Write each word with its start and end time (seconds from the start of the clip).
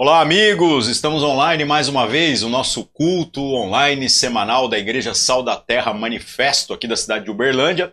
Olá, 0.00 0.20
amigos! 0.20 0.86
Estamos 0.86 1.24
online 1.24 1.64
mais 1.64 1.88
uma 1.88 2.06
vez, 2.06 2.44
o 2.44 2.48
nosso 2.48 2.84
culto 2.84 3.42
online 3.42 4.08
semanal 4.08 4.68
da 4.68 4.78
Igreja 4.78 5.12
Sal 5.12 5.42
da 5.42 5.56
Terra 5.56 5.92
Manifesto, 5.92 6.72
aqui 6.72 6.86
da 6.86 6.94
cidade 6.94 7.24
de 7.24 7.32
Uberlândia, 7.32 7.92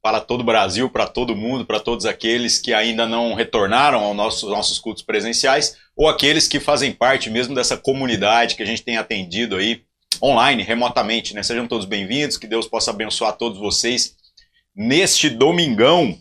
para 0.00 0.18
todo 0.18 0.40
o 0.40 0.44
Brasil, 0.44 0.88
para 0.88 1.06
todo 1.06 1.36
mundo, 1.36 1.66
para 1.66 1.78
todos 1.78 2.06
aqueles 2.06 2.58
que 2.58 2.72
ainda 2.72 3.06
não 3.06 3.34
retornaram 3.34 4.02
aos 4.02 4.16
nossos, 4.16 4.50
nossos 4.50 4.78
cultos 4.78 5.02
presenciais, 5.02 5.76
ou 5.94 6.08
aqueles 6.08 6.48
que 6.48 6.58
fazem 6.58 6.90
parte 6.90 7.28
mesmo 7.28 7.54
dessa 7.54 7.76
comunidade 7.76 8.54
que 8.54 8.62
a 8.62 8.66
gente 8.66 8.82
tem 8.82 8.96
atendido 8.96 9.56
aí 9.56 9.82
online, 10.22 10.62
remotamente, 10.62 11.34
né? 11.34 11.42
Sejam 11.42 11.68
todos 11.68 11.84
bem-vindos, 11.84 12.38
que 12.38 12.46
Deus 12.46 12.66
possa 12.66 12.92
abençoar 12.92 13.34
todos 13.34 13.58
vocês 13.58 14.16
neste 14.74 15.28
domingão. 15.28 16.16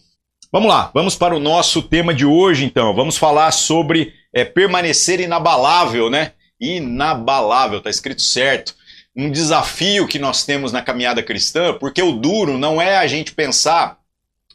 Vamos 0.51 0.67
lá, 0.67 0.91
vamos 0.93 1.15
para 1.15 1.33
o 1.33 1.39
nosso 1.39 1.81
tema 1.81 2.13
de 2.13 2.25
hoje, 2.25 2.65
então. 2.65 2.93
Vamos 2.93 3.15
falar 3.15 3.49
sobre 3.51 4.19
é, 4.33 4.45
permanecer 4.45 5.19
inabalável, 5.19 6.09
né? 6.09 6.33
Inabalável, 6.59 7.81
tá 7.81 7.89
escrito 7.89 8.21
certo. 8.21 8.75
Um 9.15 9.31
desafio 9.31 10.07
que 10.07 10.19
nós 10.19 10.45
temos 10.45 10.71
na 10.71 10.81
caminhada 10.81 11.21
cristã, 11.21 11.73
porque 11.73 12.01
o 12.01 12.13
duro 12.13 12.57
não 12.57 12.81
é 12.81 12.97
a 12.97 13.07
gente 13.07 13.33
pensar 13.33 13.99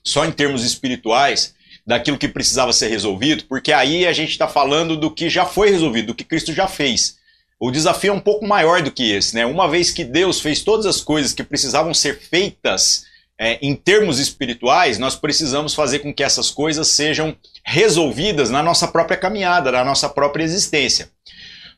só 0.03 0.25
em 0.25 0.33
termos 0.33 0.65
espirituais, 0.65 1.55
daquilo 1.87 2.19
que 2.19 2.27
precisava 2.27 2.73
ser 2.73 2.89
resolvido, 2.89 3.45
porque 3.45 3.73
aí 3.73 4.07
a 4.07 4.13
gente 4.13 4.31
está 4.31 4.49
falando 4.49 4.97
do 4.97 5.11
que 5.11 5.31
já 5.31 5.47
foi 5.47 5.71
resolvido, 5.71 6.09
do 6.09 6.15
que 6.15 6.25
Cristo 6.25 6.53
já 6.53 6.67
fez. 6.67 7.17
O 7.61 7.71
desafio 7.71 8.11
é 8.11 8.15
um 8.15 8.21
pouco 8.21 8.47
maior 8.47 8.83
do 8.83 8.91
que 8.91 9.13
esse, 9.13 9.35
né? 9.35 9.47
Uma 9.47 9.69
vez 9.69 9.91
que 9.93 10.05
Deus 10.05 10.41
fez 10.41 10.63
todas 10.63 10.85
as 10.85 11.01
coisas 11.01 11.33
que 11.33 11.45
precisavam 11.45 11.95
ser 11.95 12.19
feitas 12.19 13.07
é, 13.39 13.59
em 13.63 13.75
termos 13.75 14.19
espirituais, 14.19 14.99
nós 14.99 15.15
precisamos 15.15 15.75
fazer 15.75 16.01
com 16.01 16.13
que 16.13 16.25
essas 16.25 16.51
coisas 16.51 16.89
sejam 16.89 17.37
resolvidas 17.67 18.49
na 18.49 18.63
nossa 18.63 18.87
própria 18.87 19.17
caminhada, 19.17 19.73
na 19.73 19.85
nossa 19.85 20.09
própria 20.09 20.45
existência. 20.45 21.11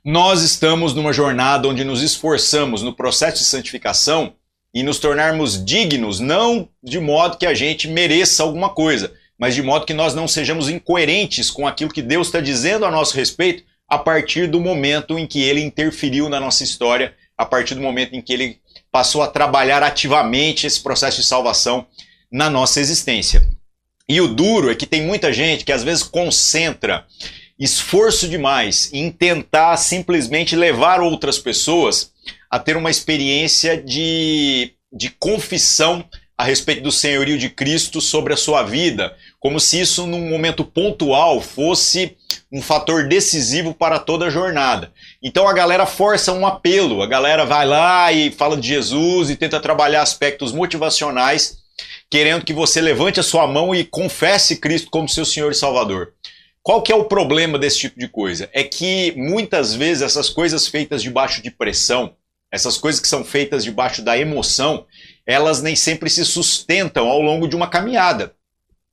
Nós 0.05 0.43
estamos 0.43 0.95
numa 0.95 1.15
jornada 1.15 1.67
onde 1.67 1.83
nos 1.83 2.03
esforçamos 2.03 2.83
no 2.83 2.95
processo 2.95 3.39
de 3.39 3.45
santificação 3.45 4.35
e 4.75 4.83
nos 4.83 4.99
tornarmos 4.99 5.65
dignos, 5.65 6.21
não 6.21 6.69
de 6.83 7.01
modo 7.01 7.39
que 7.39 7.47
a 7.47 7.55
gente 7.55 7.89
mereça 7.89 8.43
alguma 8.43 8.69
coisa, 8.69 9.13
mas 9.39 9.55
de 9.55 9.63
modo 9.63 9.87
que 9.87 9.95
nós 9.95 10.15
não 10.15 10.29
sejamos 10.29 10.69
incoerentes 10.69 11.51
com 11.51 11.67
aquilo 11.67 11.93
que 11.93 12.03
Deus 12.03 12.29
está 12.29 12.41
dizendo 12.41 12.85
a 12.85 12.91
nosso 12.91 13.17
respeito 13.17 13.65
a 13.89 13.97
partir 13.97 14.47
do 14.47 14.61
momento 14.61 15.19
em 15.19 15.27
que 15.27 15.43
ele 15.43 15.63
interferiu 15.63 16.29
na 16.29 16.39
nossa 16.39 16.63
história, 16.63 17.15
a 17.37 17.47
partir 17.47 17.75
do 17.75 17.81
momento 17.81 18.15
em 18.15 18.21
que 18.21 18.33
ele 18.33 18.61
passou 18.93 19.23
a 19.23 19.27
trabalhar 19.27 19.83
ativamente 19.83 20.67
esse 20.67 20.81
processo 20.83 21.23
de 21.23 21.27
salvação 21.27 21.87
na 22.31 22.51
nossa 22.51 22.79
existência. 22.79 23.43
E 24.09 24.21
o 24.21 24.29
duro 24.29 24.71
é 24.71 24.75
que 24.75 24.87
tem 24.87 25.03
muita 25.03 25.33
gente 25.33 25.65
que 25.65 25.73
às 25.73 25.85
vezes 25.85 26.03
concentra 26.03 27.05
esforço 27.59 28.29
demais 28.29 28.91
em 28.93 29.11
tentar 29.11 29.77
simplesmente 29.77 30.57
levar 30.57 31.01
outras 31.01 31.39
pessoas 31.39 32.13
a 32.51 32.59
ter 32.59 32.77
uma 32.77 32.91
experiência 32.91 33.77
de, 33.77 34.73
de 34.93 35.11
confissão 35.11 36.05
a 36.39 36.45
respeito 36.45 36.83
do 36.83 36.93
senhorio 36.93 37.37
de 37.37 37.51
Cristo 37.51 38.01
sobre 38.01 38.33
a 38.33 38.37
sua 38.37 38.63
vida, 38.63 39.13
como 39.41 39.59
se 39.59 39.81
isso 39.81 40.07
num 40.07 40.31
momento 40.31 40.65
pontual 40.65 41.41
fosse 41.41 42.17
um 42.51 42.63
fator 42.63 43.09
decisivo 43.09 43.75
para 43.75 43.99
toda 43.99 44.27
a 44.27 44.31
jornada. 44.31 44.93
Então 45.21 45.49
a 45.49 45.53
galera 45.53 45.85
força 45.85 46.33
um 46.33 46.47
apelo, 46.47 47.03
a 47.03 47.09
galera 47.09 47.45
vai 47.45 47.67
lá 47.67 48.13
e 48.13 48.31
fala 48.31 48.57
de 48.57 48.69
Jesus 48.69 49.31
e 49.31 49.37
tenta 49.37 49.59
trabalhar 49.59 50.01
aspectos 50.01 50.53
motivacionais, 50.53 51.59
querendo 52.11 52.45
que 52.45 52.53
você 52.53 52.81
levante 52.81 53.21
a 53.21 53.23
sua 53.23 53.47
mão 53.47 53.75
e 53.75 53.85
confesse 53.85 54.57
Cristo 54.57 54.91
como 54.91 55.09
seu 55.09 55.25
Senhor 55.25 55.53
e 55.53 55.55
Salvador. 55.55 56.15
Qual 56.63 56.83
que 56.83 56.93
é 56.93 56.95
o 56.95 57.05
problema 57.05 57.59
desse 57.59 57.79
tipo 57.79 57.99
de 57.99 58.09
coisa? 58.09 58.51
É 58.53 58.63
que 58.63 59.13
muitas 59.17 59.75
vezes 59.75 60.03
essas 60.03 60.29
coisas 60.29 60.67
feitas 60.69 61.03
debaixo 61.03 61.43
de 61.43 61.51
pressão, 61.51 62.15
essas 62.53 62.77
coisas 62.77 63.01
que 63.01 63.09
são 63.09 63.25
feitas 63.25 63.65
debaixo 63.65 64.03
da 64.03 64.19
emoção, 64.19 64.87
elas 65.27 65.63
nem 65.63 65.77
sempre 65.77 66.11
se 66.11 66.25
sustentam 66.25 67.09
ao 67.09 67.23
longo 67.23 67.49
de 67.49 67.57
uma 67.57 67.69
caminhada. 67.69 68.35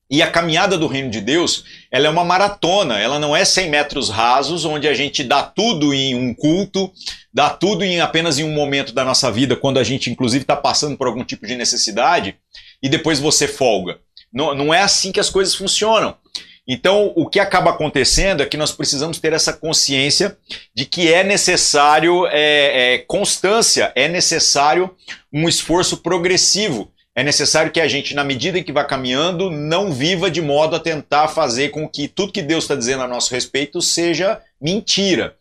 E 0.09 0.21
a 0.21 0.29
caminhada 0.29 0.77
do 0.77 0.85
reino 0.85 1.09
de 1.09 1.19
Deus, 1.19 1.65
ela 1.91 2.05
é 2.05 2.09
uma 2.09 2.23
maratona, 2.23 2.99
ela 2.99 3.17
não 3.17 3.35
é 3.35 3.43
100 3.43 3.69
metros 3.69 4.09
rasos, 4.09 4.63
onde 4.63 4.87
a 4.87 4.93
gente 4.93 5.23
dá 5.23 5.41
tudo 5.41 5.95
em 5.95 6.13
um 6.13 6.31
culto, 6.31 6.91
dá 7.33 7.49
tudo 7.49 7.83
em 7.83 7.99
apenas 7.99 8.37
em 8.37 8.43
um 8.43 8.53
momento 8.53 8.93
da 8.93 9.03
nossa 9.03 9.31
vida, 9.31 9.55
quando 9.55 9.79
a 9.79 9.83
gente 9.83 10.11
inclusive 10.11 10.43
está 10.43 10.55
passando 10.55 10.95
por 10.95 11.07
algum 11.07 11.23
tipo 11.23 11.47
de 11.47 11.55
necessidade, 11.55 12.37
e 12.81 12.89
depois 12.89 13.19
você 13.19 13.47
folga. 13.47 13.99
Não, 14.31 14.53
não 14.53 14.73
é 14.73 14.81
assim 14.81 15.11
que 15.11 15.19
as 15.19 15.29
coisas 15.29 15.55
funcionam. 15.55 16.15
Então, 16.67 17.13
o 17.15 17.29
que 17.29 17.39
acaba 17.39 17.69
acontecendo 17.69 18.41
é 18.41 18.45
que 18.45 18.57
nós 18.57 18.71
precisamos 18.71 19.19
ter 19.19 19.33
essa 19.33 19.53
consciência 19.53 20.35
de 20.73 20.83
que 20.85 21.13
é 21.13 21.23
necessário 21.23 22.25
é, 22.27 22.95
é, 22.95 22.97
constância, 22.99 23.91
é 23.95 24.07
necessário 24.07 24.89
um 25.31 25.47
esforço 25.47 25.97
progressivo. 25.97 26.91
É 27.15 27.23
necessário 27.23 27.71
que 27.71 27.79
a 27.79 27.87
gente, 27.87 28.13
na 28.13 28.25
medida 28.25 28.59
em 28.59 28.63
que 28.63 28.73
vai 28.73 28.85
caminhando, 28.85 29.49
não 29.49 29.93
viva 29.93 30.29
de 30.29 30.41
modo 30.41 30.75
a 30.75 30.79
tentar 30.79 31.29
fazer 31.29 31.69
com 31.69 31.87
que 31.87 32.09
tudo 32.09 32.33
que 32.33 32.41
Deus 32.41 32.65
está 32.65 32.75
dizendo 32.75 33.03
a 33.03 33.07
nosso 33.07 33.33
respeito 33.33 33.81
seja 33.81 34.41
mentira. 34.59 35.35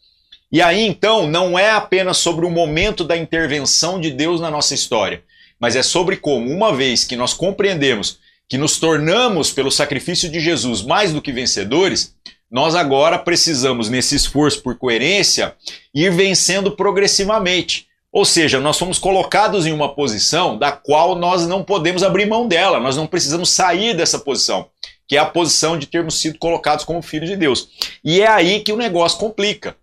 E 0.53 0.63
aí, 0.63 0.87
então, 0.87 1.27
não 1.27 1.59
é 1.59 1.71
apenas 1.71 2.19
sobre 2.19 2.47
o 2.47 2.51
momento 2.51 3.03
da 3.03 3.17
intervenção 3.17 4.01
de 4.01 4.11
Deus 4.11 4.41
na 4.41 4.53
nossa 4.53 4.73
história, 4.73 5.25
mas 5.65 5.77
é 5.77 5.83
sobre 5.83 6.19
como, 6.19 6.51
uma 6.51 6.77
vez 6.77 7.05
que 7.05 7.17
nós 7.17 7.33
compreendemos 7.33 8.19
que 8.47 8.59
nos 8.59 8.79
tornamos, 8.79 9.51
pelo 9.51 9.71
sacrifício 9.71 10.31
de 10.31 10.39
Jesus, 10.39 10.83
mais 10.83 11.11
do 11.11 11.23
que 11.23 11.33
vencedores, 11.33 12.15
nós 12.51 12.75
agora 12.75 13.19
precisamos, 13.19 13.89
nesse 13.89 14.15
esforço 14.15 14.63
por 14.63 14.77
coerência, 14.77 15.55
ir 15.95 16.13
vencendo 16.13 16.73
progressivamente. 16.73 17.87
Ou 18.13 18.27
seja, 18.27 18.61
nós 18.61 18.77
somos 18.77 18.99
colocados 18.99 19.65
em 19.65 19.73
uma 19.73 19.95
posição 19.95 20.59
da 20.59 20.71
qual 20.71 21.15
nós 21.15 21.47
não 21.47 21.65
podemos 21.65 22.03
abrir 22.03 22.27
mão 22.27 22.47
dela, 22.47 22.79
nós 22.79 22.95
não 22.95 23.07
precisamos 23.07 23.49
sair 23.49 23.97
dessa 23.97 24.19
posição, 24.19 24.69
que 25.09 25.17
é 25.17 25.19
a 25.19 25.25
posição 25.25 25.79
de 25.79 25.87
termos 25.87 26.21
sido 26.21 26.39
colocados 26.39 26.85
como 26.85 27.01
filhos 27.01 27.31
de 27.31 27.39
Deus. 27.39 27.71
E 28.05 28.21
é 28.21 28.27
aí 28.27 28.61
que 28.61 28.71
o 28.71 28.77
negócio 28.77 29.19
complica. 29.19 29.75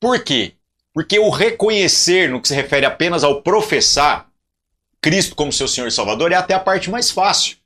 Por 0.00 0.24
quê? 0.24 0.54
Porque 0.92 1.20
o 1.20 1.30
reconhecer, 1.30 2.28
no 2.28 2.40
que 2.40 2.48
se 2.48 2.54
refere 2.56 2.84
apenas 2.84 3.22
ao 3.22 3.42
professar 3.42 4.28
Cristo 5.00 5.34
como 5.34 5.52
seu 5.52 5.66
Senhor 5.66 5.88
e 5.88 5.92
Salvador, 5.92 6.32
é 6.32 6.36
até 6.36 6.54
a 6.54 6.60
parte 6.60 6.90
mais 6.90 7.10
fácil. 7.10 7.56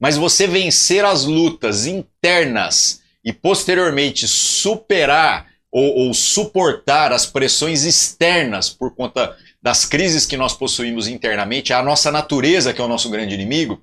Mas 0.00 0.16
você 0.16 0.46
vencer 0.46 1.04
as 1.04 1.24
lutas 1.24 1.86
internas 1.86 3.00
e 3.24 3.32
posteriormente 3.32 4.26
superar 4.26 5.46
ou, 5.70 6.06
ou, 6.06 6.14
suportar 6.14 7.12
as 7.12 7.24
pressões 7.24 7.84
externas 7.84 8.68
por 8.68 8.94
conta 8.94 9.34
das 9.62 9.84
crises 9.84 10.26
que 10.26 10.36
nós 10.36 10.52
possuímos 10.52 11.06
internamente, 11.06 11.72
a 11.72 11.82
nossa 11.82 12.10
natureza, 12.10 12.74
que 12.74 12.80
é 12.80 12.84
o 12.84 12.88
nosso 12.88 13.08
grande 13.08 13.34
inimigo, 13.34 13.80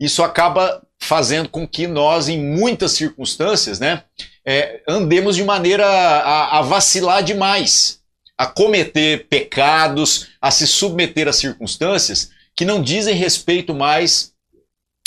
isso 0.00 0.22
acaba 0.22 0.82
fazendo 0.98 1.48
com 1.48 1.68
que 1.68 1.86
nós, 1.86 2.28
em 2.28 2.42
muitas 2.42 2.92
circunstâncias, 2.92 3.78
né, 3.78 4.02
é, 4.44 4.80
andemos 4.88 5.36
de 5.36 5.44
maneira 5.44 5.86
a, 5.86 6.58
a 6.58 6.62
vacilar 6.62 7.22
demais, 7.22 8.00
a 8.36 8.46
cometer 8.46 9.26
pecados, 9.28 10.28
a 10.40 10.50
se 10.50 10.66
submeter 10.66 11.28
a 11.28 11.32
circunstâncias 11.32 12.30
que 12.58 12.64
não 12.64 12.82
dizem 12.82 13.14
respeito 13.14 13.72
mais 13.72 14.32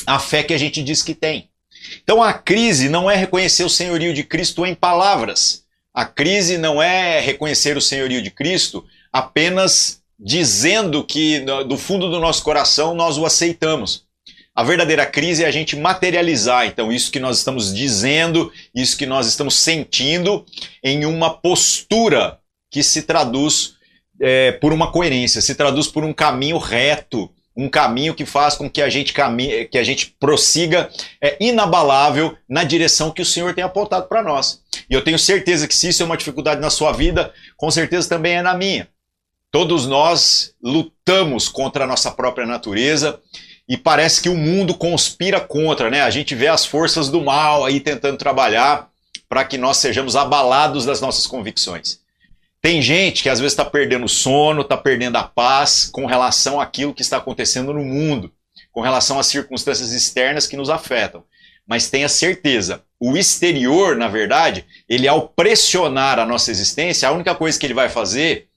a 0.07 0.17
fé 0.19 0.41
que 0.41 0.53
a 0.53 0.57
gente 0.57 0.81
diz 0.81 1.03
que 1.03 1.13
tem. 1.13 1.49
Então 2.01 2.23
a 2.23 2.31
crise 2.31 2.87
não 2.87 3.11
é 3.11 3.17
reconhecer 3.17 3.65
o 3.65 3.69
senhorio 3.69 4.13
de 4.13 4.23
Cristo 4.23 4.65
em 4.65 4.73
palavras. 4.73 5.65
A 5.93 6.05
crise 6.05 6.57
não 6.57 6.81
é 6.81 7.19
reconhecer 7.19 7.75
o 7.75 7.81
senhorio 7.81 8.21
de 8.21 8.31
Cristo 8.31 8.85
apenas 9.11 10.01
dizendo 10.17 11.03
que 11.03 11.41
do 11.67 11.77
fundo 11.77 12.09
do 12.09 12.21
nosso 12.21 12.41
coração 12.41 12.95
nós 12.95 13.17
o 13.17 13.25
aceitamos. 13.25 14.05
A 14.55 14.63
verdadeira 14.63 15.05
crise 15.05 15.43
é 15.43 15.47
a 15.47 15.51
gente 15.51 15.75
materializar, 15.75 16.65
então, 16.67 16.89
isso 16.89 17.11
que 17.11 17.19
nós 17.19 17.37
estamos 17.37 17.73
dizendo, 17.73 18.49
isso 18.73 18.97
que 18.97 19.05
nós 19.05 19.27
estamos 19.27 19.55
sentindo, 19.55 20.45
em 20.81 21.05
uma 21.05 21.29
postura 21.29 22.39
que 22.69 22.81
se 22.81 23.01
traduz 23.03 23.75
é, 24.21 24.53
por 24.53 24.71
uma 24.71 24.91
coerência, 24.91 25.41
se 25.41 25.55
traduz 25.55 25.87
por 25.87 26.05
um 26.05 26.13
caminho 26.13 26.57
reto, 26.57 27.29
um 27.55 27.69
caminho 27.69 28.15
que 28.15 28.25
faz 28.25 28.55
com 28.55 28.69
que 28.69 28.81
a 28.81 28.89
gente 28.89 29.13
caminhe, 29.13 29.65
que 29.65 29.77
a 29.77 29.83
gente 29.83 30.15
prossiga 30.19 30.89
é, 31.21 31.37
inabalável 31.39 32.35
na 32.47 32.63
direção 32.63 33.11
que 33.11 33.21
o 33.21 33.25
Senhor 33.25 33.53
tem 33.53 33.63
apontado 33.63 34.07
para 34.07 34.23
nós. 34.23 34.61
E 34.89 34.93
eu 34.93 35.03
tenho 35.03 35.19
certeza 35.19 35.67
que 35.67 35.75
se 35.75 35.89
isso 35.89 36.01
é 36.01 36.05
uma 36.05 36.17
dificuldade 36.17 36.61
na 36.61 36.69
sua 36.69 36.91
vida, 36.91 37.33
com 37.57 37.69
certeza 37.69 38.07
também 38.07 38.35
é 38.35 38.41
na 38.41 38.53
minha. 38.53 38.87
Todos 39.51 39.85
nós 39.85 40.53
lutamos 40.63 41.49
contra 41.49 41.83
a 41.83 41.87
nossa 41.87 42.09
própria 42.09 42.47
natureza 42.47 43.19
e 43.67 43.77
parece 43.77 44.21
que 44.21 44.29
o 44.29 44.37
mundo 44.37 44.73
conspira 44.73 45.41
contra, 45.41 45.89
né? 45.89 46.01
A 46.01 46.09
gente 46.09 46.33
vê 46.33 46.47
as 46.47 46.65
forças 46.65 47.09
do 47.09 47.21
mal 47.21 47.65
aí 47.65 47.79
tentando 47.79 48.17
trabalhar 48.17 48.89
para 49.27 49.43
que 49.43 49.57
nós 49.57 49.77
sejamos 49.77 50.15
abalados 50.15 50.85
das 50.85 51.01
nossas 51.01 51.27
convicções. 51.27 51.99
Tem 52.61 52.81
gente 52.81 53.23
que 53.23 53.29
às 53.29 53.39
vezes 53.39 53.53
está 53.53 53.65
perdendo 53.65 54.05
o 54.05 54.09
sono, 54.09 54.61
está 54.61 54.77
perdendo 54.77 55.15
a 55.17 55.23
paz 55.23 55.89
com 55.91 56.05
relação 56.05 56.61
àquilo 56.61 56.93
que 56.93 57.01
está 57.01 57.17
acontecendo 57.17 57.73
no 57.73 57.83
mundo, 57.83 58.31
com 58.71 58.81
relação 58.81 59.19
às 59.19 59.27
circunstâncias 59.27 59.91
externas 59.91 60.45
que 60.45 60.55
nos 60.55 60.69
afetam. 60.69 61.23
mas 61.67 61.89
tenha 61.89 62.09
certeza, 62.09 62.83
o 62.99 63.15
exterior, 63.15 63.95
na 63.95 64.07
verdade, 64.07 64.65
ele 64.89 65.07
ao 65.07 65.29
pressionar 65.29 66.19
a 66.19 66.25
nossa 66.25 66.51
existência, 66.51 67.07
a 67.07 67.11
única 67.11 67.33
coisa 67.33 67.57
que 67.57 67.65
ele 67.65 67.73
vai 67.73 67.87
fazer 67.87 68.49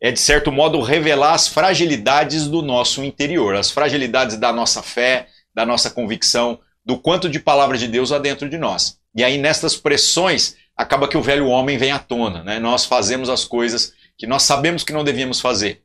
é, 0.00 0.10
de 0.10 0.18
certo 0.18 0.50
modo, 0.50 0.80
revelar 0.80 1.34
as 1.34 1.46
fragilidades 1.46 2.46
do 2.46 2.62
nosso 2.62 3.04
interior, 3.04 3.54
as 3.54 3.70
fragilidades 3.70 4.36
da 4.36 4.52
nossa 4.52 4.82
fé, 4.82 5.28
da 5.54 5.66
nossa 5.66 5.90
convicção, 5.90 6.58
do 6.84 6.96
quanto 6.96 7.28
de 7.28 7.38
palavra 7.38 7.76
de 7.76 7.86
Deus 7.86 8.10
há 8.10 8.18
dentro 8.18 8.48
de 8.48 8.56
nós. 8.56 8.98
E 9.14 9.22
aí, 9.22 9.36
nestas 9.36 9.76
pressões, 9.76 10.56
acaba 10.80 11.06
que 11.06 11.16
o 11.16 11.22
velho 11.22 11.46
homem 11.46 11.76
vem 11.76 11.92
à 11.92 11.98
tona, 11.98 12.42
né? 12.42 12.58
Nós 12.58 12.86
fazemos 12.86 13.28
as 13.28 13.44
coisas 13.44 13.92
que 14.16 14.26
nós 14.26 14.42
sabemos 14.42 14.82
que 14.82 14.94
não 14.94 15.04
devíamos 15.04 15.38
fazer 15.38 15.82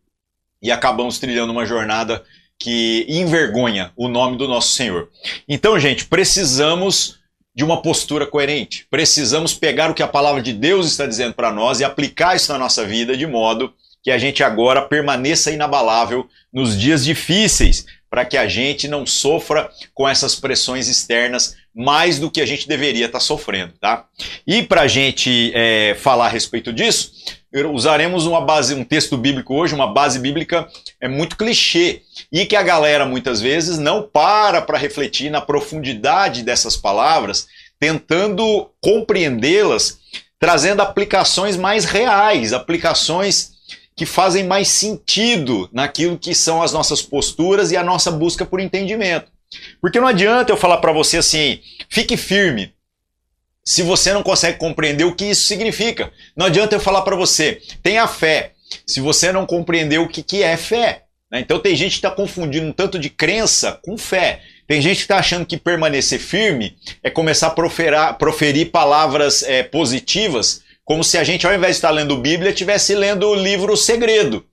e 0.62 0.71
acabamos 0.71 1.19
trilhando 1.19 1.51
uma 1.51 1.65
jornada 1.65 2.24
que 2.57 3.06
envergonha 3.09 3.92
o 3.97 4.07
nome 4.07 4.38
do 4.38 4.47
nosso 4.47 4.71
Senhor. 4.71 5.09
Então, 5.50 5.77
gente, 5.77 6.06
precisamos 6.06 7.19
de 7.53 7.63
uma 7.63 7.81
postura 7.81 8.25
coerente. 8.25 8.88
Precisamos 8.89 9.53
pegar 9.53 9.92
o 9.92 9.94
que 9.94 10.03
a 10.03 10.07
palavra 10.07 10.42
de 10.42 10.53
Deus 10.53 10.88
está 10.88 11.06
dizendo 11.06 11.33
para 11.33 11.51
nós 11.51 11.81
e 11.81 11.83
aplicar 11.83 12.36
isso 12.36 12.51
na 12.53 12.57
nossa 12.57 12.86
vida 12.86 13.18
de 13.18 13.27
modo 13.27 13.74
que 14.01 14.12
a 14.12 14.18
gente 14.18 14.44
agora 14.44 14.81
permaneça 14.81 15.51
inabalável 15.51 16.30
nos 16.53 16.80
dias 16.80 17.03
difíceis, 17.03 17.86
para 18.09 18.24
que 18.24 18.38
a 18.38 18.48
gente 18.48 18.88
não 18.88 19.06
sofra 19.06 19.69
com 19.94 20.07
essas 20.07 20.36
pressões 20.36 20.88
externas 20.88 21.57
mais 21.75 22.19
do 22.19 22.31
que 22.31 22.39
a 22.39 22.45
gente 22.45 22.68
deveria 22.68 23.07
estar 23.07 23.19
tá 23.19 23.24
sofrendo, 23.24 23.74
tá? 23.81 24.06
E 24.48 24.63
para 24.63 24.81
a 24.81 24.88
gente 24.88 25.51
é, 25.54 25.94
falar 26.00 26.27
a 26.27 26.30
respeito 26.30 26.72
disso, 26.72 27.12
usaremos 27.74 28.25
uma 28.25 28.39
base, 28.39 28.74
um 28.74 28.83
texto 28.83 29.18
bíblico 29.18 29.54
hoje, 29.54 29.75
uma 29.75 29.92
base 29.92 30.19
bíblica 30.19 30.68
é 31.01 31.07
muito 31.07 31.38
clichê 31.38 32.01
e 32.31 32.45
que 32.45 32.56
a 32.56 32.63
galera 32.63 33.06
muitas 33.06 33.42
vezes 33.42 33.77
não 33.77 34.04
para 34.04 34.62
para 34.62 34.77
refletir 34.77 35.30
na 35.30 35.42
profundidade 35.42 36.44
dessas 36.44 36.77
palavras, 36.77 37.48
tentando 37.80 38.69
compreendê-las, 38.81 40.00
trazendo 40.39 40.81
aplicações 40.81 41.57
mais 41.57 41.83
reais, 41.83 42.54
aplicações 42.54 43.54
que 43.95 44.06
fazem 44.06 44.44
mais 44.44 44.68
sentido 44.68 45.69
naquilo 45.72 46.18
que 46.18 46.36
são 46.36 46.62
as 46.62 46.74
nossas 46.74 47.01
posturas 47.01 47.72
e 47.72 47.77
a 47.77 47.83
nossa 47.83 48.12
busca 48.12 48.45
por 48.45 48.60
entendimento. 48.60 49.35
Porque 49.81 50.00
não 50.00 50.07
adianta 50.07 50.52
eu 50.52 50.57
falar 50.57 50.78
para 50.78 50.92
você 50.92 51.18
assim, 51.18 51.60
fique 51.90 52.18
firme, 52.18 52.74
se 53.63 53.81
você 53.81 54.13
não 54.13 54.22
consegue 54.22 54.57
compreender 54.60 55.04
o 55.06 55.16
que 55.16 55.25
isso 55.25 55.48
significa. 55.48 56.12
Não 56.36 56.46
adianta 56.46 56.75
eu 56.75 56.80
falar 56.80 57.02
para 57.02 57.16
você, 57.16 57.62
tenha 57.81 58.07
fé, 58.07 58.54
se 58.86 59.00
você 59.00 59.31
não 59.31 59.46
compreender 59.46 60.00
o 60.00 60.07
que, 60.07 60.22
que 60.22 60.44
é 60.44 60.56
fé. 60.56 61.04
Né? 61.31 61.40
Então 61.40 61.60
tem 61.60 61.75
gente 61.75 61.92
que 61.92 61.98
está 61.98 62.12
confundindo 62.12 62.68
um 62.68 62.72
tanto 62.72 63.00
de 63.00 63.10
crença 63.10 63.80
com 63.84 63.98
fé. 63.98 64.42
Tem 64.68 64.81
gente 64.81 64.98
que 64.98 65.04
está 65.04 65.18
achando 65.18 65.46
que 65.46 65.58
permanecer 65.58 66.19
firme 66.19 66.75
é 67.04 67.10
começar 67.10 67.48
a 67.48 67.51
proferar, 67.51 68.18
proferir 68.18 68.72
palavras 68.72 69.44
é, 69.44 69.63
positivas 69.63 70.63
como 70.84 71.04
se 71.04 71.18
a 71.18 71.24
gente, 71.24 71.48
ao 71.48 71.54
invés 71.54 71.74
de 71.74 71.78
estar 71.78 71.90
lendo 71.90 72.16
Bíblia, 72.16 72.51
estivesse 72.51 72.94
lendo 72.94 73.28
o 73.28 73.34
livro 73.34 73.75
Segredo. 73.75 74.46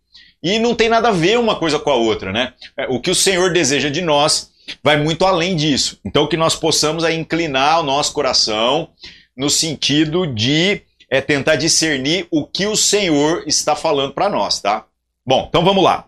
E 0.42 0.58
não 0.58 0.74
tem 0.74 0.88
nada 0.88 1.08
a 1.08 1.12
ver 1.12 1.38
uma 1.38 1.56
coisa 1.56 1.78
com 1.78 1.90
a 1.90 1.94
outra, 1.94 2.32
né? 2.32 2.54
É, 2.76 2.86
o 2.88 2.98
que 2.98 3.10
o 3.10 3.14
Senhor 3.14 3.52
deseja 3.52 3.90
de 3.90 4.00
nós 4.00 4.50
vai 4.82 4.96
muito 4.96 5.24
além 5.24 5.56
disso. 5.56 5.98
Então, 6.04 6.26
que 6.26 6.36
nós 6.36 6.54
possamos 6.54 7.04
aí, 7.04 7.16
inclinar 7.16 7.80
o 7.80 7.82
nosso 7.82 8.12
coração 8.12 8.90
no 9.36 9.50
sentido 9.50 10.26
de 10.26 10.82
é, 11.10 11.20
tentar 11.20 11.56
discernir 11.56 12.26
o 12.30 12.46
que 12.46 12.66
o 12.66 12.76
Senhor 12.76 13.44
está 13.46 13.74
falando 13.74 14.12
para 14.12 14.28
nós, 14.28 14.60
tá? 14.60 14.84
Bom, 15.26 15.46
então 15.48 15.64
vamos 15.64 15.82
lá. 15.82 16.06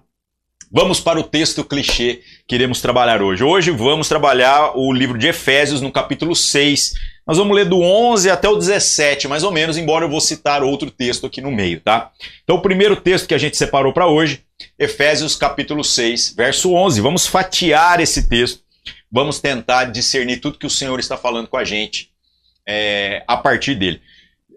Vamos 0.70 0.98
para 0.98 1.20
o 1.20 1.22
texto 1.22 1.64
clichê 1.64 2.20
que 2.48 2.54
iremos 2.54 2.80
trabalhar 2.80 3.22
hoje. 3.22 3.44
Hoje 3.44 3.70
vamos 3.70 4.08
trabalhar 4.08 4.76
o 4.76 4.92
livro 4.92 5.16
de 5.16 5.28
Efésios 5.28 5.80
no 5.80 5.92
capítulo 5.92 6.34
6, 6.34 6.94
nós 7.26 7.38
vamos 7.38 7.56
ler 7.56 7.64
do 7.64 7.80
11 7.80 8.28
até 8.28 8.48
o 8.48 8.56
17, 8.56 9.26
mais 9.28 9.42
ou 9.42 9.50
menos, 9.50 9.78
embora 9.78 10.04
eu 10.04 10.10
vou 10.10 10.20
citar 10.20 10.62
outro 10.62 10.90
texto 10.90 11.26
aqui 11.26 11.40
no 11.40 11.50
meio, 11.50 11.80
tá? 11.80 12.10
Então, 12.42 12.56
o 12.56 12.60
primeiro 12.60 12.96
texto 12.96 13.26
que 13.26 13.34
a 13.34 13.38
gente 13.38 13.56
separou 13.56 13.94
para 13.94 14.06
hoje, 14.06 14.43
Efésios 14.78 15.36
capítulo 15.36 15.84
6, 15.84 16.34
verso 16.36 16.72
11. 16.72 17.00
Vamos 17.00 17.26
fatiar 17.26 18.00
esse 18.00 18.28
texto, 18.28 18.60
vamos 19.10 19.40
tentar 19.40 19.86
discernir 19.86 20.40
tudo 20.40 20.58
que 20.58 20.66
o 20.66 20.70
Senhor 20.70 20.98
está 20.98 21.16
falando 21.16 21.48
com 21.48 21.56
a 21.56 21.64
gente 21.64 22.10
é, 22.66 23.22
a 23.26 23.36
partir 23.36 23.74
dele. 23.74 24.00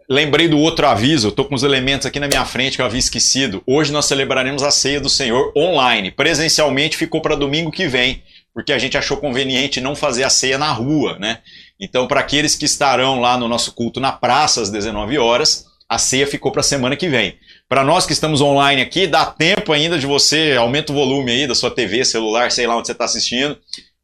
Lembrei 0.09 0.47
do 0.47 0.57
outro 0.57 0.87
aviso, 0.87 1.27
estou 1.27 1.43
com 1.43 1.53
os 1.53 1.63
elementos 1.63 2.07
aqui 2.07 2.17
na 2.17 2.29
minha 2.29 2.45
frente 2.45 2.77
que 2.77 2.81
eu 2.81 2.85
havia 2.85 2.99
esquecido. 2.99 3.61
Hoje 3.67 3.91
nós 3.91 4.05
celebraremos 4.05 4.63
a 4.63 4.71
ceia 4.71 5.01
do 5.01 5.09
Senhor 5.09 5.51
online. 5.55 6.11
Presencialmente 6.11 6.95
ficou 6.95 7.21
para 7.21 7.35
domingo 7.35 7.71
que 7.71 7.87
vem, 7.87 8.23
porque 8.53 8.71
a 8.71 8.77
gente 8.79 8.97
achou 8.97 9.17
conveniente 9.17 9.81
não 9.81 9.97
fazer 9.97 10.23
a 10.23 10.29
ceia 10.29 10.57
na 10.57 10.71
rua, 10.71 11.19
né? 11.19 11.39
Então, 11.77 12.07
para 12.07 12.21
aqueles 12.21 12.55
que 12.55 12.63
estarão 12.63 13.19
lá 13.19 13.37
no 13.37 13.49
nosso 13.49 13.73
culto 13.73 13.99
na 13.99 14.13
praça 14.13 14.61
às 14.61 14.69
19 14.69 15.17
horas, 15.17 15.65
a 15.89 15.97
ceia 15.97 16.25
ficou 16.25 16.53
para 16.53 16.61
a 16.61 16.63
semana 16.63 16.95
que 16.95 17.09
vem. 17.09 17.37
Para 17.69 17.83
nós 17.83 18.05
que 18.05 18.13
estamos 18.13 18.39
online 18.39 18.81
aqui, 18.81 19.07
dá 19.07 19.25
tempo 19.25 19.73
ainda 19.73 19.99
de 19.99 20.05
você, 20.05 20.55
aumenta 20.57 20.93
o 20.93 20.95
volume 20.95 21.31
aí 21.31 21.47
da 21.47 21.53
sua 21.53 21.69
TV, 21.69 22.05
celular, 22.05 22.49
sei 22.49 22.65
lá 22.65 22.77
onde 22.77 22.87
você 22.87 22.93
está 22.93 23.03
assistindo. 23.03 23.57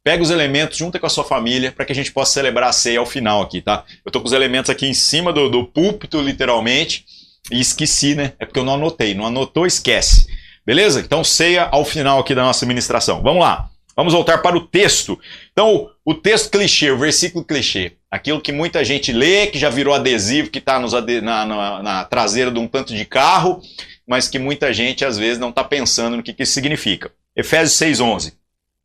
Pega 0.04 0.22
os 0.22 0.28
elementos, 0.28 0.76
junta 0.76 0.98
com 0.98 1.06
a 1.06 1.10
sua 1.10 1.24
família, 1.24 1.72
para 1.72 1.86
que 1.86 1.92
a 1.92 1.94
gente 1.94 2.12
possa 2.12 2.34
celebrar 2.34 2.68
a 2.68 2.72
ceia 2.72 2.98
ao 2.98 3.06
final 3.06 3.40
aqui, 3.40 3.62
tá? 3.62 3.82
Eu 4.04 4.12
tô 4.12 4.20
com 4.20 4.26
os 4.26 4.34
elementos 4.34 4.68
aqui 4.68 4.86
em 4.86 4.92
cima 4.92 5.32
do, 5.32 5.48
do 5.48 5.64
púlpito, 5.64 6.20
literalmente, 6.20 7.06
e 7.50 7.58
esqueci, 7.58 8.14
né? 8.14 8.34
É 8.38 8.44
porque 8.44 8.58
eu 8.58 8.64
não 8.64 8.74
anotei. 8.74 9.14
Não 9.14 9.26
anotou, 9.26 9.66
esquece. 9.66 10.26
Beleza? 10.66 11.00
Então, 11.00 11.24
ceia 11.24 11.64
ao 11.64 11.86
final 11.86 12.18
aqui 12.20 12.34
da 12.34 12.42
nossa 12.42 12.66
ministração. 12.66 13.22
Vamos 13.22 13.40
lá. 13.40 13.70
Vamos 13.96 14.12
voltar 14.12 14.38
para 14.38 14.58
o 14.58 14.66
texto. 14.66 15.18
Então, 15.52 15.88
o 16.04 16.12
texto 16.12 16.50
clichê, 16.50 16.90
o 16.90 16.98
versículo 16.98 17.42
clichê, 17.42 17.96
aquilo 18.14 18.40
que 18.40 18.52
muita 18.52 18.84
gente 18.84 19.12
lê, 19.12 19.48
que 19.48 19.58
já 19.58 19.68
virou 19.68 19.92
adesivo, 19.92 20.48
que 20.48 20.60
está 20.60 20.78
na, 20.78 21.44
na, 21.44 21.82
na, 21.82 22.04
traseira 22.04 22.48
de 22.48 22.60
um 22.60 22.68
tanto 22.68 22.94
de 22.94 23.04
carro, 23.04 23.60
mas 24.06 24.28
que 24.28 24.38
muita 24.38 24.72
gente 24.72 25.04
às 25.04 25.18
vezes 25.18 25.40
não 25.40 25.48
está 25.48 25.64
pensando 25.64 26.16
no 26.16 26.22
que, 26.22 26.32
que 26.32 26.44
isso 26.44 26.52
significa. 26.52 27.10
Efésios 27.34 27.76
6,11. 27.76 28.34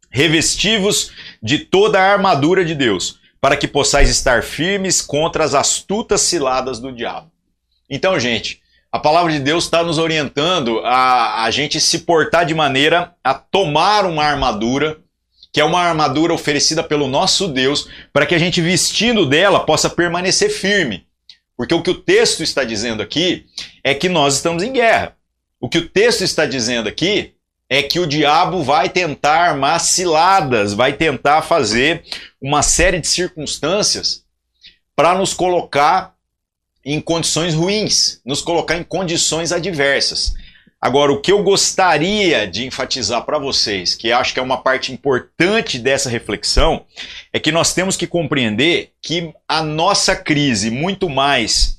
Revestivos 0.10 1.12
de 1.44 1.60
toda 1.60 2.00
a 2.00 2.12
armadura 2.12 2.66
de 2.66 2.74
Deus, 2.74 3.20
para 3.40 3.56
que 3.56 3.68
possais 3.68 4.10
estar 4.10 4.42
firmes 4.42 5.00
contra 5.00 5.44
as 5.44 5.54
astutas 5.54 6.22
ciladas 6.22 6.80
do 6.80 6.92
diabo. 6.92 7.31
Então, 7.88 8.20
gente, 8.20 8.64
a 8.92 8.98
palavra 8.98 9.31
de 9.31 9.40
Deus 9.40 9.66
está 9.66 9.84
nos 9.84 10.00
orientando 10.00 10.80
a, 10.84 11.44
a 11.44 11.52
gente 11.52 11.80
se 11.80 12.00
portar 12.00 12.48
de 12.48 12.56
maneira 12.56 13.14
a 13.24 13.36
tomar 13.36 14.07
uma 14.07 14.24
armadura, 14.24 14.98
que 15.51 15.59
é 15.59 15.63
uma 15.63 15.81
armadura 15.81 16.33
oferecida 16.33 16.83
pelo 16.83 17.07
nosso 17.07 17.47
Deus, 17.47 17.89
para 18.13 18.25
que 18.25 18.35
a 18.35 18.39
gente, 18.39 18.61
vestindo 18.61 19.25
dela, 19.25 19.65
possa 19.65 19.89
permanecer 19.89 20.49
firme. 20.49 21.06
Porque 21.57 21.73
o 21.73 21.81
que 21.81 21.91
o 21.91 22.01
texto 22.01 22.41
está 22.41 22.63
dizendo 22.63 23.01
aqui 23.01 23.45
é 23.83 23.94
que 23.94 24.07
nós 24.07 24.35
estamos 24.35 24.63
em 24.63 24.71
guerra. 24.71 25.15
O 25.59 25.68
que 25.68 25.79
o 25.79 25.89
texto 25.89 26.21
está 26.21 26.45
dizendo 26.45 26.87
aqui 26.87 27.33
é 27.68 27.83
que 27.83 27.99
o 27.99 28.07
diabo 28.07 28.63
vai 28.63 28.89
tentar 28.89 29.49
armar 29.49 29.79
ciladas, 29.79 30.73
vai 30.73 30.94
tentar 30.94 31.41
fazer 31.41 32.03
uma 32.41 32.63
série 32.63 32.99
de 32.99 33.07
circunstâncias 33.07 34.23
para 34.95 35.15
nos 35.15 35.33
colocar 35.33 36.15
em 36.83 36.99
condições 36.99 37.53
ruins, 37.53 38.21
nos 38.25 38.41
colocar 38.41 38.77
em 38.77 38.83
condições 38.83 39.51
adversas. 39.51 40.33
Agora, 40.81 41.12
o 41.12 41.19
que 41.19 41.31
eu 41.31 41.44
gostaria 41.44 42.48
de 42.48 42.66
enfatizar 42.66 43.26
para 43.26 43.38
vocês, 43.38 43.95
que 43.95 44.14
acho 44.14 44.33
que 44.33 44.40
é 44.40 44.44
uma 44.44 44.62
parte 44.62 44.94
importante 44.94 45.78
dessa 45.78 46.09
reflexão, 46.09 46.86
é 47.33 47.40
que 47.40 47.52
nós 47.52 47.74
temos 47.74 47.98
que 47.98 48.07
compreender 48.07 48.92
que 49.02 49.33
a 49.45 49.62
nossa 49.62 50.16
crise, 50.16 50.71
muito 50.71 51.09
mais 51.09 51.78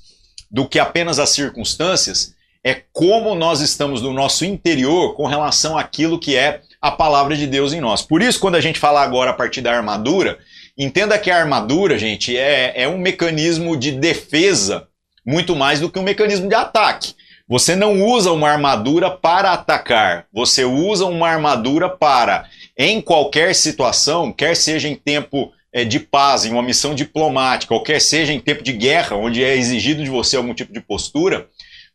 do 0.50 0.68
que 0.68 0.78
apenas 0.78 1.18
as 1.18 1.30
circunstâncias, 1.30 2.34
é 2.62 2.82
como 2.92 3.34
nós 3.34 3.62
estamos 3.62 4.02
no 4.02 4.12
nosso 4.12 4.44
interior 4.44 5.14
com 5.14 5.26
relação 5.26 5.78
àquilo 5.78 6.20
que 6.20 6.36
é 6.36 6.60
a 6.80 6.90
palavra 6.90 7.34
de 7.34 7.46
Deus 7.46 7.72
em 7.72 7.80
nós. 7.80 8.02
Por 8.02 8.20
isso, 8.20 8.38
quando 8.38 8.56
a 8.56 8.60
gente 8.60 8.78
fala 8.78 9.02
agora 9.02 9.30
a 9.30 9.34
partir 9.34 9.62
da 9.62 9.74
armadura, 9.74 10.38
entenda 10.76 11.18
que 11.18 11.30
a 11.30 11.38
armadura, 11.38 11.98
gente, 11.98 12.36
é, 12.36 12.82
é 12.82 12.86
um 12.86 12.98
mecanismo 12.98 13.78
de 13.78 13.92
defesa 13.92 14.88
muito 15.24 15.56
mais 15.56 15.80
do 15.80 15.90
que 15.90 15.98
um 15.98 16.02
mecanismo 16.02 16.48
de 16.48 16.54
ataque. 16.54 17.14
Você 17.50 17.74
não 17.74 18.00
usa 18.00 18.30
uma 18.30 18.48
armadura 18.48 19.10
para 19.10 19.50
atacar, 19.50 20.24
você 20.32 20.64
usa 20.64 21.04
uma 21.06 21.28
armadura 21.28 21.88
para, 21.88 22.48
em 22.78 23.00
qualquer 23.00 23.56
situação, 23.56 24.32
quer 24.32 24.54
seja 24.54 24.86
em 24.86 24.94
tempo 24.94 25.52
é, 25.72 25.84
de 25.84 25.98
paz, 25.98 26.44
em 26.44 26.52
uma 26.52 26.62
missão 26.62 26.94
diplomática, 26.94 27.74
ou 27.74 27.82
quer 27.82 28.00
seja 28.00 28.32
em 28.32 28.38
tempo 28.38 28.62
de 28.62 28.72
guerra, 28.72 29.16
onde 29.16 29.42
é 29.42 29.56
exigido 29.56 30.04
de 30.04 30.08
você 30.08 30.36
algum 30.36 30.54
tipo 30.54 30.72
de 30.72 30.80
postura, 30.80 31.48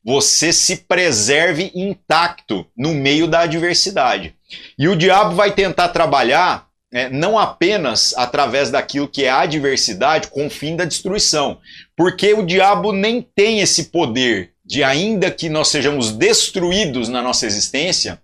você 0.03 0.51
se 0.51 0.75
preserve 0.75 1.71
intacto 1.73 2.65
no 2.75 2.93
meio 2.93 3.25
da 3.25 3.39
adversidade. 3.39 4.35
E 4.77 4.89
o 4.89 4.95
diabo 4.95 5.35
vai 5.35 5.53
tentar 5.53 5.87
trabalhar 5.87 6.67
é, 6.91 7.09
não 7.09 7.39
apenas 7.39 8.13
através 8.17 8.69
daquilo 8.69 9.07
que 9.07 9.23
é 9.23 9.29
a 9.29 9.43
adversidade 9.43 10.27
com 10.27 10.47
o 10.47 10.49
fim 10.49 10.75
da 10.75 10.83
destruição, 10.83 11.59
porque 11.95 12.33
o 12.33 12.45
diabo 12.45 12.91
nem 12.91 13.21
tem 13.21 13.61
esse 13.61 13.85
poder 13.85 14.53
de, 14.65 14.83
ainda 14.83 15.29
que 15.29 15.47
nós 15.47 15.67
sejamos 15.67 16.11
destruídos 16.11 17.07
na 17.07 17.21
nossa 17.21 17.45
existência, 17.45 18.21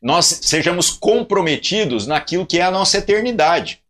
nós 0.00 0.40
sejamos 0.42 0.90
comprometidos 0.90 2.06
naquilo 2.06 2.46
que 2.46 2.58
é 2.58 2.62
a 2.62 2.70
nossa 2.70 2.98
eternidade. 2.98 3.80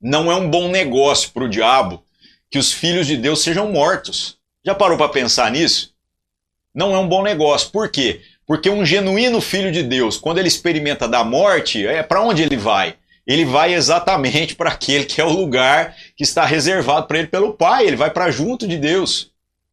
Não 0.00 0.30
é 0.30 0.36
um 0.36 0.50
bom 0.50 0.68
negócio 0.68 1.30
para 1.30 1.44
o 1.44 1.48
diabo 1.48 2.02
que 2.50 2.58
os 2.58 2.72
filhos 2.72 3.06
de 3.06 3.16
Deus 3.16 3.42
sejam 3.42 3.70
mortos. 3.70 4.38
Já 4.64 4.74
parou 4.74 4.98
para 4.98 5.08
pensar 5.08 5.50
nisso? 5.50 5.94
Não 6.74 6.94
é 6.94 6.98
um 6.98 7.08
bom 7.08 7.22
negócio. 7.22 7.70
Por 7.70 7.90
quê? 7.90 8.20
Porque 8.46 8.68
um 8.68 8.84
genuíno 8.84 9.40
filho 9.40 9.70
de 9.70 9.82
Deus, 9.82 10.16
quando 10.16 10.38
ele 10.38 10.48
experimenta 10.48 11.06
da 11.06 11.22
morte, 11.22 11.86
é 11.86 12.02
para 12.02 12.20
onde 12.20 12.42
ele 12.42 12.56
vai? 12.56 12.96
Ele 13.26 13.44
vai 13.44 13.74
exatamente 13.74 14.56
para 14.56 14.70
aquele 14.70 15.04
que 15.04 15.20
é 15.20 15.24
o 15.24 15.30
lugar 15.30 15.94
que 16.16 16.24
está 16.24 16.44
reservado 16.44 17.06
para 17.06 17.18
ele 17.18 17.28
pelo 17.28 17.52
Pai. 17.52 17.86
Ele 17.86 17.96
vai 17.96 18.10
para 18.10 18.30
junto 18.30 18.66
de 18.66 18.76
Deus. 18.76 19.30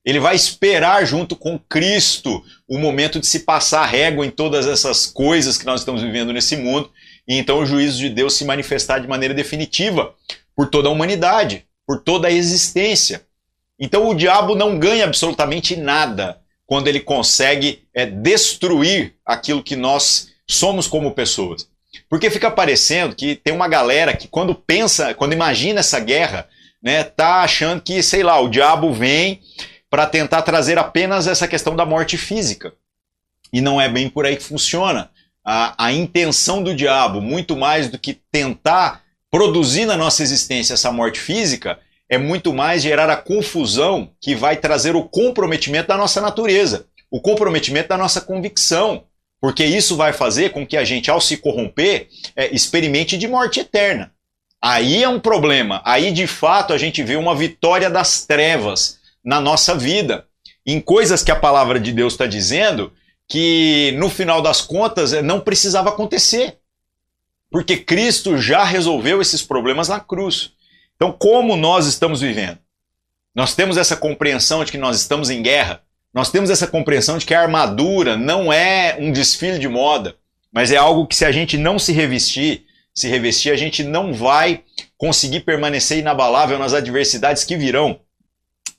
Ele 0.08 0.22
vai 0.22 0.38
esperar 0.38 1.06
junto 1.06 1.36
com 1.36 1.60
Cristo 1.60 2.42
o 2.66 2.78
momento 2.78 3.20
de 3.20 3.28
se 3.28 3.40
passar 3.40 3.86
régua 3.86 4.26
em 4.26 4.32
todas 4.32 4.66
essas 4.66 5.06
coisas 5.06 5.58
que 5.58 5.66
nós 5.66 5.82
estamos 5.82 6.02
vivendo 6.02 6.32
nesse 6.32 6.56
mundo 6.56 6.90
e 7.28 7.36
então 7.36 7.60
o 7.60 7.66
juízo 7.66 7.98
de 7.98 8.10
Deus 8.10 8.34
se 8.36 8.46
manifestar 8.46 9.00
de 9.00 9.08
maneira 9.08 9.34
definitiva 9.34 10.16
por 10.56 10.68
toda 10.70 10.88
a 10.88 10.92
humanidade, 10.94 11.66
por 11.86 12.00
toda 12.00 12.30
a 12.30 12.32
existência. 12.32 13.24
Então 13.78 14.08
o 14.08 14.16
diabo 14.16 14.56
não 14.56 14.80
ganha 14.80 15.04
absolutamente 15.04 15.76
nada 15.76 16.40
quando 16.66 16.88
ele 16.88 17.02
consegue 17.02 17.84
é, 17.94 18.06
destruir 18.06 19.14
aquilo 19.26 19.62
que 19.62 19.76
nós 19.76 20.30
somos 20.48 20.88
como 20.88 21.12
pessoas. 21.12 21.68
Porque 22.10 22.30
fica 22.30 22.50
parecendo 22.50 23.14
que 23.14 23.36
tem 23.36 23.54
uma 23.54 23.68
galera 23.68 24.16
que 24.16 24.30
quando 24.30 24.56
pensa, 24.56 25.14
quando 25.14 25.34
imagina 25.34 25.82
essa 25.82 26.00
guerra, 26.00 26.48
né, 26.82 27.04
tá 27.04 27.42
achando 27.42 27.82
que, 27.82 28.02
sei 28.02 28.24
lá, 28.24 28.40
o 28.40 28.48
diabo 28.48 28.94
vem 28.94 29.42
para 29.90 30.06
tentar 30.06 30.42
trazer 30.42 30.78
apenas 30.78 31.28
essa 31.28 31.48
questão 31.48 31.76
da 31.76 31.86
morte 31.86 32.18
física. 32.18 32.74
E 33.52 33.62
não 33.62 33.80
é 33.80 33.88
bem 33.88 34.10
por 34.10 34.26
aí 34.26 34.36
que 34.36 34.44
funciona. 34.44 35.10
A, 35.44 35.86
a 35.86 35.94
intenção 35.94 36.62
do 36.62 36.76
diabo, 36.76 37.22
muito 37.22 37.56
mais 37.56 37.90
do 37.90 37.98
que 37.98 38.14
tentar 38.32 39.04
produzir 39.32 39.86
na 39.86 39.96
nossa 39.96 40.22
existência 40.24 40.74
essa 40.74 40.92
morte 40.92 41.20
física, 41.20 41.80
é 42.10 42.18
muito 42.18 42.54
mais 42.54 42.82
gerar 42.82 43.10
a 43.10 43.18
confusão 43.18 44.12
que 44.22 44.36
vai 44.36 44.58
trazer 44.58 44.96
o 44.96 45.04
comprometimento 45.04 45.90
da 45.90 45.98
nossa 45.98 46.22
natureza, 46.22 46.88
o 47.12 47.22
comprometimento 47.22 47.90
da 47.90 47.98
nossa 47.98 48.22
convicção, 48.22 49.04
porque 49.40 49.66
isso 49.66 49.96
vai 49.96 50.14
fazer 50.14 50.52
com 50.52 50.66
que 50.66 50.78
a 50.78 50.84
gente, 50.84 51.12
ao 51.12 51.22
se 51.22 51.38
corromper, 51.38 52.08
é, 52.36 52.54
experimente 52.54 53.18
de 53.18 53.28
morte 53.28 53.60
eterna. 53.60 54.12
Aí 54.62 55.04
é 55.04 55.10
um 55.10 55.20
problema. 55.20 55.82
Aí, 55.86 56.12
de 56.12 56.26
fato, 56.26 56.74
a 56.74 56.78
gente 56.78 57.04
vê 57.04 57.16
uma 57.16 57.36
vitória 57.36 57.90
das 57.90 58.26
trevas 58.26 58.97
na 59.28 59.42
nossa 59.42 59.76
vida, 59.76 60.26
em 60.66 60.80
coisas 60.80 61.22
que 61.22 61.32
a 61.32 61.36
palavra 61.36 61.82
de 61.82 61.92
Deus 61.92 62.14
está 62.14 62.26
dizendo 62.26 62.94
que, 63.28 63.94
no 63.98 64.10
final 64.10 64.42
das 64.42 64.62
contas, 64.62 65.12
é, 65.12 65.22
não 65.22 65.42
precisava 65.42 65.90
acontecer. 65.90 66.60
Porque 67.52 67.76
Cristo 67.76 68.38
já 68.38 68.64
resolveu 68.64 69.22
esses 69.22 69.42
problemas 69.42 69.90
na 69.90 70.00
cruz. 70.00 70.54
Então, 70.96 71.12
como 71.12 71.58
nós 71.58 71.88
estamos 71.88 72.22
vivendo? 72.22 72.58
Nós 73.36 73.54
temos 73.54 73.76
essa 73.76 73.98
compreensão 73.98 74.64
de 74.64 74.72
que 74.72 74.78
nós 74.78 74.96
estamos 74.96 75.30
em 75.30 75.42
guerra. 75.42 75.82
Nós 76.14 76.32
temos 76.32 76.50
essa 76.50 76.66
compreensão 76.66 77.18
de 77.18 77.26
que 77.26 77.34
a 77.34 77.42
armadura 77.42 78.16
não 78.16 78.52
é 78.52 78.96
um 78.98 79.12
desfile 79.12 79.60
de 79.60 79.68
moda, 79.68 80.16
mas 80.54 80.72
é 80.72 80.78
algo 80.78 81.06
que 81.06 81.18
se 81.18 81.26
a 81.26 81.34
gente 81.34 81.58
não 81.58 81.78
se 81.78 81.92
revestir, 81.92 82.66
se 82.96 83.10
revestir, 83.10 83.52
a 83.52 83.58
gente 83.58 83.84
não 83.84 84.14
vai 84.14 84.64
conseguir 84.98 85.42
permanecer 85.42 85.98
inabalável 85.98 86.58
nas 86.58 86.74
adversidades 86.74 87.44
que 87.44 87.58
virão. 87.58 88.00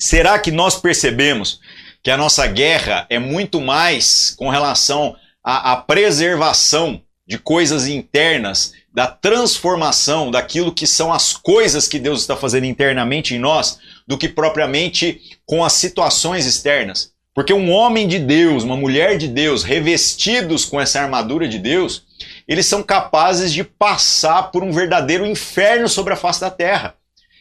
Será 0.00 0.38
que 0.38 0.52
nós 0.52 0.76
percebemos 0.76 1.61
que 2.05 2.11
a 2.11 2.17
nossa 2.17 2.47
guerra 2.47 3.05
é 3.11 3.19
muito 3.19 3.61
mais 3.61 4.33
com 4.38 4.49
relação 4.49 5.17
à, 5.43 5.73
à 5.73 5.76
preservação 5.76 7.02
de 7.26 7.37
coisas 7.37 7.88
internas 7.88 8.73
da 8.95 9.09
transformação 9.09 10.31
daquilo 10.31 10.73
que 10.73 10.87
são 10.87 11.12
as 11.12 11.37
coisas 11.37 11.88
que 11.88 11.99
Deus 11.99 12.21
está 12.21 12.37
fazendo 12.37 12.64
internamente 12.64 13.35
em 13.35 13.38
nós, 13.38 13.78
do 14.07 14.17
que 14.17 14.28
propriamente 14.28 15.21
com 15.45 15.64
as 15.64 15.73
situações 15.75 16.47
externas. 16.47 17.12
Porque 17.35 17.52
um 17.52 17.71
homem 17.71 18.09
de 18.09 18.19
Deus, 18.19 18.62
uma 18.62 18.76
mulher 18.76 19.19
de 19.19 19.28
Deus, 19.28 19.62
revestidos 19.62 20.64
com 20.64 20.81
essa 20.81 21.00
armadura 21.00 21.47
de 21.49 21.59
Deus, 21.59 22.05
eles 22.47 22.67
são 22.67 22.83
capazes 22.83 23.52
de 23.52 23.62
passar 23.62 24.50
por 24.50 24.62
um 24.62 24.73
verdadeiro 24.73 25.26
inferno 25.26 25.88
sobre 25.88 26.14
a 26.14 26.17
face 26.17 26.40
da 26.40 26.50
terra. 26.50 26.95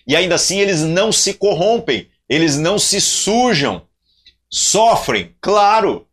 E 0.05 0.15
ainda 0.15 0.35
assim 0.35 0.59
eles 0.59 0.81
não 0.81 1.11
se 1.11 1.33
corrompem, 1.35 2.07
eles 2.29 2.57
não 2.57 2.77
se 2.77 2.99
sujam, 2.99 3.83
sofrem, 4.49 5.35
claro, 5.39 6.07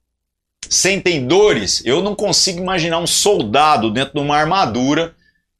sentem 0.68 1.26
dores. 1.26 1.82
Eu 1.84 2.02
não 2.02 2.14
consigo 2.14 2.60
imaginar 2.60 2.98
um 2.98 3.06
soldado 3.06 3.90
dentro 3.90 4.14
de 4.14 4.20
uma 4.20 4.36
armadura 4.36 5.14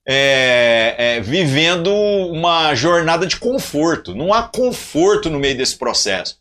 é, 0.07 0.95
é, 0.99 1.21
vivendo 1.21 1.93
uma 1.93 2.75
jornada 2.75 3.27
de 3.27 3.37
conforto. 3.37 4.15
Não 4.15 4.33
há 4.33 4.43
conforto 4.43 5.31
no 5.31 5.39
meio 5.39 5.57
desse 5.57 5.77
processo. 5.77 6.39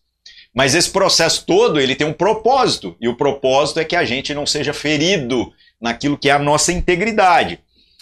Mas 0.54 0.76
esse 0.76 0.90
processo 0.90 1.46
todo 1.46 1.80
ele 1.80 1.96
tem 1.96 2.06
um 2.06 2.14
propósito 2.14 2.96
e 3.02 3.08
o 3.08 3.16
propósito 3.16 3.80
é 3.80 3.86
que 3.86 3.96
a 3.96 4.06
gente 4.06 4.34
não 4.34 4.46
seja 4.46 4.74
ferido 4.74 5.52
naquilo 5.82 6.18
que 6.18 6.30
é 6.30 6.34
a 6.34 6.40
nossa 6.40 6.72
integridade. 6.72 7.60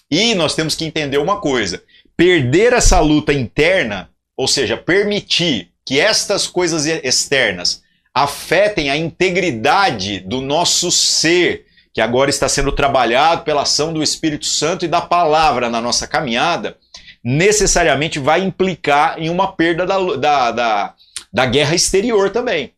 E 0.10 0.36
nós 0.36 0.54
temos 0.54 0.76
que 0.76 0.84
entender 0.84 1.18
uma 1.18 1.40
coisa: 1.40 1.82
perder 2.18 2.74
essa 2.74 3.00
luta 3.00 3.32
interna, 3.32 4.10
ou 4.36 4.48
seja, 4.48 4.76
permitir 4.76 5.71
que 5.92 6.00
estas 6.00 6.48
coisas 6.48 6.86
externas 6.86 7.84
afetem 8.14 8.90
a 8.90 8.96
integridade 8.96 10.22
do 10.22 10.40
nosso 10.40 10.90
ser, 10.90 11.66
que 11.94 12.00
agora 12.00 12.30
está 12.30 12.48
sendo 12.48 12.72
trabalhado 12.72 13.44
pela 13.44 13.64
ação 13.64 13.92
do 13.92 14.02
Espírito 14.02 14.46
Santo 14.46 14.86
e 14.86 14.88
da 14.88 15.02
palavra 15.02 15.70
na 15.70 15.82
nossa 15.82 16.08
caminhada, 16.08 16.78
necessariamente 17.22 18.20
vai 18.20 18.42
implicar 18.42 19.20
em 19.20 19.30
uma 19.30 19.52
perda 19.52 19.86
da, 19.86 20.00
da, 20.16 20.52
da, 20.52 20.96
da 21.34 21.46
guerra 21.46 21.76
exterior 21.76 22.30
também. 22.30 22.74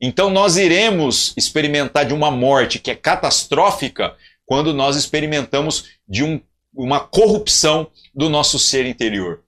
Então 0.00 0.28
nós 0.28 0.56
iremos 0.56 1.32
experimentar 1.36 2.04
de 2.04 2.12
uma 2.12 2.32
morte 2.32 2.80
que 2.80 2.90
é 2.90 2.96
catastrófica 2.96 4.16
quando 4.44 4.74
nós 4.74 4.96
experimentamos 4.96 5.90
de 6.08 6.24
um, 6.24 6.40
uma 6.74 6.98
corrupção 6.98 7.86
do 8.12 8.28
nosso 8.28 8.58
ser 8.58 8.84
interior. 8.84 9.44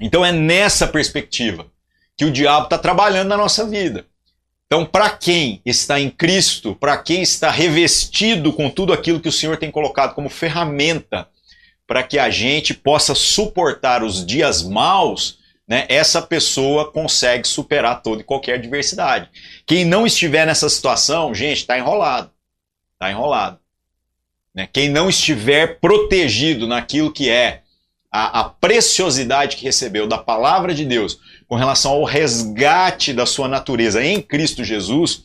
Então 0.00 0.24
é 0.24 0.32
nessa 0.32 0.88
perspectiva 0.88 1.72
que 2.16 2.24
o 2.24 2.30
diabo 2.30 2.64
está 2.64 2.78
trabalhando 2.78 3.28
na 3.28 3.36
nossa 3.36 3.66
vida. 3.66 4.06
Então, 4.66 4.84
para 4.84 5.10
quem 5.10 5.60
está 5.64 6.00
em 6.00 6.10
Cristo, 6.10 6.74
para 6.74 6.96
quem 6.96 7.22
está 7.22 7.50
revestido 7.50 8.52
com 8.52 8.70
tudo 8.70 8.92
aquilo 8.92 9.20
que 9.20 9.28
o 9.28 9.32
Senhor 9.32 9.56
tem 9.56 9.70
colocado 9.70 10.14
como 10.14 10.28
ferramenta 10.28 11.28
para 11.86 12.02
que 12.02 12.18
a 12.18 12.30
gente 12.30 12.72
possa 12.72 13.14
suportar 13.14 14.02
os 14.02 14.24
dias 14.24 14.62
maus, 14.62 15.38
né, 15.68 15.86
essa 15.88 16.20
pessoa 16.20 16.90
consegue 16.90 17.46
superar 17.46 18.02
toda 18.02 18.22
e 18.22 18.24
qualquer 18.24 18.54
adversidade. 18.54 19.28
Quem 19.66 19.84
não 19.84 20.06
estiver 20.06 20.46
nessa 20.46 20.68
situação, 20.68 21.34
gente, 21.34 21.58
está 21.58 21.78
enrolado. 21.78 22.30
Está 22.94 23.10
enrolado. 23.10 23.58
Né? 24.54 24.68
Quem 24.72 24.88
não 24.88 25.08
estiver 25.08 25.78
protegido 25.78 26.66
naquilo 26.66 27.12
que 27.12 27.28
é 27.28 27.62
a, 28.10 28.40
a 28.40 28.44
preciosidade 28.44 29.56
que 29.56 29.64
recebeu 29.64 30.06
da 30.06 30.18
palavra 30.18 30.72
de 30.72 30.84
Deus, 30.84 31.18
com 31.48 31.56
relação 31.56 31.92
ao 31.92 32.04
resgate 32.04 33.12
da 33.12 33.26
sua 33.26 33.48
natureza 33.48 34.04
em 34.04 34.20
Cristo 34.20 34.64
Jesus, 34.64 35.24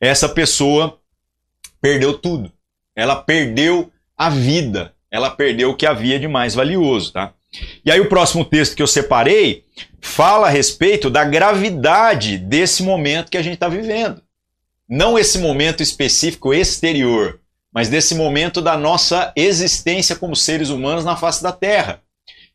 essa 0.00 0.28
pessoa 0.28 0.98
perdeu 1.80 2.14
tudo. 2.18 2.52
Ela 2.94 3.16
perdeu 3.16 3.90
a 4.16 4.30
vida. 4.30 4.94
Ela 5.10 5.30
perdeu 5.30 5.70
o 5.70 5.76
que 5.76 5.86
havia 5.86 6.18
de 6.18 6.28
mais 6.28 6.54
valioso, 6.54 7.12
tá? 7.12 7.32
E 7.84 7.90
aí 7.90 8.00
o 8.00 8.08
próximo 8.08 8.44
texto 8.44 8.74
que 8.76 8.82
eu 8.82 8.86
separei 8.86 9.64
fala 10.00 10.46
a 10.46 10.50
respeito 10.50 11.08
da 11.08 11.24
gravidade 11.24 12.38
desse 12.38 12.82
momento 12.82 13.30
que 13.30 13.38
a 13.38 13.42
gente 13.42 13.54
está 13.54 13.68
vivendo. 13.68 14.20
Não 14.88 15.18
esse 15.18 15.38
momento 15.38 15.82
específico 15.82 16.52
exterior, 16.54 17.40
mas 17.72 17.88
desse 17.88 18.14
momento 18.14 18.60
da 18.60 18.76
nossa 18.76 19.32
existência 19.34 20.16
como 20.16 20.36
seres 20.36 20.68
humanos 20.68 21.04
na 21.04 21.16
face 21.16 21.42
da 21.42 21.52
Terra 21.52 22.02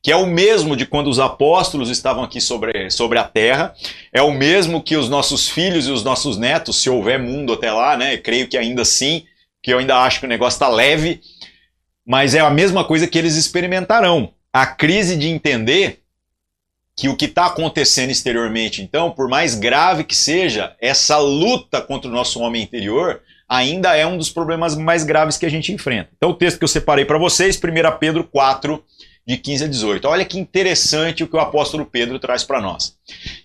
que 0.02 0.12
é 0.12 0.16
o 0.16 0.26
mesmo 0.26 0.76
de 0.76 0.86
quando 0.86 1.08
os 1.08 1.20
apóstolos 1.20 1.90
estavam 1.90 2.24
aqui 2.24 2.42
sobre, 2.42 2.90
sobre 2.90 3.20
a 3.20 3.24
terra, 3.24 3.74
é 4.12 4.22
o 4.22 4.32
mesmo 4.32 4.82
que 4.82 4.96
os 4.96 5.08
nossos 5.08 5.48
filhos 5.48 5.88
e 5.88 5.92
os 5.92 6.04
nossos 6.04 6.38
netos, 6.38 6.82
se 6.82 6.90
houver 6.90 7.20
mundo 7.20 7.54
até 7.54 7.72
lá, 7.72 7.96
né? 7.96 8.18
Creio 8.18 8.48
que 8.48 8.58
ainda 8.58 8.84
sim, 8.84 9.26
que 9.62 9.72
eu 9.72 9.78
ainda 9.78 9.98
acho 9.98 10.20
que 10.20 10.26
o 10.26 10.30
negócio 10.30 10.56
está 10.56 10.68
leve, 10.68 11.22
mas 12.06 12.34
é 12.34 12.40
a 12.40 12.50
mesma 12.50 12.84
coisa 12.84 13.08
que 13.08 13.18
eles 13.18 13.36
experimentarão. 13.36 14.34
A 14.52 14.66
crise 14.66 15.16
de 15.16 15.28
entender 15.28 16.00
que 16.96 17.08
o 17.08 17.16
que 17.16 17.26
está 17.26 17.46
acontecendo 17.46 18.10
exteriormente, 18.10 18.82
então, 18.82 19.12
por 19.12 19.30
mais 19.30 19.56
grave 19.56 20.04
que 20.04 20.16
seja, 20.16 20.76
essa 20.82 21.18
luta 21.18 21.80
contra 21.80 22.10
o 22.10 22.14
nosso 22.14 22.40
homem 22.40 22.62
interior 22.62 23.22
ainda 23.48 23.96
é 23.96 24.06
um 24.06 24.18
dos 24.18 24.30
problemas 24.30 24.76
mais 24.76 25.04
graves 25.04 25.38
que 25.38 25.46
a 25.46 25.50
gente 25.50 25.72
enfrenta. 25.72 26.10
Então, 26.16 26.30
o 26.32 26.34
texto 26.36 26.58
que 26.58 26.64
eu 26.64 26.70
separei 26.70 27.06
para 27.06 27.18
vocês, 27.18 27.58
1 27.58 27.98
Pedro 28.00 28.24
4, 28.24 28.84
de 29.26 29.38
15 29.38 29.64
a 29.66 29.68
18. 29.68 30.08
Olha 30.08 30.26
que 30.26 30.40
interessante 30.40 31.24
o 31.24 31.28
que 31.28 31.36
o 31.36 31.40
apóstolo 31.40 31.86
Pedro 31.86 32.20
traz 32.20 32.44
para 32.44 32.62
nós. 32.62 32.98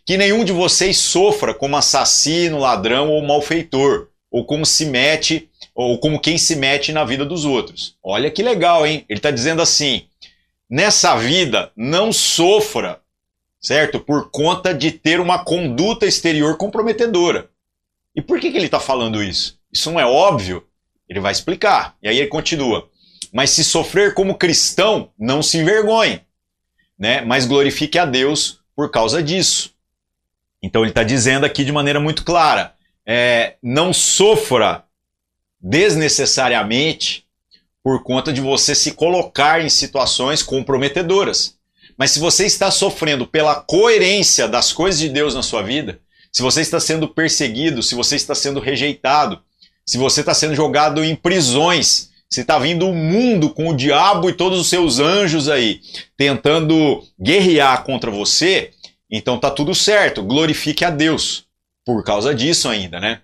Que 0.04 0.16
nenhum 0.16 0.44
de 0.44 0.52
vocês 0.52 0.98
sofra 0.98 1.54
como 1.54 1.76
assassino, 1.76 2.58
ladrão 2.58 3.10
ou 3.10 3.22
malfeitor, 3.22 4.08
ou 4.30 4.44
como 4.44 4.64
se 4.64 4.86
mete, 4.86 5.48
ou 5.74 5.98
como 5.98 6.20
quem 6.20 6.38
se 6.38 6.56
mete 6.56 6.92
na 6.92 7.04
vida 7.04 7.24
dos 7.24 7.44
outros. 7.44 7.96
Olha 8.02 8.30
que 8.30 8.42
legal, 8.42 8.86
hein? 8.86 9.04
Ele 9.08 9.18
está 9.18 9.30
dizendo 9.30 9.60
assim: 9.60 10.06
nessa 10.68 11.16
vida 11.16 11.70
não 11.76 12.12
sofra, 12.12 13.00
certo? 13.60 14.00
Por 14.00 14.30
conta 14.30 14.72
de 14.72 14.90
ter 14.90 15.20
uma 15.20 15.44
conduta 15.44 16.06
exterior 16.06 16.56
comprometedora. 16.56 17.50
E 18.14 18.22
por 18.22 18.40
que, 18.40 18.50
que 18.50 18.56
ele 18.56 18.66
está 18.66 18.80
falando 18.80 19.22
isso? 19.22 19.58
Isso 19.70 19.90
não 19.90 20.00
é 20.00 20.06
óbvio? 20.06 20.66
Ele 21.08 21.20
vai 21.20 21.32
explicar. 21.32 21.94
E 22.02 22.08
aí 22.08 22.18
ele 22.18 22.28
continua. 22.28 22.88
Mas 23.32 23.50
se 23.50 23.64
sofrer 23.64 24.14
como 24.14 24.36
cristão, 24.36 25.10
não 25.18 25.42
se 25.42 25.58
envergonhe, 25.58 26.20
né? 26.98 27.20
mas 27.22 27.46
glorifique 27.46 27.98
a 27.98 28.04
Deus 28.04 28.60
por 28.74 28.90
causa 28.90 29.22
disso. 29.22 29.74
Então 30.62 30.82
ele 30.82 30.90
está 30.90 31.02
dizendo 31.02 31.44
aqui 31.44 31.64
de 31.64 31.72
maneira 31.72 32.00
muito 32.00 32.24
clara: 32.24 32.74
é, 33.04 33.56
não 33.62 33.92
sofra 33.92 34.84
desnecessariamente 35.60 37.26
por 37.82 38.02
conta 38.02 38.32
de 38.32 38.40
você 38.40 38.74
se 38.74 38.92
colocar 38.92 39.64
em 39.64 39.68
situações 39.68 40.42
comprometedoras. 40.42 41.56
Mas 41.96 42.10
se 42.10 42.18
você 42.18 42.44
está 42.44 42.70
sofrendo 42.70 43.26
pela 43.26 43.54
coerência 43.54 44.48
das 44.48 44.72
coisas 44.72 45.00
de 45.00 45.08
Deus 45.08 45.34
na 45.34 45.42
sua 45.42 45.62
vida, 45.62 46.00
se 46.32 46.42
você 46.42 46.60
está 46.60 46.78
sendo 46.78 47.08
perseguido, 47.08 47.82
se 47.82 47.94
você 47.94 48.16
está 48.16 48.34
sendo 48.34 48.60
rejeitado, 48.60 49.40
se 49.86 49.96
você 49.96 50.20
está 50.20 50.34
sendo 50.34 50.54
jogado 50.54 51.02
em 51.02 51.14
prisões, 51.14 52.10
se 52.28 52.40
está 52.40 52.58
vindo 52.58 52.88
o 52.88 52.94
mundo 52.94 53.50
com 53.50 53.68
o 53.68 53.76
diabo 53.76 54.28
e 54.28 54.32
todos 54.32 54.60
os 54.60 54.68
seus 54.68 54.98
anjos 54.98 55.48
aí 55.48 55.80
tentando 56.16 57.02
guerrear 57.20 57.84
contra 57.84 58.10
você, 58.10 58.72
então 59.10 59.38
tá 59.38 59.50
tudo 59.50 59.74
certo, 59.74 60.22
glorifique 60.22 60.84
a 60.84 60.90
Deus 60.90 61.46
por 61.84 62.02
causa 62.02 62.34
disso 62.34 62.68
ainda, 62.68 62.98
né? 62.98 63.20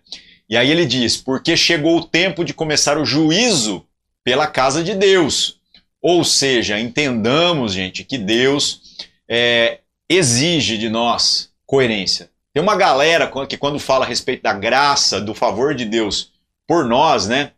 E 0.49 0.57
aí 0.57 0.71
ele 0.71 0.87
diz: 0.87 1.17
porque 1.17 1.57
chegou 1.57 1.97
o 1.97 2.05
tempo 2.05 2.45
de 2.45 2.55
começar 2.55 2.99
o 2.99 3.05
juízo 3.05 3.85
pela 4.23 4.47
casa 4.47 4.85
de 4.85 4.95
Deus. 4.95 5.61
Ou 6.01 6.25
seja, 6.25 6.79
entendamos, 6.79 7.73
gente, 7.73 8.05
que 8.05 8.19
Deus 8.19 8.99
é, 9.29 9.79
exige 10.09 10.77
de 10.77 10.89
nós 10.89 11.51
coerência. 11.65 12.29
Tem 12.53 12.63
uma 12.63 12.77
galera 12.77 13.31
que, 13.49 13.57
quando 13.57 13.79
fala 13.79 14.05
a 14.05 14.09
respeito 14.09 14.43
da 14.43 14.53
graça, 14.53 15.21
do 15.21 15.35
favor 15.35 15.75
de 15.75 15.85
Deus 15.85 16.33
por 16.67 16.85
nós, 16.85 17.27
né, 17.27 17.53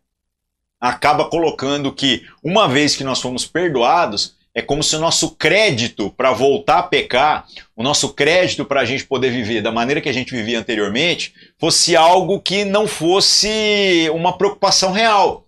acaba 0.85 1.25
colocando 1.25 1.91
que 1.91 2.27
uma 2.43 2.69
vez 2.69 2.95
que 2.95 3.03
nós 3.03 3.19
fomos 3.19 3.47
perdoados, 3.47 4.37
é 4.55 4.61
como 4.61 4.83
se 4.83 4.95
o 4.95 5.01
nosso 5.01 5.31
crédito 5.31 6.11
para 6.11 6.31
voltar 6.31 6.79
a 6.79 6.83
pecar, 6.83 7.47
o 7.75 7.83
nosso 7.83 8.13
crédito 8.13 8.67
para 8.67 8.83
a 8.83 8.85
gente 8.85 9.05
poder 9.07 9.31
viver 9.31 9.63
da 9.63 9.73
maneira 9.73 10.01
que 10.01 10.11
a 10.11 10.13
gente 10.13 10.33
vivia 10.33 10.59
anteriormente, 10.61 11.33
fosse 11.59 11.97
algo 11.97 12.39
que 12.39 12.67
não 12.67 12.87
fosse 12.87 14.11
uma 14.13 14.37
preocupação 14.37 14.93
real. 14.93 15.47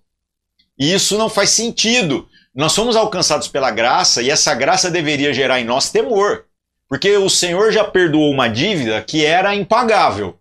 E 0.78 0.94
isso 0.94 1.18
não 1.18 1.28
faz 1.28 1.50
sentido. 1.50 2.26
Nós 2.54 2.72
somos 2.72 2.96
alcançados 2.96 3.46
pela 3.46 3.70
graça 3.70 4.22
e 4.22 4.30
essa 4.30 4.54
graça 4.54 4.90
deveria 4.90 5.34
gerar 5.34 5.60
em 5.60 5.64
nós 5.64 5.90
temor. 5.90 6.46
Porque 6.88 7.14
o 7.16 7.28
Senhor 7.28 7.70
já 7.72 7.84
perdoou 7.84 8.30
uma 8.30 8.48
dívida 8.48 9.02
que 9.02 9.24
era 9.24 9.54
impagável. 9.54 10.38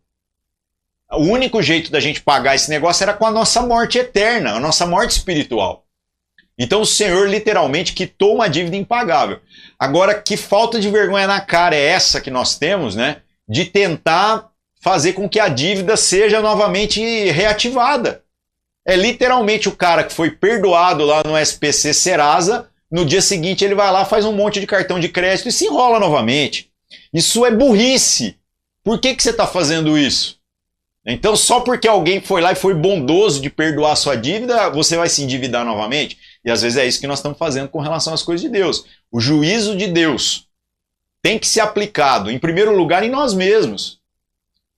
O 1.17 1.23
único 1.23 1.61
jeito 1.61 1.91
da 1.91 1.99
gente 1.99 2.21
pagar 2.21 2.55
esse 2.55 2.69
negócio 2.69 3.03
era 3.03 3.13
com 3.13 3.25
a 3.25 3.31
nossa 3.31 3.61
morte 3.61 3.97
eterna, 3.97 4.53
a 4.53 4.59
nossa 4.59 4.85
morte 4.85 5.11
espiritual. 5.11 5.85
Então 6.57 6.81
o 6.81 6.85
Senhor 6.85 7.27
literalmente 7.27 7.93
quitou 7.93 8.35
uma 8.35 8.47
dívida 8.47 8.75
impagável. 8.77 9.39
Agora, 9.77 10.15
que 10.15 10.37
falta 10.37 10.79
de 10.79 10.89
vergonha 10.89 11.27
na 11.27 11.41
cara 11.41 11.75
é 11.75 11.85
essa 11.85 12.21
que 12.21 12.31
nós 12.31 12.57
temos, 12.57 12.95
né? 12.95 13.17
De 13.47 13.65
tentar 13.65 14.49
fazer 14.81 15.13
com 15.13 15.27
que 15.27 15.39
a 15.39 15.49
dívida 15.49 15.97
seja 15.97 16.41
novamente 16.41 17.01
reativada. 17.31 18.23
É 18.87 18.95
literalmente 18.95 19.67
o 19.67 19.75
cara 19.75 20.03
que 20.03 20.13
foi 20.13 20.31
perdoado 20.31 21.03
lá 21.03 21.23
no 21.25 21.37
SPC 21.37 21.93
Serasa, 21.93 22.69
no 22.89 23.03
dia 23.03 23.21
seguinte 23.21 23.65
ele 23.65 23.75
vai 23.75 23.91
lá, 23.91 24.05
faz 24.05 24.25
um 24.25 24.31
monte 24.31 24.59
de 24.59 24.67
cartão 24.67 24.99
de 24.99 25.09
crédito 25.09 25.49
e 25.49 25.51
se 25.51 25.65
enrola 25.65 25.99
novamente. 25.99 26.69
Isso 27.11 27.45
é 27.45 27.51
burrice. 27.51 28.37
Por 28.83 28.99
que, 28.99 29.15
que 29.15 29.23
você 29.23 29.31
está 29.31 29.47
fazendo 29.47 29.97
isso? 29.97 30.39
Então, 31.05 31.35
só 31.35 31.59
porque 31.59 31.87
alguém 31.87 32.19
foi 32.19 32.41
lá 32.41 32.51
e 32.51 32.55
foi 32.55 32.73
bondoso 32.73 33.39
de 33.39 33.49
perdoar 33.49 33.91
a 33.91 33.95
sua 33.95 34.15
dívida, 34.15 34.69
você 34.71 34.97
vai 34.97 35.07
se 35.07 35.21
endividar 35.21 35.63
novamente? 35.63 36.17
E 36.43 36.49
às 36.49 36.63
vezes 36.63 36.77
é 36.77 36.87
isso 36.87 36.99
que 36.99 37.07
nós 37.07 37.19
estamos 37.19 37.37
fazendo 37.37 37.69
com 37.69 37.79
relação 37.79 38.13
às 38.13 38.23
coisas 38.23 38.41
de 38.41 38.49
Deus. 38.49 38.85
O 39.11 39.19
juízo 39.19 39.75
de 39.75 39.87
Deus 39.87 40.47
tem 41.21 41.37
que 41.37 41.47
ser 41.47 41.59
aplicado, 41.59 42.31
em 42.31 42.39
primeiro 42.39 42.75
lugar, 42.75 43.03
em 43.03 43.09
nós 43.09 43.33
mesmos. 43.33 43.99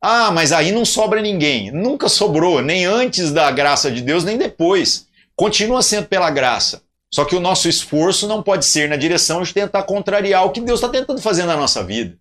Ah, 0.02 0.30
mas 0.32 0.52
aí 0.52 0.72
não 0.72 0.86
sobra 0.86 1.22
ninguém. 1.22 1.72
Nunca 1.72 2.08
sobrou, 2.08 2.62
nem 2.62 2.86
antes 2.86 3.32
da 3.32 3.50
graça 3.50 3.90
de 3.90 4.02
Deus, 4.02 4.24
nem 4.24 4.38
depois. 4.38 5.08
Continua 5.36 5.82
sendo 5.82 6.08
pela 6.08 6.30
graça. 6.30 6.84
Só 7.10 7.24
que 7.26 7.36
o 7.36 7.40
nosso 7.40 7.70
esforço 7.70 8.28
não 8.28 8.44
pode 8.44 8.66
ser 8.66 8.90
na 8.90 8.98
direção 8.98 9.42
de 9.42 9.54
tentar 9.54 9.84
contrariar 9.84 10.46
o 10.46 10.52
que 10.52 10.62
Deus 10.62 10.80
está 10.80 10.90
tentando 10.90 11.22
fazer 11.22 11.46
na 11.46 11.56
nossa 11.56 11.84
vida. 11.84 12.18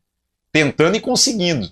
Tentando 0.53 0.97
e 0.97 1.01
conseguindo. 1.01 1.71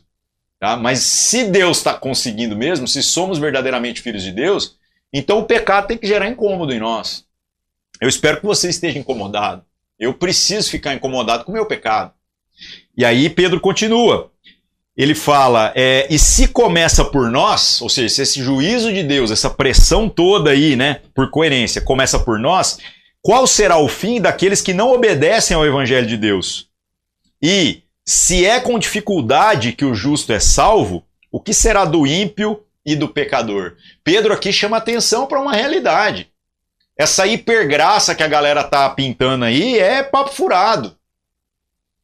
Tá? 0.65 0.79
Mas 0.79 1.01
se 1.01 1.45
Deus 1.45 1.77
está 1.77 1.93
conseguindo 1.93 2.57
mesmo, 2.57 2.89
se 2.89 3.03
somos 3.03 3.39
verdadeiramente 3.39 4.01
filhos 4.01 4.23
de 4.23 4.33
Deus, 4.33 4.79
então 5.13 5.41
o 5.41 5.45
pecado 5.45 5.89
tem 5.89 5.99
que 5.99 6.07
gerar 6.07 6.27
incômodo 6.27 6.73
em 6.73 6.79
nós. 6.79 7.27
Eu 8.01 8.09
espero 8.09 8.41
que 8.41 8.47
você 8.47 8.71
esteja 8.71 8.99
incomodado. 8.99 9.63
Eu 10.01 10.15
preciso 10.15 10.71
ficar 10.71 10.95
incomodado 10.95 11.45
com 11.45 11.53
o 11.53 11.55
meu 11.55 11.67
pecado. 11.67 12.13
E 12.97 13.05
aí 13.05 13.29
Pedro 13.29 13.61
continua. 13.61 14.33
Ele 14.97 15.15
fala, 15.15 15.71
é, 15.77 16.07
e 16.09 16.19
se 16.19 16.49
começa 16.49 17.05
por 17.05 17.31
nós, 17.31 17.83
ou 17.83 17.91
seja, 17.91 18.09
se 18.09 18.23
esse 18.23 18.43
juízo 18.43 18.91
de 18.91 19.03
Deus, 19.03 19.31
essa 19.31 19.51
pressão 19.51 20.09
toda 20.09 20.49
aí, 20.49 20.77
né, 20.77 21.03
por 21.15 21.29
coerência, 21.29 21.83
começa 21.83 22.19
por 22.19 22.39
nós, 22.39 22.79
qual 23.21 23.47
será 23.47 23.77
o 23.77 23.87
fim 23.87 24.19
daqueles 24.19 24.63
que 24.63 24.73
não 24.73 24.95
obedecem 24.95 25.55
ao 25.55 25.67
evangelho 25.67 26.07
de 26.07 26.17
Deus? 26.17 26.71
E 27.43 27.84
se 28.05 28.45
é 28.45 28.61
com 28.61 28.79
dificuldade 28.79 29.73
que 29.73 29.85
o 29.85 29.95
justo 29.95 30.33
é 30.33 30.39
salvo, 30.39 31.05
o 31.33 31.41
que 31.41 31.55
será 31.55 31.85
do 31.85 32.07
ímpio 32.07 32.63
e 32.85 32.95
do 32.95 33.09
pecador? 33.09 33.77
Pedro 34.03 34.35
aqui 34.35 34.53
chama 34.53 34.77
atenção 34.77 35.27
para 35.27 35.41
uma 35.41 35.55
realidade. 35.55 36.31
Essa 36.97 37.27
hipergraça 37.27 38.15
que 38.15 38.23
a 38.23 38.29
galera 38.29 38.63
tá 38.63 38.89
pintando 38.91 39.47
aí 39.47 39.79
é 39.79 40.03
papo 40.03 40.33
furado. 40.33 40.97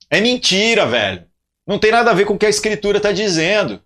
É 0.09 0.21
mentira, 0.21 0.87
velho. 0.87 1.25
Não 1.67 1.79
tem 1.79 1.93
nada 1.93 2.11
a 2.11 2.15
ver 2.15 2.25
com 2.25 2.35
o 2.35 2.39
que 2.39 2.47
a 2.47 2.51
escritura 2.51 2.97
está 2.97 3.13
dizendo. 3.13 3.81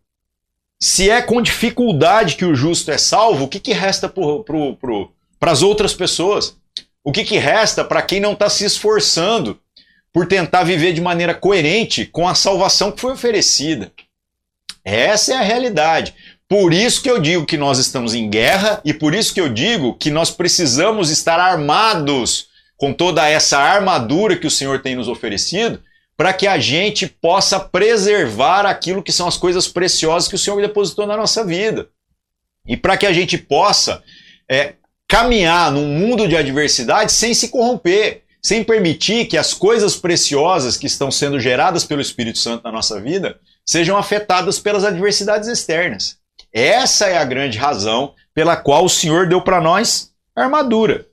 Se 0.81 1.11
é 1.11 1.21
com 1.21 1.43
dificuldade 1.43 2.37
que 2.37 2.45
o 2.45 2.55
justo 2.55 2.91
é 2.91 2.97
salvo, 2.97 3.45
o 3.45 3.49
que, 3.49 3.61
que 3.61 3.73
resta 3.73 4.09
para 4.09 5.51
as 5.51 5.63
outras 5.63 5.93
pessoas? 5.93 6.57
O 7.03 7.13
que, 7.13 7.25
que 7.25 7.37
resta 7.37 7.85
para 7.85 8.01
quem 8.01 8.21
não 8.21 8.33
está 8.33 8.49
se 8.49 8.65
esforçando 8.65 9.61
por 10.15 10.27
tentar 10.27 10.63
viver 10.63 10.93
de 10.93 11.01
maneira 11.01 11.35
coerente 11.35 12.07
com 12.07 12.29
a 12.29 12.37
salvação 12.37 12.93
que 12.93 13.01
foi 13.01 13.13
oferecida? 13.13 13.91
Essa 14.85 15.35
é 15.35 15.37
a 15.37 15.43
realidade. 15.43 16.15
Por 16.49 16.73
isso 16.73 17.03
que 17.03 17.11
eu 17.11 17.19
digo 17.19 17.45
que 17.45 17.57
nós 17.57 17.81
estamos 17.81 18.15
em 18.15 18.31
guerra 18.31 18.81
e 18.85 18.95
por 18.95 19.13
isso 19.13 19.35
que 19.35 19.41
eu 19.41 19.49
digo 19.49 19.95
que 19.95 20.13
nós 20.13 20.31
precisamos 20.31 21.11
estar 21.11 21.41
armados 21.41 22.47
com 22.77 22.93
toda 22.93 23.29
essa 23.29 23.59
armadura 23.59 24.37
que 24.37 24.47
o 24.47 24.51
Senhor 24.51 24.81
tem 24.81 24.95
nos 24.95 25.09
oferecido, 25.09 25.83
para 26.17 26.33
que 26.33 26.47
a 26.47 26.59
gente 26.59 27.09
possa 27.09 27.59
preservar 27.59 28.67
aquilo 28.67 29.03
que 29.03 29.11
são 29.11 29.27
as 29.27 29.37
coisas 29.37 29.67
preciosas 29.67 30.29
que 30.29 30.37
o 30.37 30.39
Senhor 30.39 30.61
depositou 30.61 31.09
na 31.09 31.17
nossa 31.17 31.45
vida. 31.45 31.89
E 32.65 32.77
para 32.77 32.97
que 32.97 33.07
a 33.07 33.13
gente 33.13 33.37
possa 33.37 34.01
é, 34.49 34.75
caminhar 35.09 35.73
num 35.73 35.87
mundo 35.87 36.29
de 36.29 36.37
adversidade 36.37 37.11
sem 37.11 37.35
se 37.35 37.49
corromper, 37.49 38.24
sem 38.45 38.63
permitir 38.63 39.25
que 39.25 39.39
as 39.39 39.55
coisas 39.55 39.97
preciosas 39.97 40.77
que 40.77 40.87
estão 40.87 41.11
sendo 41.11 41.41
geradas 41.41 41.83
pelo 41.83 42.03
Espírito 42.03 42.39
Santo 42.39 42.63
na 42.63 42.71
nossa 42.71 43.01
vida 43.01 43.41
sejam 43.65 43.97
afetadas 43.97 44.59
pelas 44.59 44.85
adversidades 44.85 45.49
externas. 45.49 46.19
Essa 46.53 47.07
é 47.07 47.17
a 47.17 47.25
grande 47.25 47.57
razão 47.57 48.13
pela 48.35 48.55
qual 48.55 48.85
o 48.85 48.91
Senhor 48.91 49.27
deu 49.27 49.41
para 49.41 49.63
nós 49.63 50.13
armadura. 50.37 51.07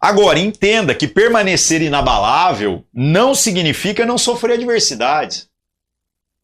Agora, 0.00 0.40
entenda 0.40 0.96
que 0.96 1.06
permanecer 1.06 1.80
inabalável 1.80 2.84
não 2.92 3.36
significa 3.36 4.04
não 4.04 4.18
sofrer 4.18 4.54
adversidades. 4.54 5.48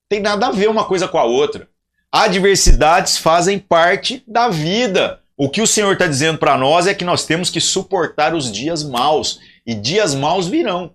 Tem 0.08 0.20
nada 0.20 0.46
a 0.46 0.52
ver 0.52 0.68
uma 0.68 0.84
coisa 0.84 1.08
com 1.08 1.18
a 1.18 1.24
outra. 1.24 1.68
Adversidades 2.12 3.18
fazem 3.18 3.58
parte 3.58 4.22
da 4.28 4.48
vida. 4.48 5.20
O 5.36 5.48
que 5.48 5.60
o 5.60 5.66
Senhor 5.66 5.92
está 5.92 6.06
dizendo 6.06 6.38
para 6.38 6.56
nós 6.56 6.86
é 6.86 6.94
que 6.94 7.04
nós 7.04 7.26
temos 7.26 7.50
que 7.50 7.60
suportar 7.60 8.32
os 8.32 8.52
dias 8.52 8.84
maus. 8.84 9.40
E 9.66 9.74
dias 9.74 10.14
maus 10.14 10.46
virão. 10.46 10.94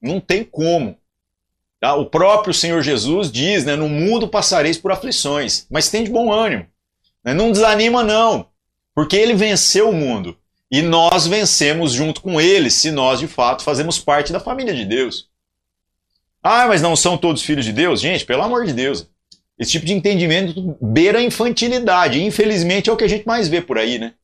Não 0.00 0.20
tem 0.20 0.42
como. 0.44 0.96
Tá? 1.78 1.94
O 1.94 2.06
próprio 2.06 2.52
Senhor 2.52 2.82
Jesus 2.82 3.32
diz, 3.32 3.64
né, 3.64 3.74
no 3.74 3.88
mundo 3.88 4.28
passareis 4.28 4.76
por 4.76 4.92
aflições, 4.92 5.66
mas 5.70 5.90
tem 5.90 6.04
de 6.04 6.10
bom 6.10 6.32
ânimo. 6.32 6.66
Né? 7.24 7.32
Não 7.32 7.50
desanima 7.50 8.02
não, 8.02 8.48
porque 8.94 9.16
ele 9.16 9.34
venceu 9.34 9.88
o 9.88 9.94
mundo. 9.94 10.36
E 10.70 10.82
nós 10.82 11.26
vencemos 11.26 11.92
junto 11.92 12.20
com 12.20 12.40
ele, 12.40 12.70
se 12.70 12.90
nós 12.90 13.18
de 13.18 13.26
fato 13.26 13.64
fazemos 13.64 13.98
parte 13.98 14.32
da 14.32 14.38
família 14.38 14.74
de 14.74 14.84
Deus. 14.84 15.28
Ah, 16.42 16.66
mas 16.66 16.80
não 16.80 16.94
são 16.94 17.18
todos 17.18 17.42
filhos 17.42 17.64
de 17.64 17.72
Deus? 17.72 18.00
Gente, 18.00 18.24
pelo 18.24 18.42
amor 18.42 18.64
de 18.64 18.72
Deus. 18.72 19.08
Esse 19.58 19.72
tipo 19.72 19.84
de 19.84 19.92
entendimento 19.92 20.78
beira 20.80 21.18
a 21.18 21.22
infantilidade. 21.22 22.22
Infelizmente 22.22 22.88
é 22.88 22.92
o 22.92 22.96
que 22.96 23.04
a 23.04 23.08
gente 23.08 23.26
mais 23.26 23.48
vê 23.48 23.60
por 23.60 23.78
aí, 23.78 23.98
né? 23.98 24.14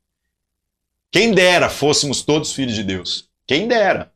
Quem 1.10 1.32
dera 1.32 1.68
fôssemos 1.68 2.22
todos 2.22 2.52
filhos 2.52 2.74
de 2.74 2.82
Deus. 2.82 3.25
Quem 3.46 3.68
dera. 3.68 4.12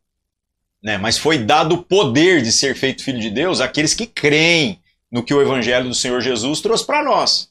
né? 0.82 0.98
Mas 0.98 1.18
foi 1.18 1.38
dado 1.38 1.74
o 1.74 1.82
poder 1.82 2.42
de 2.42 2.50
ser 2.50 2.74
feito 2.74 3.04
filho 3.04 3.20
de 3.20 3.30
Deus 3.30 3.60
àqueles 3.60 3.94
que 3.94 4.06
creem 4.06 4.80
no 5.10 5.22
que 5.22 5.34
o 5.34 5.42
evangelho 5.42 5.88
do 5.88 5.94
Senhor 5.94 6.20
Jesus 6.20 6.60
trouxe 6.60 6.86
para 6.86 7.02
nós, 7.02 7.50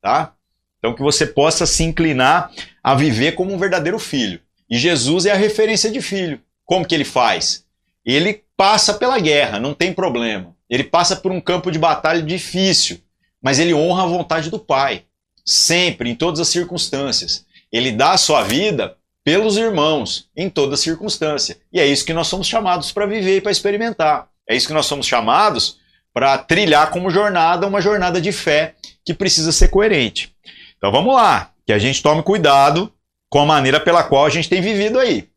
tá? 0.00 0.34
Então 0.78 0.94
que 0.94 1.02
você 1.02 1.26
possa 1.26 1.66
se 1.66 1.82
inclinar 1.84 2.50
a 2.82 2.94
viver 2.94 3.32
como 3.32 3.52
um 3.52 3.58
verdadeiro 3.58 3.98
filho. 3.98 4.40
E 4.68 4.78
Jesus 4.78 5.26
é 5.26 5.32
a 5.32 5.36
referência 5.36 5.90
de 5.90 6.00
filho. 6.00 6.40
Como 6.64 6.86
que 6.86 6.94
ele 6.94 7.04
faz? 7.04 7.64
Ele 8.04 8.42
passa 8.56 8.94
pela 8.94 9.18
guerra, 9.18 9.60
não 9.60 9.74
tem 9.74 9.92
problema. 9.92 10.54
Ele 10.68 10.84
passa 10.84 11.14
por 11.16 11.30
um 11.30 11.40
campo 11.40 11.70
de 11.70 11.78
batalha 11.78 12.22
difícil, 12.22 13.00
mas 13.40 13.58
ele 13.58 13.74
honra 13.74 14.02
a 14.02 14.06
vontade 14.06 14.50
do 14.50 14.58
Pai, 14.58 15.04
sempre, 15.44 16.10
em 16.10 16.14
todas 16.14 16.40
as 16.40 16.48
circunstâncias. 16.48 17.46
Ele 17.70 17.92
dá 17.92 18.12
a 18.12 18.18
sua 18.18 18.42
vida 18.42 18.95
pelos 19.26 19.56
irmãos, 19.56 20.30
em 20.36 20.48
toda 20.48 20.76
circunstância. 20.76 21.58
E 21.72 21.80
é 21.80 21.84
isso 21.84 22.04
que 22.04 22.12
nós 22.12 22.28
somos 22.28 22.46
chamados 22.46 22.92
para 22.92 23.06
viver 23.06 23.38
e 23.38 23.40
para 23.40 23.50
experimentar. 23.50 24.28
É 24.48 24.54
isso 24.54 24.68
que 24.68 24.72
nós 24.72 24.86
somos 24.86 25.04
chamados 25.04 25.80
para 26.14 26.38
trilhar 26.38 26.90
como 26.90 27.10
jornada 27.10 27.66
uma 27.66 27.80
jornada 27.80 28.20
de 28.20 28.30
fé 28.30 28.76
que 29.04 29.12
precisa 29.12 29.50
ser 29.50 29.66
coerente. 29.66 30.32
Então 30.78 30.92
vamos 30.92 31.12
lá, 31.12 31.50
que 31.66 31.72
a 31.72 31.78
gente 31.78 32.04
tome 32.04 32.22
cuidado 32.22 32.92
com 33.28 33.40
a 33.40 33.44
maneira 33.44 33.80
pela 33.80 34.04
qual 34.04 34.24
a 34.24 34.30
gente 34.30 34.48
tem 34.48 34.60
vivido 34.60 34.96
aí. 34.96 35.28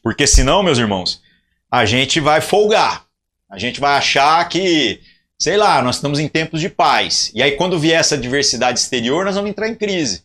Porque 0.00 0.24
senão, 0.24 0.62
meus 0.62 0.78
irmãos, 0.78 1.20
a 1.68 1.84
gente 1.84 2.20
vai 2.20 2.40
folgar. 2.40 3.04
A 3.50 3.58
gente 3.58 3.80
vai 3.80 3.98
achar 3.98 4.48
que, 4.48 5.00
sei 5.36 5.56
lá, 5.56 5.82
nós 5.82 5.96
estamos 5.96 6.20
em 6.20 6.28
tempos 6.28 6.60
de 6.60 6.68
paz. 6.68 7.32
E 7.34 7.42
aí 7.42 7.56
quando 7.56 7.80
vier 7.80 7.98
essa 7.98 8.16
diversidade 8.16 8.78
exterior, 8.78 9.24
nós 9.24 9.34
vamos 9.34 9.50
entrar 9.50 9.66
em 9.66 9.74
crise. 9.74 10.22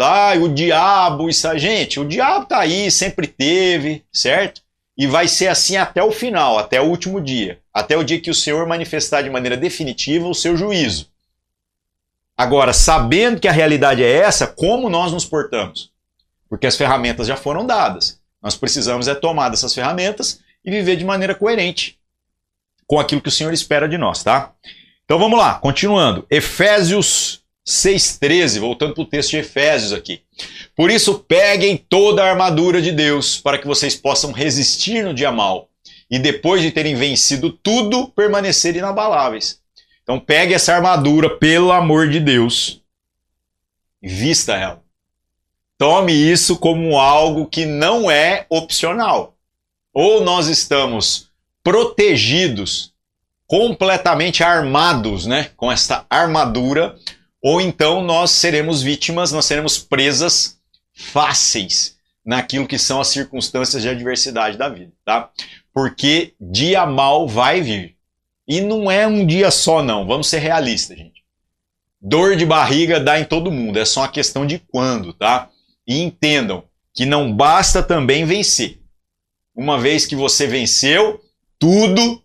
Lá, 0.00 0.32
o 0.32 0.48
diabo, 0.48 1.28
isso, 1.28 1.58
gente, 1.58 2.00
o 2.00 2.06
diabo 2.06 2.46
tá 2.46 2.60
aí, 2.60 2.90
sempre 2.90 3.26
teve, 3.26 4.02
certo? 4.10 4.62
E 4.96 5.06
vai 5.06 5.28
ser 5.28 5.48
assim 5.48 5.76
até 5.76 6.02
o 6.02 6.10
final, 6.10 6.58
até 6.58 6.80
o 6.80 6.86
último 6.86 7.20
dia, 7.20 7.60
até 7.70 7.98
o 7.98 8.02
dia 8.02 8.18
que 8.18 8.30
o 8.30 8.34
Senhor 8.34 8.66
manifestar 8.66 9.20
de 9.20 9.28
maneira 9.28 9.58
definitiva 9.58 10.26
o 10.26 10.34
seu 10.34 10.56
juízo. 10.56 11.10
Agora, 12.34 12.72
sabendo 12.72 13.38
que 13.38 13.46
a 13.46 13.52
realidade 13.52 14.02
é 14.02 14.10
essa, 14.10 14.46
como 14.46 14.88
nós 14.88 15.12
nos 15.12 15.26
portamos? 15.26 15.92
Porque 16.48 16.66
as 16.66 16.78
ferramentas 16.78 17.26
já 17.26 17.36
foram 17.36 17.66
dadas. 17.66 18.18
Nós 18.42 18.56
precisamos 18.56 19.06
é 19.06 19.14
tomar 19.14 19.50
dessas 19.50 19.74
ferramentas 19.74 20.40
e 20.64 20.70
viver 20.70 20.96
de 20.96 21.04
maneira 21.04 21.34
coerente 21.34 21.98
com 22.86 22.98
aquilo 22.98 23.20
que 23.20 23.28
o 23.28 23.32
Senhor 23.32 23.52
espera 23.52 23.86
de 23.86 23.98
nós, 23.98 24.24
tá? 24.24 24.54
Então 25.04 25.18
vamos 25.18 25.38
lá, 25.38 25.56
continuando. 25.56 26.26
Efésios 26.30 27.39
6,13, 27.70 28.58
voltando 28.58 28.94
para 28.94 29.02
o 29.02 29.06
texto 29.06 29.30
de 29.30 29.38
Efésios 29.38 29.92
aqui. 29.92 30.22
Por 30.74 30.90
isso, 30.90 31.20
peguem 31.20 31.76
toda 31.76 32.24
a 32.24 32.30
armadura 32.30 32.82
de 32.82 32.90
Deus 32.90 33.38
para 33.38 33.58
que 33.58 33.66
vocês 33.66 33.94
possam 33.94 34.32
resistir 34.32 35.04
no 35.04 35.14
dia 35.14 35.30
mal 35.30 35.68
e 36.10 36.18
depois 36.18 36.60
de 36.60 36.72
terem 36.72 36.96
vencido 36.96 37.50
tudo, 37.50 38.08
permanecer 38.08 38.74
inabaláveis. 38.74 39.60
Então, 40.02 40.18
pegue 40.18 40.54
essa 40.54 40.74
armadura, 40.74 41.38
pelo 41.38 41.70
amor 41.70 42.08
de 42.08 42.18
Deus, 42.18 42.82
e 44.02 44.08
vista 44.08 44.56
ela. 44.56 44.82
Tome 45.78 46.12
isso 46.12 46.58
como 46.58 46.98
algo 46.98 47.46
que 47.46 47.64
não 47.64 48.10
é 48.10 48.44
opcional. 48.50 49.36
Ou 49.94 50.22
nós 50.22 50.48
estamos 50.48 51.30
protegidos, 51.62 52.92
completamente 53.46 54.42
armados, 54.42 55.26
né, 55.26 55.50
com 55.56 55.70
esta 55.70 56.04
armadura, 56.10 56.96
ou 57.42 57.60
então 57.60 58.02
nós 58.02 58.30
seremos 58.30 58.82
vítimas, 58.82 59.32
nós 59.32 59.46
seremos 59.46 59.78
presas 59.78 60.58
fáceis 60.92 61.96
naquilo 62.24 62.66
que 62.66 62.78
são 62.78 63.00
as 63.00 63.08
circunstâncias 63.08 63.82
de 63.82 63.88
adversidade 63.88 64.58
da 64.58 64.68
vida, 64.68 64.92
tá? 65.04 65.30
Porque 65.72 66.34
dia 66.40 66.84
mal 66.84 67.26
vai 67.26 67.60
vir. 67.60 67.96
E 68.46 68.60
não 68.60 68.90
é 68.90 69.06
um 69.06 69.24
dia 69.24 69.50
só, 69.50 69.82
não. 69.82 70.06
Vamos 70.06 70.28
ser 70.28 70.38
realistas, 70.38 70.98
gente. 70.98 71.24
Dor 72.00 72.36
de 72.36 72.44
barriga 72.44 72.98
dá 72.98 73.18
em 73.20 73.24
todo 73.24 73.52
mundo, 73.52 73.78
é 73.78 73.84
só 73.84 74.00
uma 74.00 74.08
questão 74.08 74.46
de 74.46 74.58
quando, 74.58 75.12
tá? 75.12 75.50
E 75.86 76.00
entendam 76.00 76.64
que 76.92 77.06
não 77.06 77.32
basta 77.32 77.82
também 77.82 78.24
vencer. 78.24 78.80
Uma 79.54 79.78
vez 79.78 80.06
que 80.06 80.16
você 80.16 80.46
venceu, 80.46 81.22
tudo 81.58 82.22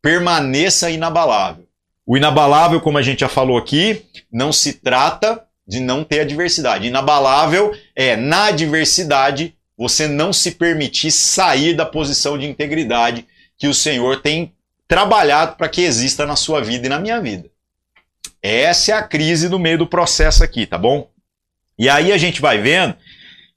permaneça 0.00 0.90
inabalável. 0.90 1.65
O 2.06 2.16
inabalável, 2.16 2.80
como 2.80 2.98
a 2.98 3.02
gente 3.02 3.20
já 3.20 3.28
falou 3.28 3.58
aqui, 3.58 4.04
não 4.32 4.52
se 4.52 4.74
trata 4.74 5.42
de 5.66 5.80
não 5.80 6.04
ter 6.04 6.20
adversidade. 6.20 6.86
Inabalável 6.86 7.76
é, 7.96 8.14
na 8.14 8.46
adversidade, 8.46 9.56
você 9.76 10.06
não 10.06 10.32
se 10.32 10.52
permitir 10.52 11.10
sair 11.10 11.74
da 11.74 11.84
posição 11.84 12.38
de 12.38 12.46
integridade 12.46 13.26
que 13.58 13.66
o 13.66 13.74
Senhor 13.74 14.22
tem 14.22 14.54
trabalhado 14.86 15.56
para 15.56 15.68
que 15.68 15.82
exista 15.82 16.24
na 16.24 16.36
sua 16.36 16.60
vida 16.60 16.86
e 16.86 16.88
na 16.88 17.00
minha 17.00 17.20
vida. 17.20 17.50
Essa 18.40 18.92
é 18.92 18.94
a 18.94 19.02
crise 19.02 19.48
no 19.48 19.58
meio 19.58 19.78
do 19.78 19.86
processo 19.86 20.44
aqui, 20.44 20.64
tá 20.64 20.78
bom? 20.78 21.10
E 21.76 21.88
aí 21.88 22.12
a 22.12 22.16
gente 22.16 22.40
vai 22.40 22.58
vendo 22.58 22.94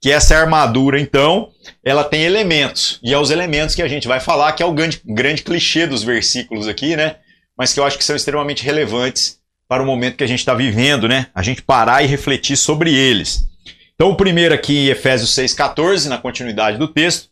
que 0.00 0.10
essa 0.10 0.36
armadura, 0.36 0.98
então, 0.98 1.52
ela 1.84 2.02
tem 2.02 2.22
elementos. 2.22 2.98
E 3.02 3.12
é 3.12 3.18
os 3.18 3.30
elementos 3.30 3.74
que 3.74 3.82
a 3.82 3.88
gente 3.88 4.08
vai 4.08 4.18
falar, 4.18 4.52
que 4.52 4.62
é 4.62 4.66
o 4.66 4.72
grande, 4.72 5.00
grande 5.04 5.42
clichê 5.42 5.86
dos 5.86 6.02
versículos 6.02 6.66
aqui, 6.66 6.96
né? 6.96 7.16
Mas 7.60 7.74
que 7.74 7.78
eu 7.78 7.84
acho 7.84 7.98
que 7.98 8.04
são 8.04 8.16
extremamente 8.16 8.64
relevantes 8.64 9.38
para 9.68 9.82
o 9.82 9.86
momento 9.86 10.16
que 10.16 10.24
a 10.24 10.26
gente 10.26 10.38
está 10.38 10.54
vivendo, 10.54 11.06
né? 11.06 11.26
A 11.34 11.42
gente 11.42 11.60
parar 11.60 12.02
e 12.02 12.06
refletir 12.06 12.56
sobre 12.56 12.94
eles. 12.94 13.46
Então, 13.94 14.08
o 14.08 14.16
primeiro 14.16 14.54
aqui, 14.54 14.88
Efésios 14.88 15.30
6,14, 15.34 16.06
na 16.06 16.16
continuidade 16.16 16.78
do 16.78 16.88
texto, 16.88 17.28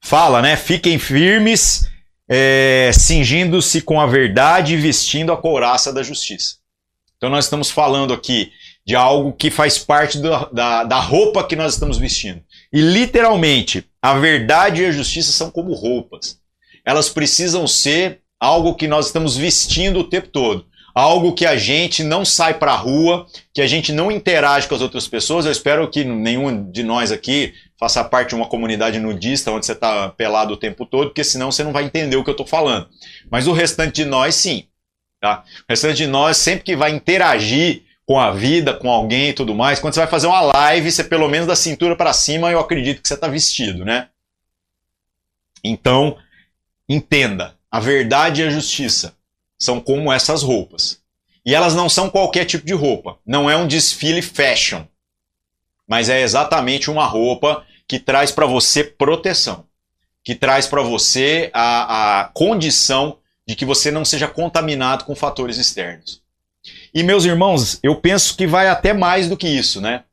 fala, 0.00 0.42
né? 0.42 0.56
Fiquem 0.56 0.98
firmes, 0.98 1.88
é, 2.28 2.90
cingindo-se 2.92 3.80
com 3.80 4.00
a 4.00 4.06
verdade 4.08 4.74
e 4.74 4.76
vestindo 4.76 5.32
a 5.32 5.36
couraça 5.36 5.92
da 5.92 6.02
justiça. 6.02 6.56
Então, 7.16 7.30
nós 7.30 7.44
estamos 7.44 7.70
falando 7.70 8.12
aqui 8.12 8.50
de 8.84 8.96
algo 8.96 9.32
que 9.32 9.48
faz 9.48 9.78
parte 9.78 10.18
da, 10.18 10.82
da 10.82 10.98
roupa 10.98 11.46
que 11.46 11.54
nós 11.54 11.74
estamos 11.74 11.98
vestindo. 11.98 12.42
E, 12.72 12.80
literalmente, 12.80 13.84
a 14.02 14.18
verdade 14.18 14.82
e 14.82 14.86
a 14.86 14.90
justiça 14.90 15.30
são 15.30 15.52
como 15.52 15.72
roupas. 15.72 16.40
Elas 16.84 17.08
precisam 17.08 17.64
ser 17.68 18.22
algo 18.38 18.74
que 18.74 18.86
nós 18.86 19.06
estamos 19.06 19.36
vestindo 19.36 20.00
o 20.00 20.04
tempo 20.04 20.28
todo. 20.28 20.66
Algo 20.94 21.32
que 21.32 21.46
a 21.46 21.56
gente 21.56 22.02
não 22.02 22.24
sai 22.24 22.54
para 22.54 22.72
a 22.72 22.76
rua, 22.76 23.26
que 23.52 23.60
a 23.60 23.66
gente 23.66 23.92
não 23.92 24.10
interage 24.10 24.66
com 24.66 24.74
as 24.74 24.80
outras 24.80 25.06
pessoas. 25.06 25.46
Eu 25.46 25.52
espero 25.52 25.88
que 25.88 26.02
nenhum 26.02 26.70
de 26.70 26.82
nós 26.82 27.12
aqui 27.12 27.54
faça 27.78 28.02
parte 28.02 28.30
de 28.30 28.34
uma 28.34 28.48
comunidade 28.48 28.98
nudista 28.98 29.52
onde 29.52 29.64
você 29.64 29.72
está 29.72 30.08
pelado 30.08 30.54
o 30.54 30.56
tempo 30.56 30.84
todo, 30.84 31.08
porque 31.08 31.22
senão 31.22 31.52
você 31.52 31.62
não 31.62 31.72
vai 31.72 31.84
entender 31.84 32.16
o 32.16 32.24
que 32.24 32.30
eu 32.30 32.32
estou 32.32 32.46
falando. 32.46 32.88
Mas 33.30 33.46
o 33.46 33.52
restante 33.52 34.02
de 34.02 34.04
nós, 34.04 34.34
sim. 34.34 34.64
Tá? 35.20 35.44
O 35.60 35.72
restante 35.72 35.98
de 35.98 36.06
nós, 36.08 36.36
sempre 36.36 36.64
que 36.64 36.76
vai 36.76 36.90
interagir 36.90 37.84
com 38.04 38.18
a 38.18 38.32
vida, 38.32 38.72
com 38.72 38.90
alguém 38.90 39.28
e 39.28 39.32
tudo 39.32 39.54
mais, 39.54 39.78
quando 39.78 39.94
você 39.94 40.00
vai 40.00 40.08
fazer 40.08 40.26
uma 40.26 40.40
live, 40.40 40.90
você 40.90 41.04
pelo 41.04 41.28
menos 41.28 41.46
da 41.46 41.54
cintura 41.54 41.94
para 41.94 42.12
cima, 42.12 42.50
eu 42.50 42.58
acredito 42.58 43.02
que 43.02 43.06
você 43.06 43.14
está 43.14 43.28
vestido, 43.28 43.84
né? 43.84 44.08
Então, 45.62 46.16
entenda 46.88 47.57
a 47.70 47.80
verdade 47.80 48.42
e 48.42 48.44
a 48.44 48.50
justiça 48.50 49.14
são 49.58 49.80
como 49.80 50.12
essas 50.12 50.42
roupas. 50.42 51.00
E 51.44 51.54
elas 51.54 51.74
não 51.74 51.88
são 51.88 52.10
qualquer 52.10 52.44
tipo 52.44 52.66
de 52.66 52.74
roupa. 52.74 53.18
Não 53.26 53.48
é 53.48 53.56
um 53.56 53.66
desfile 53.66 54.22
fashion. 54.22 54.84
Mas 55.86 56.08
é 56.08 56.20
exatamente 56.20 56.90
uma 56.90 57.06
roupa 57.06 57.64
que 57.86 57.98
traz 57.98 58.30
para 58.30 58.46
você 58.46 58.84
proteção. 58.84 59.64
Que 60.22 60.34
traz 60.34 60.66
para 60.66 60.82
você 60.82 61.50
a, 61.54 62.20
a 62.20 62.24
condição 62.24 63.18
de 63.46 63.56
que 63.56 63.64
você 63.64 63.90
não 63.90 64.04
seja 64.04 64.28
contaminado 64.28 65.04
com 65.04 65.16
fatores 65.16 65.56
externos. 65.56 66.22
E 66.92 67.02
meus 67.02 67.24
irmãos, 67.24 67.78
eu 67.82 67.96
penso 67.96 68.36
que 68.36 68.46
vai 68.46 68.68
até 68.68 68.92
mais 68.92 69.28
do 69.28 69.36
que 69.36 69.48
isso, 69.48 69.80
né? 69.80 70.04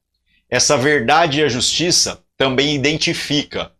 Essa 0.50 0.78
verdade 0.78 1.39
e 1.39 1.44
a 1.44 1.50
justiça 1.50 2.24
também 2.38 2.74
identifica 2.76 3.74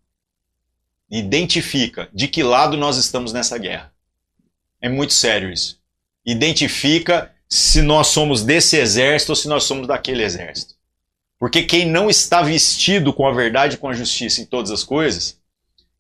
identifica 1.10 2.10
de 2.14 2.28
que 2.28 2.44
lado 2.44 2.78
nós 2.78 2.98
estamos 2.98 3.32
nessa 3.32 3.58
guerra. 3.58 3.92
É 4.82 4.90
muito 4.90 5.14
sério 5.14 5.52
isso. 5.52 5.80
Identifica 6.26 7.32
se 7.48 7.82
nós 7.82 8.08
somos 8.08 8.44
desse 8.44 8.78
exército 8.78 9.32
ou 9.32 9.36
se 9.36 9.48
nós 9.48 9.64
somos 9.64 9.88
daquele 9.88 10.24
exército. 10.24 10.76
Porque 11.40 11.64
quem 11.64 11.86
não 11.86 12.10
está 12.10 12.42
vestido 12.42 13.14
com 13.14 13.28
a 13.28 13.34
verdade 13.34 13.78
com 13.78 13.88
a 13.90 13.94
justiça 13.94 14.42
em 14.42 14.46
todas 14.46 14.72
as 14.72 14.84
coisas, 14.84 15.40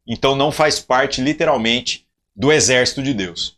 então 0.07 0.35
não 0.35 0.51
faz 0.51 0.79
parte 0.79 1.21
literalmente 1.21 2.05
do 2.35 2.51
exército 2.51 3.01
de 3.01 3.13
Deus. 3.13 3.57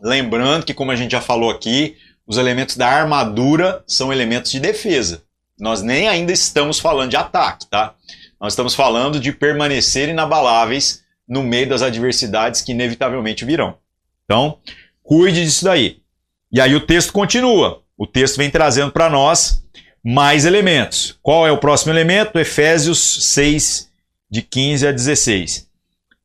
Lembrando 0.00 0.64
que, 0.64 0.74
como 0.74 0.90
a 0.90 0.96
gente 0.96 1.12
já 1.12 1.20
falou 1.20 1.50
aqui, 1.50 1.96
os 2.26 2.36
elementos 2.36 2.76
da 2.76 2.88
armadura 2.88 3.84
são 3.86 4.12
elementos 4.12 4.50
de 4.50 4.58
defesa. 4.58 5.22
Nós 5.58 5.82
nem 5.82 6.08
ainda 6.08 6.32
estamos 6.32 6.78
falando 6.80 7.10
de 7.10 7.16
ataque, 7.16 7.66
tá? 7.66 7.94
Nós 8.42 8.54
estamos 8.54 8.74
falando 8.74 9.20
de 9.20 9.30
permanecer 9.30 10.08
inabaláveis 10.08 11.04
no 11.28 11.44
meio 11.44 11.68
das 11.68 11.80
adversidades 11.80 12.60
que 12.60 12.72
inevitavelmente 12.72 13.44
virão. 13.44 13.76
Então, 14.24 14.58
cuide 15.00 15.44
disso 15.44 15.64
daí. 15.64 15.98
E 16.50 16.60
aí 16.60 16.74
o 16.74 16.84
texto 16.84 17.12
continua. 17.12 17.84
O 17.96 18.04
texto 18.04 18.38
vem 18.38 18.50
trazendo 18.50 18.90
para 18.90 19.08
nós 19.08 19.62
mais 20.04 20.44
elementos. 20.44 21.16
Qual 21.22 21.46
é 21.46 21.52
o 21.52 21.58
próximo 21.58 21.92
elemento? 21.92 22.36
Efésios 22.36 23.32
6, 23.32 23.88
de 24.28 24.42
15 24.42 24.88
a 24.88 24.90
16. 24.90 25.68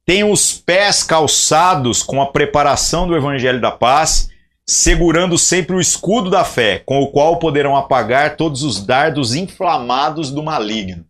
Tenham 0.04 0.32
os 0.32 0.54
pés 0.54 1.04
calçados 1.04 2.02
com 2.02 2.20
a 2.20 2.32
preparação 2.32 3.08
do 3.08 3.16
evangelho 3.16 3.62
da 3.62 3.70
paz, 3.70 4.32
segurando 4.66 5.38
sempre 5.38 5.76
o 5.76 5.82
escudo 5.82 6.32
da 6.32 6.44
fé, 6.44 6.82
com 6.84 7.00
o 7.00 7.12
qual 7.12 7.38
poderão 7.38 7.76
apagar 7.76 8.36
todos 8.38 8.64
os 8.64 8.84
dardos 8.84 9.36
inflamados 9.36 10.32
do 10.32 10.42
maligno. 10.42 11.06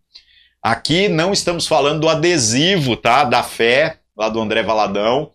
Aqui 0.68 1.08
não 1.08 1.32
estamos 1.32 1.66
falando 1.66 2.00
do 2.00 2.10
adesivo, 2.10 2.94
tá? 2.94 3.24
Da 3.24 3.42
fé, 3.42 4.00
lá 4.14 4.28
do 4.28 4.38
André 4.38 4.62
Valadão. 4.62 5.30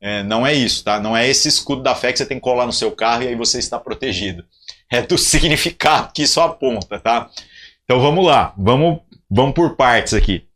É, 0.00 0.22
não 0.22 0.46
é 0.46 0.54
isso, 0.54 0.82
tá? 0.82 0.98
Não 0.98 1.14
é 1.14 1.28
esse 1.28 1.46
escudo 1.46 1.82
da 1.82 1.94
fé 1.94 2.10
que 2.10 2.16
você 2.16 2.24
tem 2.24 2.38
que 2.38 2.42
colar 2.42 2.64
no 2.64 2.72
seu 2.72 2.90
carro 2.92 3.22
e 3.22 3.28
aí 3.28 3.34
você 3.34 3.58
está 3.58 3.78
protegido. 3.78 4.46
É 4.90 5.02
do 5.02 5.18
significado 5.20 6.10
que 6.14 6.22
isso 6.22 6.40
aponta, 6.40 6.98
tá? 6.98 7.28
Então 7.84 8.00
vamos 8.00 8.24
lá, 8.24 8.54
vamos, 8.56 9.00
vamos 9.30 9.54
por 9.54 9.76
partes 9.76 10.14
aqui. 10.14 10.46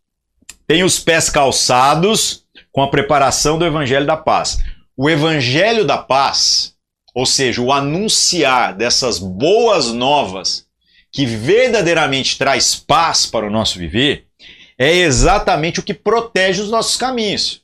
Tem 0.67 0.83
os 0.83 0.99
pés 0.99 1.29
calçados 1.29 2.47
com 2.73 2.81
a 2.81 2.89
preparação 2.89 3.59
do 3.59 3.67
Evangelho 3.67 4.07
da 4.07 4.17
Paz. 4.17 4.65
O 4.97 5.11
Evangelho 5.11 5.85
da 5.85 5.99
Paz, 5.99 6.75
ou 7.15 7.27
seja, 7.27 7.61
o 7.61 7.71
anunciar 7.71 8.75
dessas 8.75 9.19
boas 9.19 9.93
novas 9.93 10.67
que 11.13 11.27
verdadeiramente 11.27 12.39
traz 12.39 12.75
paz 12.75 13.27
para 13.27 13.47
o 13.47 13.51
nosso 13.51 13.79
viver, 13.79 14.27
é 14.79 14.91
exatamente 14.91 15.79
o 15.79 15.83
que 15.83 15.93
protege 15.93 16.63
os 16.63 16.71
nossos 16.71 16.97
caminhos. 16.97 17.63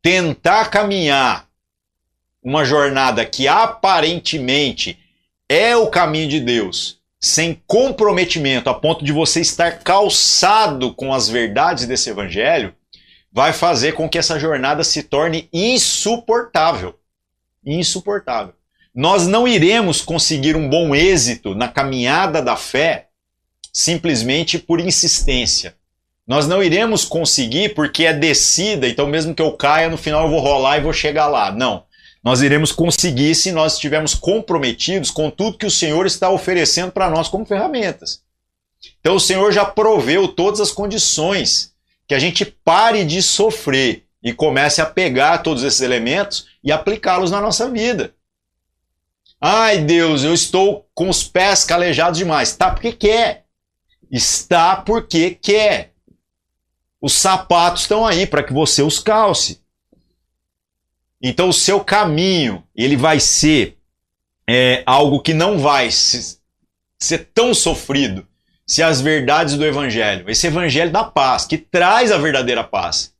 Tentar 0.00 0.70
caminhar 0.70 1.48
uma 2.40 2.64
jornada 2.64 3.26
que 3.26 3.48
aparentemente 3.48 4.98
é 5.48 5.76
o 5.76 5.88
caminho 5.88 6.28
de 6.28 6.40
Deus, 6.40 7.00
sem 7.20 7.60
comprometimento, 7.66 8.70
a 8.70 8.74
ponto 8.74 9.04
de 9.04 9.12
você 9.12 9.40
estar 9.40 9.80
calçado 9.80 10.94
com 10.94 11.12
as 11.12 11.28
verdades 11.28 11.86
desse 11.86 12.10
evangelho, 12.10 12.74
vai 13.32 13.52
fazer 13.52 13.92
com 13.92 14.08
que 14.08 14.18
essa 14.18 14.38
jornada 14.38 14.84
se 14.84 15.02
torne 15.02 15.48
insuportável. 15.52 16.98
Insuportável. 17.64 18.54
Nós 18.94 19.26
não 19.26 19.48
iremos 19.48 20.00
conseguir 20.00 20.54
um 20.54 20.68
bom 20.68 20.94
êxito 20.94 21.52
na 21.54 21.66
caminhada 21.66 22.40
da 22.40 22.54
fé 22.54 23.08
simplesmente 23.72 24.56
por 24.56 24.78
insistência. 24.78 25.74
Nós 26.24 26.46
não 26.46 26.62
iremos 26.62 27.04
conseguir 27.04 27.74
porque 27.74 28.04
é 28.04 28.12
descida, 28.12 28.88
então 28.88 29.06
mesmo 29.08 29.34
que 29.34 29.42
eu 29.42 29.52
caia, 29.52 29.90
no 29.90 29.98
final 29.98 30.24
eu 30.24 30.30
vou 30.30 30.38
rolar 30.38 30.78
e 30.78 30.82
vou 30.82 30.92
chegar 30.92 31.26
lá. 31.26 31.50
Não. 31.50 31.84
Nós 32.22 32.40
iremos 32.40 32.70
conseguir 32.70 33.34
se 33.34 33.50
nós 33.50 33.74
estivermos 33.74 34.14
comprometidos 34.14 35.10
com 35.10 35.28
tudo 35.28 35.58
que 35.58 35.66
o 35.66 35.70
Senhor 35.70 36.06
está 36.06 36.30
oferecendo 36.30 36.92
para 36.92 37.10
nós 37.10 37.28
como 37.28 37.44
ferramentas. 37.44 38.22
Então 39.00 39.16
o 39.16 39.20
Senhor 39.20 39.50
já 39.52 39.64
proveu 39.64 40.28
todas 40.28 40.60
as 40.60 40.70
condições 40.70 41.74
que 42.06 42.14
a 42.14 42.18
gente 42.18 42.44
pare 42.44 43.04
de 43.04 43.20
sofrer 43.20 44.04
e 44.22 44.32
comece 44.32 44.80
a 44.80 44.86
pegar 44.86 45.38
todos 45.38 45.64
esses 45.64 45.80
elementos 45.80 46.46
e 46.62 46.70
aplicá-los 46.70 47.30
na 47.30 47.40
nossa 47.40 47.68
vida. 47.68 48.14
Ai 49.46 49.76
Deus, 49.76 50.24
eu 50.24 50.32
estou 50.32 50.88
com 50.94 51.06
os 51.06 51.22
pés 51.22 51.64
calejados 51.64 52.16
demais. 52.16 52.56
Tá 52.56 52.70
porque 52.70 52.92
quer. 52.92 53.44
Está 54.10 54.74
porque 54.74 55.32
quer. 55.32 55.92
Os 56.98 57.12
sapatos 57.12 57.82
estão 57.82 58.06
aí 58.06 58.26
para 58.26 58.42
que 58.42 58.54
você 58.54 58.80
os 58.80 58.98
calce. 58.98 59.60
Então 61.20 61.50
o 61.50 61.52
seu 61.52 61.84
caminho 61.84 62.64
ele 62.74 62.96
vai 62.96 63.20
ser 63.20 63.76
é, 64.48 64.82
algo 64.86 65.20
que 65.20 65.34
não 65.34 65.58
vai 65.58 65.90
se, 65.90 66.38
ser 66.98 67.28
tão 67.34 67.52
sofrido 67.52 68.26
se 68.66 68.82
as 68.82 69.02
verdades 69.02 69.58
do 69.58 69.66
Evangelho, 69.66 70.30
esse 70.30 70.46
Evangelho 70.46 70.90
da 70.90 71.04
paz, 71.04 71.44
que 71.44 71.58
traz 71.58 72.10
a 72.10 72.16
verdadeira 72.16 72.64
paz, 72.64 73.12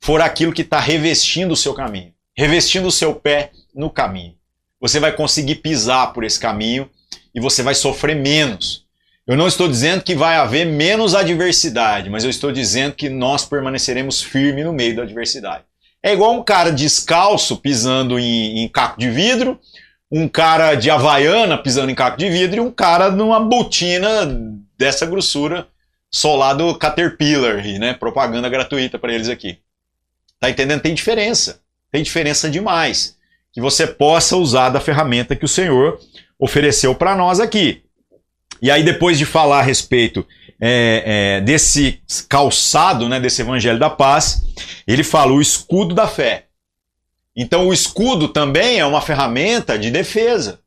for 0.00 0.20
aquilo 0.20 0.52
que 0.52 0.62
está 0.62 0.80
revestindo 0.80 1.52
o 1.52 1.56
seu 1.56 1.72
caminho, 1.72 2.12
revestindo 2.36 2.88
o 2.88 2.92
seu 2.92 3.14
pé 3.14 3.52
no 3.72 3.88
caminho 3.88 4.41
você 4.82 4.98
vai 4.98 5.12
conseguir 5.12 5.56
pisar 5.56 6.12
por 6.12 6.24
esse 6.24 6.40
caminho 6.40 6.90
e 7.32 7.40
você 7.40 7.62
vai 7.62 7.72
sofrer 7.72 8.16
menos. 8.16 8.84
Eu 9.24 9.36
não 9.36 9.46
estou 9.46 9.68
dizendo 9.68 10.02
que 10.02 10.16
vai 10.16 10.34
haver 10.34 10.66
menos 10.66 11.14
adversidade, 11.14 12.10
mas 12.10 12.24
eu 12.24 12.30
estou 12.30 12.50
dizendo 12.50 12.92
que 12.92 13.08
nós 13.08 13.44
permaneceremos 13.44 14.20
firmes 14.20 14.64
no 14.64 14.72
meio 14.72 14.96
da 14.96 15.04
adversidade. 15.04 15.62
É 16.02 16.12
igual 16.12 16.34
um 16.34 16.42
cara 16.42 16.72
descalço 16.72 17.58
pisando 17.58 18.18
em, 18.18 18.64
em 18.64 18.68
caco 18.68 18.98
de 18.98 19.08
vidro, 19.08 19.60
um 20.10 20.26
cara 20.26 20.74
de 20.74 20.90
havaiana 20.90 21.56
pisando 21.56 21.92
em 21.92 21.94
caco 21.94 22.18
de 22.18 22.28
vidro 22.28 22.56
e 22.56 22.60
um 22.60 22.72
cara 22.72 23.08
numa 23.08 23.38
botina 23.38 24.26
dessa 24.76 25.06
grossura 25.06 25.68
solado 26.10 26.76
Caterpillar, 26.76 27.62
né? 27.78 27.94
Propaganda 27.94 28.48
gratuita 28.48 28.98
para 28.98 29.14
eles 29.14 29.28
aqui. 29.28 29.58
Tá 30.40 30.50
entendendo? 30.50 30.82
Tem 30.82 30.92
diferença. 30.92 31.62
Tem 31.92 32.02
diferença 32.02 32.50
demais 32.50 33.16
que 33.52 33.60
você 33.60 33.86
possa 33.86 34.36
usar 34.36 34.70
da 34.70 34.80
ferramenta 34.80 35.36
que 35.36 35.44
o 35.44 35.48
Senhor 35.48 35.98
ofereceu 36.38 36.94
para 36.94 37.14
nós 37.14 37.38
aqui. 37.38 37.82
E 38.60 38.70
aí, 38.70 38.82
depois 38.82 39.18
de 39.18 39.26
falar 39.26 39.58
a 39.58 39.62
respeito 39.62 40.26
é, 40.60 41.02
é, 41.04 41.40
desse 41.40 42.00
calçado, 42.28 43.08
né, 43.08 43.18
desse 43.18 43.42
evangelho 43.42 43.78
da 43.78 43.90
paz, 43.90 44.42
ele 44.86 45.02
fala 45.02 45.32
o 45.32 45.40
escudo 45.40 45.94
da 45.94 46.06
fé. 46.06 46.46
Então, 47.36 47.66
o 47.66 47.72
escudo 47.72 48.28
também 48.28 48.78
é 48.78 48.86
uma 48.86 49.00
ferramenta 49.00 49.78
de 49.78 49.90
defesa. 49.90 50.60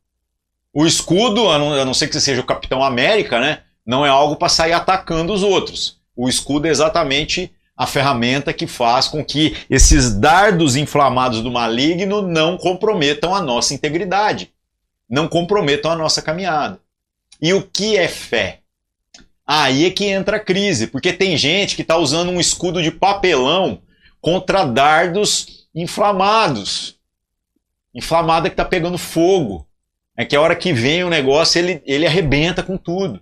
O 0.74 0.84
escudo, 0.86 1.48
a 1.48 1.58
não, 1.58 1.72
a 1.72 1.84
não 1.84 1.94
ser 1.94 2.06
que 2.08 2.14
você 2.14 2.20
seja 2.20 2.42
o 2.42 2.46
Capitão 2.46 2.82
América, 2.82 3.40
né, 3.40 3.60
não 3.84 4.04
é 4.04 4.08
algo 4.08 4.36
para 4.36 4.48
sair 4.48 4.72
atacando 4.72 5.32
os 5.32 5.42
outros. 5.42 5.98
O 6.14 6.28
escudo 6.28 6.66
é 6.66 6.70
exatamente 6.70 7.50
a 7.76 7.86
ferramenta 7.86 8.52
que 8.52 8.66
faz 8.66 9.06
com 9.06 9.22
que 9.22 9.56
esses 9.68 10.14
dardos 10.18 10.76
inflamados 10.76 11.42
do 11.42 11.50
maligno 11.50 12.22
não 12.22 12.56
comprometam 12.56 13.34
a 13.34 13.42
nossa 13.42 13.74
integridade, 13.74 14.50
não 15.08 15.28
comprometam 15.28 15.90
a 15.90 15.96
nossa 15.96 16.22
caminhada. 16.22 16.80
E 17.40 17.52
o 17.52 17.62
que 17.62 17.96
é 17.96 18.08
fé? 18.08 18.60
Aí 19.46 19.84
é 19.84 19.90
que 19.90 20.06
entra 20.06 20.38
a 20.38 20.40
crise, 20.40 20.86
porque 20.86 21.12
tem 21.12 21.36
gente 21.36 21.76
que 21.76 21.82
está 21.82 21.96
usando 21.96 22.30
um 22.30 22.40
escudo 22.40 22.82
de 22.82 22.90
papelão 22.90 23.82
contra 24.20 24.64
dardos 24.64 25.68
inflamados. 25.74 26.98
Inflamada 27.94 28.48
que 28.48 28.54
está 28.54 28.64
pegando 28.64 28.98
fogo. 28.98 29.66
É 30.16 30.24
que 30.24 30.34
a 30.34 30.40
hora 30.40 30.56
que 30.56 30.72
vem 30.72 31.04
o 31.04 31.10
negócio 31.10 31.58
ele, 31.58 31.82
ele 31.84 32.06
arrebenta 32.06 32.62
com 32.62 32.76
tudo. 32.76 33.20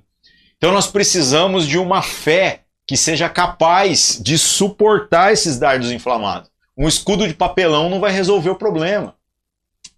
Então 0.57 0.73
nós 0.73 0.87
precisamos 0.87 1.67
de 1.67 1.77
uma 1.77 2.01
fé 2.01 2.64
que 2.87 2.97
seja 2.97 3.29
capaz 3.29 4.21
de 4.23 4.39
suportar 4.39 5.33
esses 5.33 5.59
dardos 5.59 5.91
inflamados. 5.91 6.51
Um 6.77 6.89
escudo 6.89 7.27
de 7.27 7.35
papelão 7.35 7.89
não 7.89 8.01
vai 8.01 8.13
resolver 8.13 8.51
o 8.51 8.57
problema. 8.57 9.15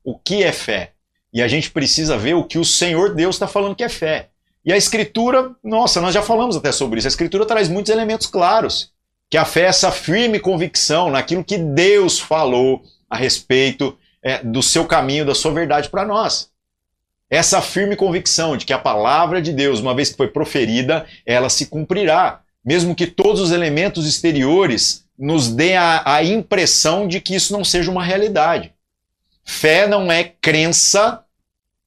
O 0.05 0.19
que 0.19 0.43
é 0.43 0.53
fé? 0.53 0.93
E 1.33 1.43
a 1.43 1.49
gente 1.49 1.71
precisa 1.71 2.17
ver 2.17 2.35
o 2.35 2.45
que 2.45 2.59
o 2.59 2.65
Senhor 2.65 3.15
Deus 3.15 3.37
está 3.37 3.49
falando 3.49 3.75
que 3.75 3.85
é 3.85 3.89
fé. 3.89 4.29
E 4.65 4.73
a 4.73 4.77
Escritura, 4.77 5.53
nossa, 5.63 6.01
nós 6.01 6.15
já 6.15 6.23
falamos 6.23 6.57
até 6.57 6.73
sobre 6.73 6.99
isso. 6.99 7.07
A 7.07 7.11
Escritura 7.11 7.47
traz 7.47 7.69
muitos 7.69 7.93
elementos 7.93 8.27
claros. 8.27 8.93
Que 9.29 9.37
a 9.37 9.45
fé 9.45 9.63
é 9.63 9.67
essa 9.67 9.91
firme 9.91 10.39
convicção 10.39 11.11
naquilo 11.11 11.45
que 11.45 11.59
Deus 11.59 12.19
falou 12.19 12.83
a 13.11 13.17
respeito 13.17 13.97
é, 14.23 14.43
do 14.43 14.63
seu 14.63 14.85
caminho, 14.85 15.25
da 15.25 15.35
sua 15.35 15.53
verdade 15.53 15.89
para 15.89 16.05
nós. 16.05 16.51
Essa 17.29 17.61
firme 17.61 17.97
convicção 17.97 18.57
de 18.57 18.65
que 18.65 18.73
a 18.73 18.79
palavra 18.79 19.43
de 19.43 19.53
Deus, 19.53 19.81
uma 19.81 19.95
vez 19.95 20.11
que 20.11 20.17
foi 20.17 20.29
proferida, 20.29 21.07
ela 21.25 21.49
se 21.49 21.67
cumprirá 21.67 22.41
mesmo 22.67 22.97
que 22.97 23.07
todos 23.07 23.41
os 23.41 23.53
elementos 23.53 24.09
exteriores 24.09 25.07
nos 25.17 25.49
dêem 25.49 25.77
a, 25.77 26.03
a 26.17 26.25
impressão 26.25 27.07
de 27.07 27.21
que 27.21 27.37
isso 27.37 27.53
não 27.53 27.65
seja 27.65 27.91
uma 27.91 28.05
realidade. 28.05 28.73
Fé 29.45 29.87
não 29.87 30.11
é 30.11 30.25
crença 30.25 31.23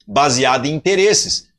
baseada 0.08 0.68
em 0.68 0.74
interesses. 0.74 1.50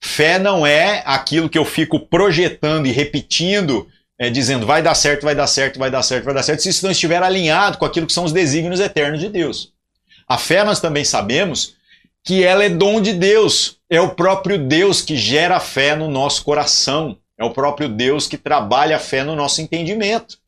Fé 0.00 0.38
não 0.38 0.64
é 0.64 1.02
aquilo 1.04 1.48
que 1.48 1.58
eu 1.58 1.64
fico 1.64 1.98
projetando 1.98 2.86
e 2.86 2.92
repetindo, 2.92 3.88
é, 4.16 4.30
dizendo 4.30 4.64
vai 4.64 4.80
dar 4.80 4.94
certo, 4.94 5.24
vai 5.24 5.34
dar 5.34 5.48
certo, 5.48 5.78
vai 5.78 5.90
dar 5.90 6.04
certo, 6.04 6.24
vai 6.24 6.34
dar 6.34 6.44
certo, 6.44 6.62
se 6.62 6.68
isso 6.68 6.84
não 6.84 6.92
estiver 6.92 7.20
alinhado 7.20 7.78
com 7.78 7.84
aquilo 7.84 8.06
que 8.06 8.12
são 8.12 8.24
os 8.24 8.32
desígnios 8.32 8.78
eternos 8.78 9.18
de 9.18 9.28
Deus. 9.28 9.72
A 10.28 10.38
fé 10.38 10.62
nós 10.62 10.78
também 10.78 11.04
sabemos 11.04 11.74
que 12.22 12.44
ela 12.44 12.64
é 12.64 12.68
dom 12.68 13.00
de 13.00 13.12
Deus, 13.12 13.78
é 13.90 14.00
o 14.00 14.10
próprio 14.10 14.56
Deus 14.56 15.02
que 15.02 15.16
gera 15.16 15.58
fé 15.58 15.96
no 15.96 16.08
nosso 16.08 16.44
coração. 16.44 17.18
É 17.38 17.44
o 17.44 17.50
próprio 17.50 17.88
Deus 17.88 18.26
que 18.26 18.36
trabalha 18.36 18.96
a 18.96 18.98
fé 19.00 19.22
no 19.22 19.36
nosso 19.36 19.62
entendimento. 19.62 20.38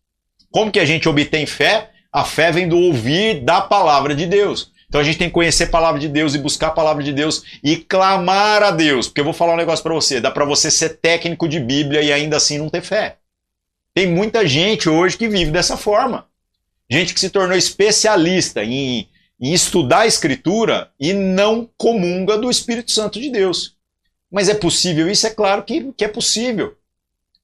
Como 0.50 0.72
que 0.72 0.80
a 0.80 0.84
gente 0.84 1.08
obtém 1.08 1.46
fé? 1.46 1.90
A 2.12 2.24
fé 2.24 2.50
vem 2.50 2.68
do 2.68 2.76
ouvir 2.76 3.44
da 3.44 3.60
palavra 3.60 4.14
de 4.14 4.26
Deus. 4.26 4.72
Então 4.88 5.00
a 5.00 5.04
gente 5.04 5.18
tem 5.18 5.28
que 5.28 5.34
conhecer 5.34 5.64
a 5.64 5.68
palavra 5.68 6.00
de 6.00 6.08
Deus 6.08 6.34
e 6.34 6.38
buscar 6.38 6.66
a 6.66 6.72
palavra 6.72 7.04
de 7.04 7.12
Deus 7.12 7.44
e 7.62 7.76
clamar 7.76 8.60
a 8.64 8.72
Deus. 8.72 9.06
Porque 9.06 9.20
eu 9.20 9.24
vou 9.24 9.32
falar 9.32 9.54
um 9.54 9.56
negócio 9.56 9.84
para 9.84 9.94
você: 9.94 10.20
dá 10.20 10.32
para 10.32 10.44
você 10.44 10.68
ser 10.68 10.98
técnico 11.00 11.48
de 11.48 11.60
Bíblia 11.60 12.02
e 12.02 12.12
ainda 12.12 12.36
assim 12.36 12.58
não 12.58 12.68
ter 12.68 12.82
fé. 12.82 13.18
Tem 13.94 14.08
muita 14.08 14.44
gente 14.46 14.88
hoje 14.88 15.16
que 15.16 15.28
vive 15.28 15.52
dessa 15.52 15.76
forma. 15.76 16.26
Gente 16.90 17.14
que 17.14 17.20
se 17.20 17.30
tornou 17.30 17.56
especialista 17.56 18.64
em, 18.64 19.08
em 19.40 19.52
estudar 19.52 20.00
a 20.00 20.06
Escritura 20.08 20.90
e 20.98 21.12
não 21.12 21.70
comunga 21.78 22.36
do 22.36 22.50
Espírito 22.50 22.90
Santo 22.90 23.20
de 23.20 23.30
Deus. 23.30 23.76
Mas 24.28 24.48
é 24.48 24.54
possível 24.54 25.08
isso? 25.08 25.24
É 25.24 25.30
claro 25.30 25.62
que, 25.62 25.92
que 25.92 26.04
é 26.04 26.08
possível. 26.08 26.76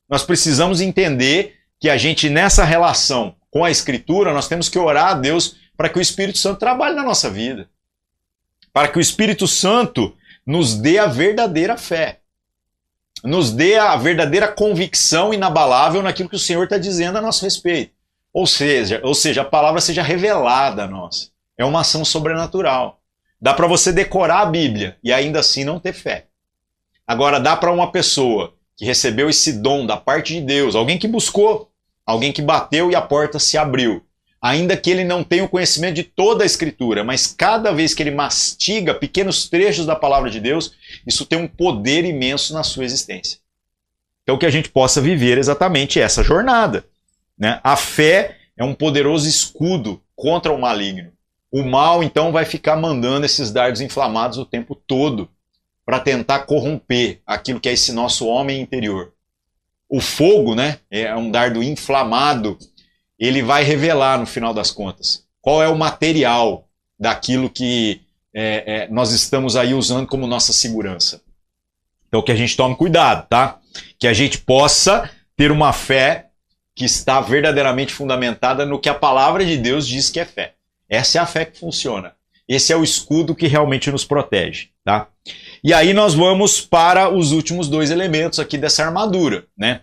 Nós 0.09 0.23
precisamos 0.23 0.81
entender 0.81 1.57
que 1.81 1.91
a 1.91 1.97
gente, 1.97 2.29
nessa 2.29 2.65
relação 2.65 3.35
com 3.51 3.65
a 3.65 3.71
Escritura, 3.71 4.33
nós 4.33 4.49
temos 4.49 4.69
que 4.69 4.79
orar 4.79 5.09
a 5.09 5.15
Deus 5.15 5.57
para 5.77 5.89
que 5.89 5.99
o 5.99 6.03
Espírito 6.03 6.39
Santo 6.39 6.59
trabalhe 6.59 6.95
na 6.95 7.03
nossa 7.03 7.29
vida. 7.29 7.69
Para 8.73 8.89
que 8.89 8.99
o 8.99 9.01
Espírito 9.01 9.47
Santo 9.47 10.17
nos 10.47 10.75
dê 10.75 10.99
a 10.99 11.07
verdadeira 11.07 11.77
fé. 11.77 12.21
Nos 13.25 13.51
dê 13.51 13.77
a 13.77 13.97
verdadeira 13.97 14.49
convicção 14.49 15.35
inabalável 15.35 16.03
naquilo 16.03 16.29
que 16.29 16.37
o 16.37 16.41
Senhor 16.41 16.65
está 16.65 16.79
dizendo 16.79 17.19
a 17.19 17.23
nosso 17.23 17.45
respeito. 17.45 17.93
Ou 18.33 18.47
seja, 18.47 19.01
ou 19.03 19.15
seja, 19.15 19.43
a 19.43 19.45
palavra 19.45 19.81
seja 19.81 20.03
revelada 20.03 20.85
a 20.85 20.89
nós. 20.89 21.33
É 21.59 21.65
uma 21.65 21.81
ação 21.81 22.05
sobrenatural. 22.05 23.01
Dá 23.41 23.55
para 23.55 23.67
você 23.67 23.93
decorar 23.93 24.43
a 24.43 24.47
Bíblia 24.47 24.97
e 25.03 25.13
ainda 25.13 25.41
assim 25.41 25.65
não 25.65 25.81
ter 25.81 25.93
fé. 25.93 26.27
Agora, 27.07 27.41
dá 27.41 27.57
para 27.57 27.73
uma 27.73 27.91
pessoa 27.91 28.56
que 28.77 28.85
recebeu 28.85 29.31
esse 29.31 29.55
dom 29.55 29.87
da 29.87 29.97
parte 29.97 30.35
de 30.35 30.41
Deus, 30.43 30.75
alguém 30.75 30.99
que 30.99 31.09
buscou, 31.09 31.71
alguém 32.05 32.33
que 32.33 32.43
bateu 32.43 32.91
e 32.91 32.95
a 32.95 33.01
porta 33.01 33.39
se 33.39 33.57
abriu. 33.57 34.03
Ainda 34.41 34.77
que 34.77 34.91
ele 34.91 35.03
não 35.03 35.25
tenha 35.25 35.45
o 35.45 35.49
conhecimento 35.49 35.95
de 35.95 36.05
toda 36.05 36.45
a 36.45 36.47
Escritura, 36.47 37.03
mas 37.03 37.27
cada 37.27 37.73
vez 37.73 37.95
que 37.95 38.03
ele 38.03 38.11
mastiga 38.11 38.95
pequenos 38.95 39.49
trechos 39.49 39.87
da 39.87 39.97
palavra 39.97 40.31
de 40.31 40.39
Deus, 40.39 40.73
isso 41.07 41.25
tem 41.25 41.39
um 41.39 41.49
poder 41.49 42.05
imenso 42.05 42.53
na 42.53 42.63
sua 42.63 42.85
existência. 42.85 43.41
Então, 44.23 44.37
que 44.37 44.47
a 44.47 44.51
gente 44.51 44.69
possa 44.69 45.01
viver 45.01 45.39
exatamente 45.39 45.99
essa 45.99 46.23
jornada. 46.23 46.85
Né? 47.39 47.61
A 47.65 47.77
fé 47.77 48.37
é 48.57 48.63
um 48.63 48.75
poderoso 48.75 49.29
escudo 49.29 50.03
contra 50.15 50.53
o 50.53 50.61
maligno. 50.61 51.13
O 51.51 51.65
mal, 51.65 52.03
então, 52.03 52.31
vai 52.31 52.45
ficar 52.45 52.77
mandando 52.77 53.25
esses 53.25 53.51
dardos 53.51 53.81
inflamados 53.81 54.37
o 54.37 54.45
tempo 54.45 54.75
todo 54.75 55.31
para 55.87 56.01
tentar 56.01 56.41
corromper 56.41 57.23
aquilo 57.25 57.61
que 57.61 57.69
é 57.69 57.73
esse 57.73 57.93
nosso 57.93 58.27
homem 58.27 58.61
interior. 58.61 59.13
O 59.89 60.01
fogo, 60.01 60.57
né, 60.57 60.81
é 60.91 61.15
um 61.15 61.31
dardo 61.31 61.63
inflamado, 61.63 62.59
ele 63.19 63.41
vai 63.41 63.63
revelar 63.63 64.19
no 64.19 64.27
final 64.27 64.53
das 64.53 64.71
contas 64.71 65.25
qual 65.47 65.63
é 65.63 65.69
o 65.69 65.79
material 65.79 66.69
daquilo 66.99 67.49
que 67.49 68.03
é, 68.35 68.65
é, 68.67 68.89
nós 68.89 69.13
estamos 69.13 69.55
aí 69.55 69.75
usando 69.75 70.05
como 70.05 70.27
nossa 70.27 70.53
segurança. 70.53 71.23
Então 72.09 72.21
que 72.21 72.33
a 72.33 72.35
gente 72.35 72.57
tome 72.57 72.75
cuidado, 72.75 73.29
tá? 73.29 73.61
Que 73.97 74.09
a 74.09 74.13
gente 74.13 74.39
possa 74.39 75.09
ter 75.37 75.53
uma 75.53 75.73
fé 75.73 76.31
que 76.75 76.85
está 76.85 77.21
verdadeiramente 77.21 77.95
fundamentada 77.95 78.67
no 78.67 78.81
que 78.81 78.89
a 78.89 78.95
palavra 78.95 79.45
de 79.45 79.57
Deus 79.57 79.87
diz 79.87 80.11
que 80.11 80.19
é 80.19 80.25
fé. 80.25 80.55
Essa 80.89 81.19
é 81.19 81.21
a 81.21 81.27
fé 81.27 81.45
que 81.45 81.61
funciona. 81.61 82.17
Esse 82.49 82.73
é 82.73 82.77
o 82.77 82.83
escudo 82.83 83.33
que 83.33 83.47
realmente 83.47 83.89
nos 83.89 84.05
protege, 84.05 84.71
tá? 84.87 85.09
E 85.65 85.75
aí 85.75 85.93
nós 85.93 86.15
vamos 86.15 86.61
para 86.61 87.13
os 87.13 87.33
últimos 87.33 87.69
dois 87.69 87.91
elementos 87.91 88.39
aqui 88.39 88.57
dessa 88.57 88.85
armadura, 88.85 89.45
né? 89.59 89.81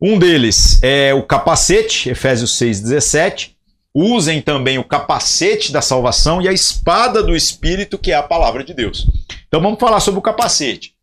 Um 0.00 0.16
deles 0.16 0.80
é 0.80 1.12
o 1.12 1.24
capacete, 1.24 2.08
Efésios 2.08 2.56
6:17. 2.56 3.56
Usem 3.92 4.40
também 4.40 4.78
o 4.78 4.84
capacete 4.84 5.72
da 5.72 5.82
salvação 5.82 6.40
e 6.40 6.46
a 6.46 6.52
espada 6.52 7.20
do 7.20 7.34
espírito, 7.34 7.98
que 7.98 8.12
é 8.12 8.14
a 8.14 8.22
palavra 8.22 8.62
de 8.62 8.72
Deus. 8.72 9.08
Então 9.48 9.60
vamos 9.60 9.80
falar 9.80 9.98
sobre 9.98 10.20
o 10.20 10.22
capacete. 10.22 10.94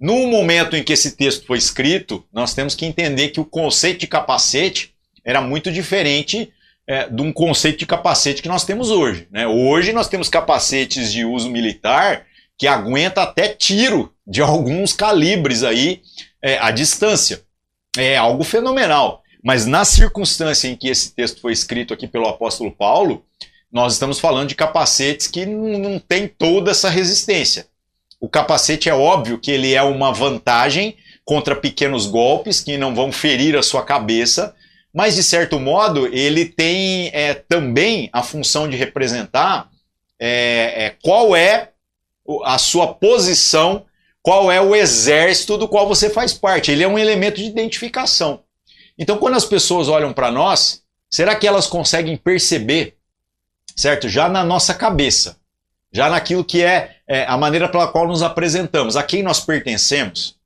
No 0.00 0.26
momento 0.26 0.74
em 0.74 0.82
que 0.82 0.92
esse 0.92 1.12
texto 1.12 1.46
foi 1.46 1.58
escrito, 1.58 2.24
nós 2.32 2.52
temos 2.52 2.74
que 2.74 2.84
entender 2.84 3.28
que 3.28 3.38
o 3.38 3.44
conceito 3.44 4.00
de 4.00 4.06
capacete 4.08 4.92
era 5.24 5.40
muito 5.40 5.70
diferente 5.70 6.52
é, 6.84 7.08
de 7.08 7.22
um 7.22 7.32
conceito 7.32 7.78
de 7.78 7.86
capacete 7.86 8.42
que 8.42 8.48
nós 8.48 8.64
temos 8.64 8.90
hoje. 8.90 9.28
Né? 9.30 9.46
Hoje 9.46 9.92
nós 9.92 10.08
temos 10.08 10.28
capacetes 10.28 11.12
de 11.12 11.24
uso 11.24 11.48
militar 11.48 12.26
que 12.58 12.66
aguenta 12.66 13.22
até 13.22 13.48
tiro 13.48 14.12
de 14.26 14.40
alguns 14.40 14.92
calibres 14.92 15.62
aí 15.62 16.02
é, 16.40 16.58
à 16.58 16.70
distância. 16.70 17.42
É 17.96 18.16
algo 18.16 18.44
fenomenal. 18.44 19.22
Mas 19.42 19.66
na 19.66 19.84
circunstância 19.84 20.68
em 20.68 20.76
que 20.76 20.88
esse 20.88 21.12
texto 21.14 21.40
foi 21.40 21.52
escrito 21.52 21.92
aqui 21.92 22.06
pelo 22.06 22.28
apóstolo 22.28 22.70
Paulo, 22.70 23.24
nós 23.72 23.94
estamos 23.94 24.20
falando 24.20 24.48
de 24.48 24.54
capacetes 24.54 25.26
que 25.26 25.44
não, 25.46 25.98
tem 25.98 26.28
toda 26.28 26.70
essa 26.70 26.88
resistência. 26.88 27.66
O 28.20 28.28
capacete 28.28 28.88
é 28.88 28.94
óbvio 28.94 29.38
que 29.38 29.50
ele 29.50 29.74
é 29.74 29.82
uma 29.82 30.12
vantagem 30.12 30.96
contra 31.24 31.56
pequenos 31.56 32.06
golpes 32.06 32.60
que 32.60 32.76
não 32.76 32.94
vão 32.94 33.10
ferir 33.10 33.56
a 33.56 33.62
sua 33.62 33.82
cabeça, 33.82 34.54
mas 34.94 35.16
de 35.16 35.22
certo 35.22 35.58
modo 35.58 36.06
ele 36.06 36.44
tem 36.44 37.10
é, 37.12 37.34
também 37.34 38.10
a 38.12 38.22
função 38.22 38.68
de 38.68 38.76
representar 38.76 39.70
é, 40.20 40.84
é, 40.84 40.96
qual 41.02 41.34
é 41.34 41.70
a 42.44 42.58
sua 42.58 42.94
posição, 42.94 43.84
qual 44.22 44.50
é 44.50 44.60
o 44.60 44.74
exército 44.74 45.58
do 45.58 45.68
qual 45.68 45.86
você 45.88 46.08
faz 46.08 46.32
parte. 46.32 46.70
Ele 46.70 46.84
é 46.84 46.88
um 46.88 46.98
elemento 46.98 47.36
de 47.36 47.44
identificação. 47.44 48.44
Então, 48.96 49.18
quando 49.18 49.34
as 49.34 49.44
pessoas 49.44 49.88
olham 49.88 50.12
para 50.12 50.30
nós, 50.30 50.82
será 51.10 51.34
que 51.34 51.46
elas 51.46 51.66
conseguem 51.66 52.16
perceber, 52.16 52.96
certo? 53.74 54.08
Já 54.08 54.28
na 54.28 54.44
nossa 54.44 54.72
cabeça, 54.72 55.38
já 55.92 56.08
naquilo 56.08 56.44
que 56.44 56.62
é, 56.62 56.96
é 57.06 57.24
a 57.26 57.36
maneira 57.36 57.68
pela 57.68 57.88
qual 57.88 58.06
nos 58.06 58.22
apresentamos, 58.22 58.96
a 58.96 59.02
quem 59.02 59.22
nós 59.22 59.40
pertencemos. 59.40 60.36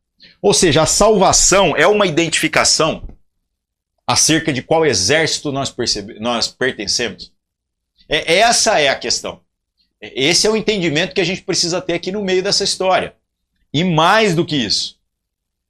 Ou 0.41 0.55
seja, 0.55 0.83
a 0.83 0.87
salvação 0.87 1.77
é 1.77 1.87
uma 1.87 2.07
identificação 2.07 3.07
acerca 4.07 4.53
de 4.53 4.63
qual 4.63 4.87
exército 4.87 5.53
nós, 5.53 5.75
nós 6.21 6.49
pertencemos? 6.49 7.33
É, 8.09 8.39
essa 8.39 8.81
é 8.81 8.89
a 8.89 8.97
questão. 8.97 9.41
Esse 10.01 10.47
é 10.47 10.51
o 10.51 10.57
entendimento 10.57 11.15
que 11.15 11.21
a 11.21 11.25
gente 11.25 11.43
precisa 11.43 11.81
ter 11.81 11.95
aqui 11.95 12.13
no 12.13 12.23
meio 12.23 12.43
dessa 12.43 12.65
história. 12.65 13.15
E 13.73 13.83
mais 13.85 14.35
do 14.35 14.45
que 14.45 14.57
isso, 14.57 14.99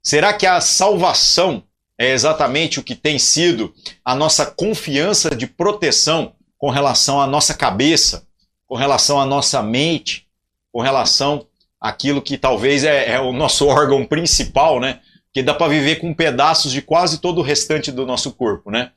será 0.02 0.32
que 0.32 0.46
a 0.46 0.60
salvação 0.60 1.62
é 1.98 2.12
exatamente 2.12 2.78
o 2.78 2.82
que 2.82 2.94
tem 2.94 3.18
sido 3.18 3.74
a 4.04 4.14
nossa 4.14 4.46
confiança 4.46 5.34
de 5.34 5.46
proteção 5.46 6.34
com 6.58 6.70
relação 6.70 7.20
à 7.20 7.26
nossa 7.26 7.54
cabeça, 7.54 8.26
com 8.66 8.76
relação 8.76 9.20
à 9.20 9.24
nossa 9.24 9.62
mente, 9.62 10.26
com 10.72 10.80
relação 10.80 11.46
àquilo 11.80 12.20
que 12.20 12.36
talvez 12.36 12.84
é, 12.84 13.12
é 13.12 13.20
o 13.20 13.32
nosso 13.32 13.66
órgão 13.68 14.04
principal, 14.04 14.78
né? 14.78 15.00
que 15.36 15.42
dá 15.42 15.52
para 15.52 15.68
viver 15.68 15.96
com 15.96 16.14
pedaços 16.14 16.72
de 16.72 16.80
quase 16.80 17.18
todo 17.18 17.40
o 17.40 17.42
restante 17.42 17.92
do 17.92 18.06
nosso 18.06 18.32
corpo, 18.32 18.70
né? 18.70 18.92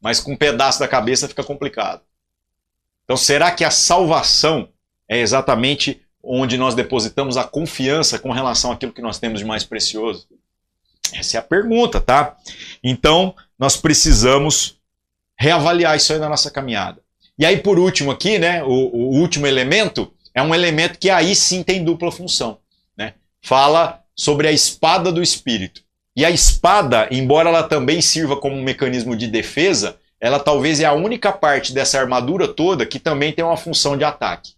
Mas 0.00 0.18
com 0.18 0.32
um 0.32 0.36
pedaço 0.36 0.80
da 0.80 0.88
cabeça 0.88 1.28
fica 1.28 1.44
complicado. 1.44 2.02
Então, 3.08 3.16
será 3.16 3.50
que 3.50 3.64
a 3.64 3.70
salvação 3.70 4.68
é 5.08 5.18
exatamente 5.18 6.02
onde 6.22 6.58
nós 6.58 6.74
depositamos 6.74 7.38
a 7.38 7.44
confiança 7.44 8.18
com 8.18 8.30
relação 8.30 8.70
àquilo 8.70 8.92
que 8.92 9.00
nós 9.00 9.18
temos 9.18 9.40
de 9.40 9.46
mais 9.46 9.64
precioso? 9.64 10.28
Essa 11.14 11.38
é 11.38 11.40
a 11.40 11.42
pergunta, 11.42 12.02
tá? 12.02 12.36
Então, 12.84 13.34
nós 13.58 13.78
precisamos 13.78 14.76
reavaliar 15.38 15.96
isso 15.96 16.12
aí 16.12 16.18
na 16.18 16.28
nossa 16.28 16.50
caminhada. 16.50 17.00
E 17.38 17.46
aí, 17.46 17.56
por 17.56 17.78
último, 17.78 18.10
aqui, 18.10 18.38
né? 18.38 18.62
O, 18.62 18.68
o 18.68 19.18
último 19.18 19.46
elemento 19.46 20.12
é 20.34 20.42
um 20.42 20.54
elemento 20.54 20.98
que 20.98 21.08
aí 21.08 21.34
sim 21.34 21.62
tem 21.62 21.82
dupla 21.82 22.12
função. 22.12 22.58
Né? 22.94 23.14
Fala 23.40 24.04
sobre 24.14 24.48
a 24.48 24.52
espada 24.52 25.10
do 25.10 25.22
espírito. 25.22 25.80
E 26.14 26.26
a 26.26 26.30
espada, 26.30 27.08
embora 27.10 27.48
ela 27.48 27.62
também 27.62 28.02
sirva 28.02 28.36
como 28.36 28.54
um 28.54 28.62
mecanismo 28.62 29.16
de 29.16 29.28
defesa, 29.28 29.96
ela 30.20 30.40
talvez 30.40 30.80
é 30.80 30.84
a 30.84 30.92
única 30.92 31.32
parte 31.32 31.72
dessa 31.72 31.98
armadura 31.98 32.48
toda 32.48 32.86
que 32.86 32.98
também 32.98 33.32
tem 33.32 33.44
uma 33.44 33.56
função 33.56 33.96
de 33.96 34.04
ataque. 34.04 34.52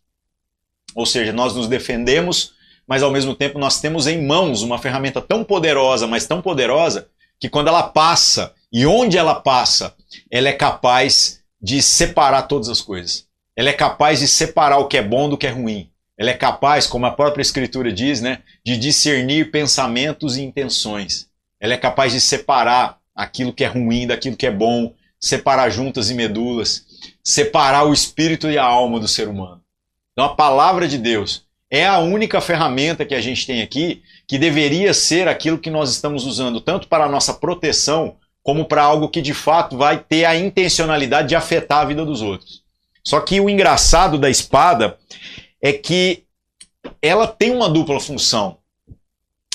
Ou 0.94 1.06
seja, 1.06 1.32
nós 1.32 1.54
nos 1.54 1.68
defendemos, 1.68 2.52
mas 2.86 3.02
ao 3.02 3.10
mesmo 3.10 3.34
tempo 3.34 3.58
nós 3.58 3.80
temos 3.80 4.06
em 4.06 4.26
mãos 4.26 4.62
uma 4.62 4.78
ferramenta 4.78 5.20
tão 5.20 5.44
poderosa, 5.44 6.06
mas 6.06 6.26
tão 6.26 6.40
poderosa, 6.42 7.08
que 7.38 7.48
quando 7.48 7.68
ela 7.68 7.82
passa 7.82 8.54
e 8.72 8.86
onde 8.86 9.16
ela 9.16 9.34
passa, 9.34 9.94
ela 10.30 10.48
é 10.48 10.52
capaz 10.52 11.40
de 11.60 11.82
separar 11.82 12.42
todas 12.42 12.68
as 12.68 12.80
coisas. 12.80 13.26
Ela 13.54 13.70
é 13.70 13.74
capaz 13.74 14.20
de 14.20 14.28
separar 14.28 14.78
o 14.78 14.88
que 14.88 14.96
é 14.96 15.02
bom 15.02 15.28
do 15.28 15.36
que 15.36 15.46
é 15.46 15.50
ruim. 15.50 15.90
Ela 16.16 16.30
é 16.30 16.34
capaz, 16.34 16.86
como 16.86 17.06
a 17.06 17.10
própria 17.10 17.42
Escritura 17.42 17.92
diz, 17.92 18.20
né, 18.20 18.40
de 18.64 18.76
discernir 18.76 19.50
pensamentos 19.50 20.36
e 20.36 20.42
intenções. 20.42 21.28
Ela 21.58 21.74
é 21.74 21.78
capaz 21.78 22.12
de 22.12 22.20
separar 22.20 22.98
aquilo 23.14 23.52
que 23.52 23.64
é 23.64 23.66
ruim 23.66 24.06
daquilo 24.06 24.36
que 24.36 24.46
é 24.46 24.50
bom, 24.50 24.94
separar 25.20 25.70
juntas 25.70 26.10
e 26.10 26.14
medulas, 26.14 26.86
separar 27.22 27.84
o 27.84 27.92
espírito 27.92 28.50
e 28.50 28.56
a 28.56 28.64
alma 28.64 28.98
do 28.98 29.06
ser 29.06 29.28
humano. 29.28 29.60
Então 30.12 30.24
a 30.24 30.34
palavra 30.34 30.88
de 30.88 30.98
Deus 30.98 31.44
é 31.70 31.86
a 31.86 31.98
única 31.98 32.40
ferramenta 32.40 33.04
que 33.04 33.14
a 33.14 33.20
gente 33.20 33.46
tem 33.46 33.62
aqui 33.62 34.02
que 34.26 34.38
deveria 34.38 34.92
ser 34.92 35.28
aquilo 35.28 35.58
que 35.58 35.70
nós 35.70 35.90
estamos 35.90 36.24
usando 36.24 36.60
tanto 36.60 36.88
para 36.88 37.04
a 37.04 37.08
nossa 37.08 37.34
proteção 37.34 38.16
como 38.42 38.64
para 38.64 38.82
algo 38.82 39.08
que 39.08 39.20
de 39.20 39.34
fato 39.34 39.76
vai 39.76 39.98
ter 39.98 40.24
a 40.24 40.36
intencionalidade 40.36 41.28
de 41.28 41.36
afetar 41.36 41.80
a 41.80 41.84
vida 41.84 42.04
dos 42.04 42.22
outros. 42.22 42.64
Só 43.04 43.20
que 43.20 43.40
o 43.40 43.48
engraçado 43.48 44.18
da 44.18 44.30
espada 44.30 44.98
é 45.60 45.72
que 45.72 46.24
ela 47.00 47.26
tem 47.26 47.50
uma 47.50 47.68
dupla 47.68 48.00
função. 48.00 48.58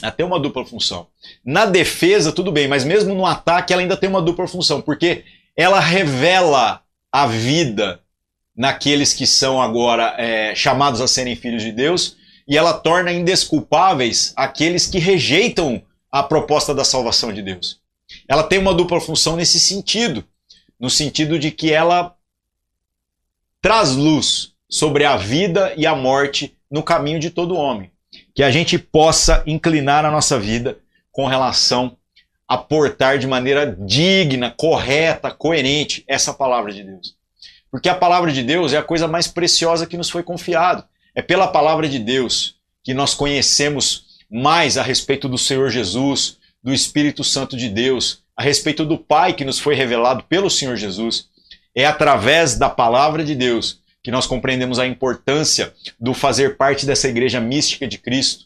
Ela 0.02 0.12
tem 0.12 0.26
uma 0.26 0.40
dupla 0.40 0.66
função. 0.66 1.08
Na 1.44 1.66
defesa, 1.66 2.32
tudo 2.32 2.52
bem, 2.52 2.68
mas 2.68 2.84
mesmo 2.84 3.14
no 3.14 3.26
ataque, 3.26 3.74
ela 3.74 3.82
ainda 3.82 3.98
tem 3.98 4.10
uma 4.10 4.22
dupla 4.22 4.48
função, 4.48 4.82
porque 4.82 5.24
ela 5.56 5.80
revela 5.80 6.82
a 7.12 7.28
vida 7.28 8.02
naqueles 8.56 9.14
que 9.14 9.26
são 9.26 9.62
agora 9.62 10.16
é, 10.18 10.54
chamados 10.56 11.02
a 11.02 11.08
serem 11.08 11.36
filhos 11.36 11.64
de 11.64 11.72
Deus, 11.72 12.18
e 12.48 12.58
ela 12.58 12.74
torna 12.74 13.12
indesculpáveis 13.12 14.34
aqueles 14.36 14.88
que 14.88 15.00
rejeitam 15.00 15.82
a 16.12 16.24
proposta 16.24 16.74
da 16.74 16.86
salvação 16.86 17.34
de 17.34 17.42
Deus. 17.42 17.80
Ela 18.28 18.44
tem 18.44 18.60
uma 18.60 18.74
dupla 18.74 19.02
função 19.02 19.36
nesse 19.36 19.60
sentido, 19.60 20.24
no 20.80 20.90
sentido 20.90 21.40
de 21.40 21.52
que 21.52 21.72
ela 21.74 22.16
traz 23.62 23.96
luz 23.96 24.54
sobre 24.70 25.06
a 25.06 25.18
vida 25.18 25.74
e 25.76 25.88
a 25.88 25.96
morte 25.96 26.56
no 26.70 26.84
caminho 26.84 27.20
de 27.20 27.30
todo 27.30 27.56
homem. 27.56 27.92
Que 28.34 28.44
a 28.44 28.52
gente 28.52 28.78
possa 28.78 29.44
inclinar 29.48 30.06
a 30.06 30.12
nossa 30.12 30.40
vida 30.40 30.78
com 31.12 31.26
relação 31.26 31.98
a 32.48 32.58
portar 32.58 33.18
de 33.18 33.28
maneira 33.28 33.76
digna, 33.80 34.54
correta, 34.56 35.32
coerente 35.32 36.04
essa 36.08 36.34
palavra 36.34 36.72
de 36.72 36.84
Deus. 36.84 37.16
Porque 37.72 37.90
a 37.90 37.96
palavra 37.96 38.32
de 38.32 38.44
Deus 38.44 38.72
é 38.72 38.78
a 38.78 38.84
coisa 38.84 39.08
mais 39.08 39.28
preciosa 39.28 39.88
que 39.88 39.98
nos 39.98 40.10
foi 40.10 40.24
confiado. 40.24 40.84
É 41.14 41.22
pela 41.22 41.48
palavra 41.48 41.90
de 41.90 42.00
Deus 42.00 42.56
que 42.84 42.94
nós 42.94 43.14
conhecemos 43.14 44.06
mais 44.30 44.78
a 44.78 44.84
respeito 44.84 45.28
do 45.28 45.38
Senhor 45.38 45.70
Jesus, 45.70 46.38
do 46.64 46.74
Espírito 46.74 47.24
Santo 47.24 47.58
de 47.58 47.68
Deus, 47.70 48.24
a 48.36 48.44
respeito 48.44 48.86
do 48.86 48.98
Pai 48.98 49.34
que 49.34 49.46
nos 49.46 49.60
foi 49.60 49.76
revelado 49.76 50.24
pelo 50.24 50.50
Senhor 50.50 50.76
Jesus. 50.76 51.28
É 51.76 51.86
através 51.86 52.58
da 52.58 52.70
palavra 52.70 53.24
de 53.24 53.36
Deus 53.36 53.80
que 54.04 54.12
nós 54.12 54.28
compreendemos 54.28 54.78
a 54.78 54.86
importância 54.86 55.74
do 56.00 56.14
fazer 56.14 56.58
parte 56.58 56.86
dessa 56.86 57.08
igreja 57.08 57.42
mística 57.42 57.88
de 57.88 57.98
Cristo, 57.98 58.46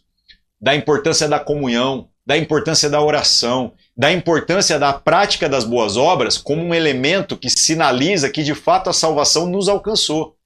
da 0.60 0.74
importância 0.74 1.28
da 1.28 1.40
comunhão, 1.40 2.08
da 2.26 2.38
importância 2.38 2.90
da 2.90 3.02
oração, 3.02 3.74
da 4.00 4.14
importância 4.14 4.80
da 4.80 4.94
prática 4.94 5.50
das 5.50 5.66
boas 5.66 5.98
obras 5.98 6.38
como 6.38 6.64
um 6.64 6.74
elemento 6.74 7.36
que 7.36 7.50
sinaliza 7.50 8.30
que 8.30 8.42
de 8.44 8.56
fato 8.56 8.90
a 8.90 8.94
salvação 8.94 9.46
nos 9.46 9.68
alcançou 9.68 10.38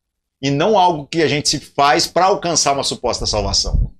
e 0.41 0.49
não 0.49 0.75
algo 0.75 1.05
que 1.05 1.21
a 1.21 1.27
gente 1.27 1.49
se 1.49 1.59
faz 1.59 2.07
para 2.07 2.25
alcançar 2.25 2.73
uma 2.73 2.83
suposta 2.83 3.27
salvação. 3.27 3.91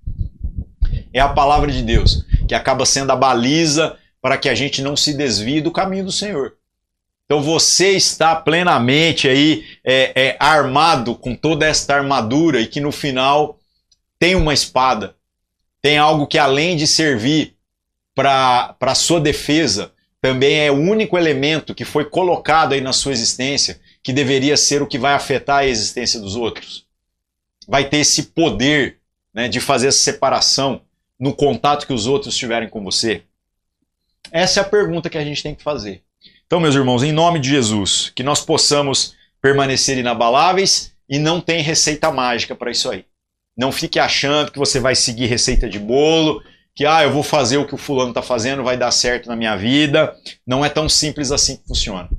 É 1.13 1.19
a 1.19 1.29
palavra 1.29 1.71
de 1.71 1.83
Deus 1.83 2.25
que 2.47 2.55
acaba 2.55 2.83
sendo 2.83 3.11
a 3.11 3.15
baliza 3.15 3.95
para 4.19 4.39
que 4.39 4.49
a 4.49 4.55
gente 4.55 4.81
não 4.81 4.95
se 4.95 5.13
desvie 5.13 5.61
do 5.61 5.71
caminho 5.71 6.05
do 6.05 6.11
Senhor. 6.11 6.55
Então 7.25 7.39
você 7.39 7.91
está 7.91 8.35
plenamente 8.35 9.27
aí 9.27 9.65
é, 9.83 10.29
é, 10.29 10.37
armado 10.39 11.13
com 11.13 11.35
toda 11.35 11.67
esta 11.67 11.93
armadura 11.95 12.59
e 12.59 12.65
que 12.65 12.81
no 12.81 12.91
final 12.91 13.59
tem 14.17 14.33
uma 14.33 14.51
espada, 14.51 15.15
tem 15.79 15.99
algo 15.99 16.25
que 16.25 16.39
além 16.39 16.75
de 16.75 16.87
servir 16.87 17.52
para 18.15 18.75
a 18.79 18.95
sua 18.95 19.19
defesa, 19.19 19.91
também 20.21 20.59
é 20.59 20.71
o 20.71 20.75
único 20.75 21.17
elemento 21.17 21.75
que 21.75 21.83
foi 21.83 22.05
colocado 22.05 22.73
aí 22.73 22.81
na 22.81 22.93
sua 22.93 23.11
existência 23.11 23.79
que 24.01 24.13
deveria 24.13 24.55
ser 24.55 24.81
o 24.81 24.87
que 24.87 24.97
vai 24.97 25.13
afetar 25.13 25.57
a 25.59 25.67
existência 25.67 26.19
dos 26.19 26.35
outros. 26.35 26.85
Vai 27.67 27.89
ter 27.89 27.97
esse 27.97 28.23
poder 28.23 28.99
né, 29.33 29.47
de 29.47 29.59
fazer 29.59 29.87
essa 29.87 29.99
separação 29.99 30.81
no 31.19 31.33
contato 31.33 31.87
que 31.87 31.93
os 31.93 32.07
outros 32.07 32.37
tiverem 32.37 32.69
com 32.69 32.83
você. 32.83 33.23
Essa 34.31 34.59
é 34.59 34.63
a 34.63 34.67
pergunta 34.67 35.09
que 35.09 35.17
a 35.17 35.23
gente 35.23 35.43
tem 35.43 35.55
que 35.55 35.63
fazer. 35.63 36.01
Então, 36.45 36.59
meus 36.59 36.75
irmãos, 36.75 37.03
em 37.03 37.11
nome 37.11 37.39
de 37.39 37.49
Jesus, 37.49 38.11
que 38.15 38.23
nós 38.23 38.41
possamos 38.41 39.15
permanecer 39.41 39.97
inabaláveis 39.97 40.93
e 41.09 41.19
não 41.19 41.41
tem 41.41 41.61
receita 41.61 42.11
mágica 42.11 42.55
para 42.55 42.71
isso 42.71 42.89
aí. 42.89 43.05
Não 43.55 43.71
fique 43.71 43.99
achando 43.99 44.51
que 44.51 44.59
você 44.59 44.79
vai 44.79 44.95
seguir 44.95 45.27
receita 45.27 45.69
de 45.69 45.79
bolo, 45.79 46.41
que 46.75 46.85
ah, 46.85 47.03
eu 47.03 47.11
vou 47.11 47.23
fazer 47.23 47.57
o 47.57 47.67
que 47.67 47.75
o 47.75 47.77
fulano 47.77 48.09
está 48.09 48.21
fazendo, 48.21 48.63
vai 48.63 48.77
dar 48.77 48.91
certo 48.91 49.27
na 49.27 49.35
minha 49.35 49.55
vida. 49.55 50.15
Não 50.45 50.65
é 50.65 50.69
tão 50.69 50.89
simples 50.89 51.31
assim 51.31 51.57
que 51.57 51.67
funciona. 51.67 52.09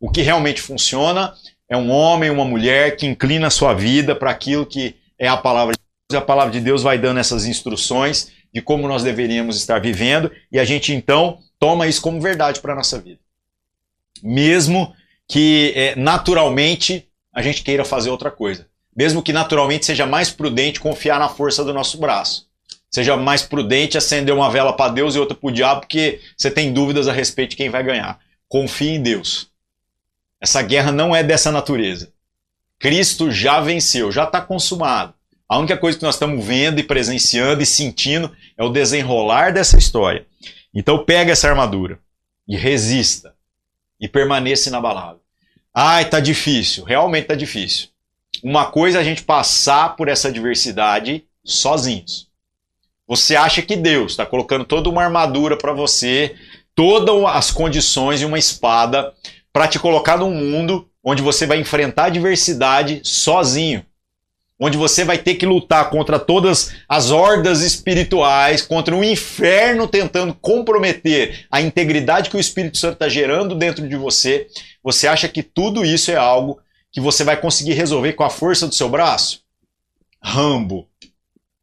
O 0.00 0.10
que 0.10 0.22
realmente 0.22 0.60
funciona 0.60 1.34
é 1.68 1.76
um 1.76 1.90
homem, 1.90 2.30
uma 2.30 2.44
mulher 2.44 2.96
que 2.96 3.06
inclina 3.06 3.46
a 3.46 3.50
sua 3.50 3.74
vida 3.74 4.16
para 4.16 4.30
aquilo 4.30 4.66
que 4.66 4.96
é 5.18 5.28
a 5.28 5.36
palavra 5.36 5.74
de 5.74 5.78
Deus. 5.78 6.14
E 6.14 6.16
a 6.16 6.26
palavra 6.26 6.52
de 6.52 6.60
Deus 6.60 6.82
vai 6.82 6.98
dando 6.98 7.20
essas 7.20 7.46
instruções 7.46 8.32
de 8.52 8.60
como 8.60 8.86
nós 8.86 9.02
deveríamos 9.02 9.56
estar 9.56 9.80
vivendo 9.80 10.30
e 10.50 10.58
a 10.58 10.64
gente 10.64 10.92
então 10.92 11.38
toma 11.58 11.86
isso 11.86 12.02
como 12.02 12.20
verdade 12.20 12.60
para 12.60 12.72
a 12.72 12.76
nossa 12.76 12.98
vida. 12.98 13.20
Mesmo 14.22 14.94
que 15.26 15.72
é, 15.74 15.96
naturalmente 15.96 17.08
a 17.32 17.40
gente 17.40 17.62
queira 17.62 17.84
fazer 17.84 18.10
outra 18.10 18.30
coisa. 18.30 18.66
Mesmo 18.94 19.22
que 19.22 19.32
naturalmente 19.32 19.86
seja 19.86 20.04
mais 20.04 20.30
prudente 20.30 20.80
confiar 20.80 21.18
na 21.18 21.28
força 21.28 21.64
do 21.64 21.72
nosso 21.72 21.96
braço. 21.96 22.46
Seja 22.92 23.16
mais 23.16 23.42
prudente 23.42 23.96
acender 23.96 24.34
uma 24.34 24.50
vela 24.50 24.74
para 24.74 24.92
Deus 24.92 25.14
e 25.14 25.18
outra 25.18 25.34
para 25.34 25.48
o 25.48 25.52
diabo, 25.52 25.80
porque 25.80 26.20
você 26.36 26.50
tem 26.50 26.72
dúvidas 26.72 27.08
a 27.08 27.12
respeito 27.12 27.50
de 27.50 27.56
quem 27.56 27.70
vai 27.70 27.82
ganhar. 27.82 28.20
Confie 28.46 28.90
em 28.90 29.02
Deus. 29.02 29.50
Essa 30.38 30.60
guerra 30.60 30.92
não 30.92 31.16
é 31.16 31.22
dessa 31.22 31.50
natureza. 31.50 32.12
Cristo 32.78 33.30
já 33.30 33.60
venceu, 33.60 34.12
já 34.12 34.24
está 34.24 34.40
consumado. 34.42 35.14
A 35.48 35.56
única 35.58 35.76
coisa 35.76 35.96
que 35.96 36.04
nós 36.04 36.16
estamos 36.16 36.44
vendo 36.44 36.80
e 36.80 36.82
presenciando 36.82 37.62
e 37.62 37.66
sentindo 37.66 38.30
é 38.58 38.64
o 38.64 38.68
desenrolar 38.68 39.52
dessa 39.52 39.78
história. 39.78 40.26
Então 40.74 41.04
pega 41.04 41.32
essa 41.32 41.48
armadura 41.48 41.98
e 42.46 42.56
resista 42.56 43.34
e 44.00 44.08
permaneça 44.08 44.68
inabalável. 44.68 45.20
Ai, 45.72 46.08
tá 46.08 46.20
difícil, 46.20 46.84
realmente 46.84 47.28
tá 47.28 47.34
difícil. 47.34 47.88
Uma 48.42 48.66
coisa 48.66 48.98
é 48.98 49.00
a 49.00 49.04
gente 49.04 49.22
passar 49.22 49.96
por 49.96 50.08
essa 50.08 50.28
adversidade 50.28 51.24
sozinhos. 51.44 52.31
Você 53.06 53.36
acha 53.36 53.62
que 53.62 53.76
Deus 53.76 54.12
está 54.12 54.24
colocando 54.24 54.64
toda 54.64 54.88
uma 54.88 55.02
armadura 55.02 55.56
para 55.56 55.72
você, 55.72 56.34
todas 56.74 57.14
as 57.26 57.50
condições 57.50 58.20
e 58.20 58.24
uma 58.24 58.38
espada 58.38 59.12
para 59.52 59.68
te 59.68 59.78
colocar 59.78 60.16
num 60.16 60.32
mundo 60.32 60.88
onde 61.04 61.22
você 61.22 61.46
vai 61.46 61.58
enfrentar 61.58 62.04
a 62.04 62.06
adversidade 62.06 63.00
sozinho 63.04 63.84
onde 64.64 64.78
você 64.78 65.04
vai 65.04 65.18
ter 65.18 65.34
que 65.34 65.44
lutar 65.44 65.90
contra 65.90 66.20
todas 66.20 66.72
as 66.88 67.10
hordas 67.10 67.62
espirituais, 67.62 68.62
contra 68.62 68.94
um 68.94 69.02
inferno 69.02 69.88
tentando 69.88 70.32
comprometer 70.34 71.46
a 71.50 71.60
integridade 71.60 72.30
que 72.30 72.36
o 72.36 72.40
Espírito 72.40 72.78
Santo 72.78 72.92
está 72.92 73.08
gerando 73.08 73.56
dentro 73.56 73.88
de 73.88 73.96
você, 73.96 74.46
você 74.80 75.08
acha 75.08 75.26
que 75.26 75.42
tudo 75.42 75.84
isso 75.84 76.12
é 76.12 76.16
algo 76.16 76.60
que 76.92 77.00
você 77.00 77.24
vai 77.24 77.36
conseguir 77.36 77.72
resolver 77.72 78.12
com 78.12 78.22
a 78.22 78.30
força 78.30 78.68
do 78.68 78.74
seu 78.74 78.88
braço? 78.88 79.42
Rambo. 80.22 80.86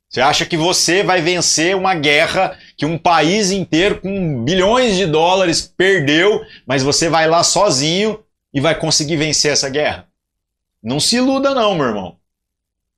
Você 0.09 0.21
acha 0.21 0.43
que 0.43 0.57
você 0.57 1.03
vai 1.03 1.21
vencer 1.21 1.75
uma 1.75 1.93
guerra 1.93 2.57
que 2.75 2.85
um 2.85 2.97
país 2.97 3.51
inteiro 3.51 4.01
com 4.01 4.43
bilhões 4.43 4.97
de 4.97 5.05
dólares 5.05 5.71
perdeu, 5.77 6.41
mas 6.65 6.81
você 6.81 7.07
vai 7.07 7.27
lá 7.27 7.43
sozinho 7.43 8.19
e 8.51 8.59
vai 8.59 8.73
conseguir 8.73 9.17
vencer 9.17 9.51
essa 9.51 9.69
guerra? 9.69 10.07
Não 10.81 10.99
se 10.99 11.17
iluda, 11.17 11.53
não, 11.53 11.75
meu 11.75 11.85
irmão. 11.85 12.17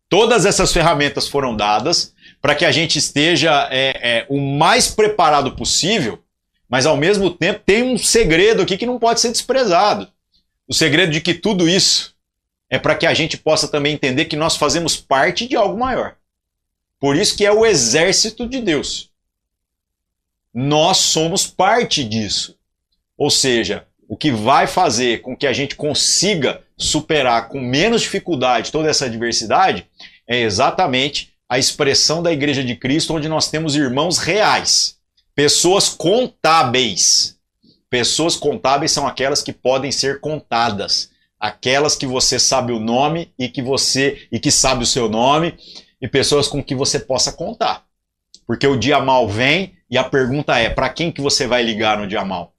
Todas 0.08 0.46
essas 0.46 0.72
ferramentas 0.72 1.28
foram 1.28 1.54
dadas 1.54 2.14
para 2.42 2.56
que 2.56 2.64
a 2.64 2.72
gente 2.72 2.98
esteja 2.98 3.68
é, 3.70 3.90
é, 4.02 4.26
o 4.30 4.40
mais 4.40 4.88
preparado 4.88 5.52
possível, 5.52 6.24
mas 6.70 6.86
ao 6.86 6.96
mesmo 6.96 7.30
tempo 7.30 7.62
tem 7.66 7.84
um 7.84 7.98
segredo 7.98 8.62
aqui 8.62 8.78
que 8.78 8.86
não 8.86 8.98
pode 8.98 9.20
ser 9.20 9.32
desprezado. 9.32 10.08
O 10.66 10.74
segredo 10.74 11.12
de 11.12 11.20
que 11.20 11.34
tudo 11.34 11.68
isso 11.68 12.16
é 12.70 12.80
para 12.80 12.96
que 12.96 13.06
a 13.06 13.14
gente 13.14 13.36
possa 13.36 13.68
também 13.68 13.94
entender 13.94 14.26
que 14.26 14.38
nós 14.38 14.56
fazemos 14.56 14.96
parte 14.96 15.46
de 15.46 15.58
algo 15.58 15.78
maior. 15.78 16.16
Por 17.02 17.16
isso 17.16 17.36
que 17.36 17.44
é 17.44 17.52
o 17.52 17.66
exército 17.66 18.48
de 18.48 18.62
Deus. 18.62 19.10
Nós 20.54 20.98
somos 20.98 21.48
parte 21.48 22.04
disso. 22.04 22.56
Ou 23.18 23.32
seja, 23.32 23.88
o 24.08 24.16
que 24.16 24.32
vai 24.32 24.68
fazer 24.68 25.22
com 25.22 25.36
que 25.36 25.48
a 25.48 25.54
gente 25.54 25.76
consiga 25.76 26.62
superar 26.78 27.50
com 27.50 27.60
menos 27.60 28.04
dificuldade 28.04 28.72
toda 28.72 28.88
essa 28.88 29.06
adversidade 29.06 29.88
é 30.28 30.42
exatamente 30.42 31.34
a 31.50 31.58
expressão 31.58 32.22
da 32.22 32.32
Igreja 32.32 32.64
de 32.64 32.76
Cristo, 32.76 33.16
onde 33.16 33.28
nós 33.28 33.50
temos 33.50 33.76
irmãos 33.76 34.20
reais, 34.20 34.98
pessoas 35.34 35.90
contábeis. 35.90 37.36
Pessoas 37.90 38.36
contábeis 38.36 38.92
são 38.92 39.08
aquelas 39.08 39.42
que 39.42 39.52
podem 39.52 39.92
ser 39.92 40.22
contadas, 40.22 41.10
aquelas 41.40 41.96
que 41.96 42.06
você 42.06 42.38
sabe 42.38 42.72
o 42.72 42.80
nome 42.80 43.34
e 43.40 43.50
que 43.50 43.62
você 43.62 44.28
e 44.32 44.40
que 44.40 44.52
sabe 44.52 44.84
o 44.84 44.88
seu 44.88 45.10
nome 45.10 45.58
e 46.02 46.08
pessoas 46.08 46.48
com 46.48 46.64
que 46.64 46.74
você 46.74 47.00
possa 47.00 47.32
contar. 47.32 47.86
Porque 48.48 48.66
o 48.66 48.78
dia 48.78 49.00
mal 49.00 49.30
vem 49.30 49.74
e 49.90 49.98
a 49.98 50.04
pergunta 50.04 50.58
é: 50.58 50.70
para 50.70 50.90
quem 50.90 51.12
que 51.12 51.22
você 51.22 51.46
vai 51.46 51.62
ligar 51.62 51.98
no 51.98 52.08
dia 52.08 52.26
mal? 52.26 52.54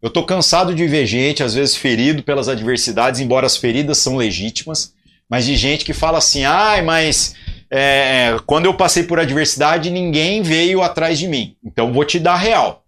Eu 0.00 0.08
estou 0.08 0.24
cansado 0.24 0.74
de 0.74 0.86
ver 0.86 1.04
gente, 1.04 1.42
às 1.42 1.52
vezes 1.54 1.76
ferido 1.76 2.22
pelas 2.22 2.48
adversidades, 2.48 3.20
embora 3.20 3.46
as 3.46 3.56
feridas 3.56 3.98
são 3.98 4.16
legítimas, 4.16 4.94
mas 5.28 5.44
de 5.44 5.56
gente 5.56 5.84
que 5.84 5.92
fala 5.92 6.18
assim: 6.18 6.44
ai, 6.44 6.80
mas 6.80 7.34
é, 7.70 8.36
quando 8.46 8.66
eu 8.66 8.74
passei 8.74 9.02
por 9.02 9.20
adversidade, 9.20 9.90
ninguém 9.90 10.42
veio 10.42 10.82
atrás 10.82 11.18
de 11.18 11.28
mim. 11.28 11.56
Então 11.64 11.92
vou 11.92 12.04
te 12.04 12.18
dar 12.18 12.36
real. 12.36 12.84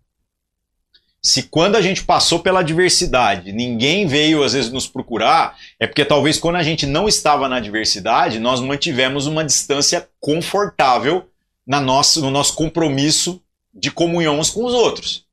Se 1.24 1.44
quando 1.44 1.76
a 1.76 1.80
gente 1.80 2.02
passou 2.02 2.40
pela 2.40 2.60
adversidade, 2.60 3.52
ninguém 3.52 4.06
veio 4.08 4.42
às 4.42 4.54
vezes 4.54 4.72
nos 4.72 4.88
procurar, 4.88 5.56
é 5.78 5.86
porque 5.86 6.04
talvez 6.04 6.36
quando 6.36 6.56
a 6.56 6.64
gente 6.64 6.84
não 6.84 7.06
estava 7.08 7.48
na 7.48 7.56
adversidade, 7.56 8.40
nós 8.40 8.60
mantivemos 8.60 9.28
uma 9.28 9.44
distância 9.44 10.08
confortável 10.18 11.30
na 11.64 11.80
nossa, 11.80 12.20
no 12.20 12.28
nosso 12.28 12.56
compromisso 12.56 13.40
de 13.72 13.88
comunhão 13.88 14.40
uns 14.40 14.50
com 14.50 14.64
os 14.64 14.74
outros. 14.74 15.24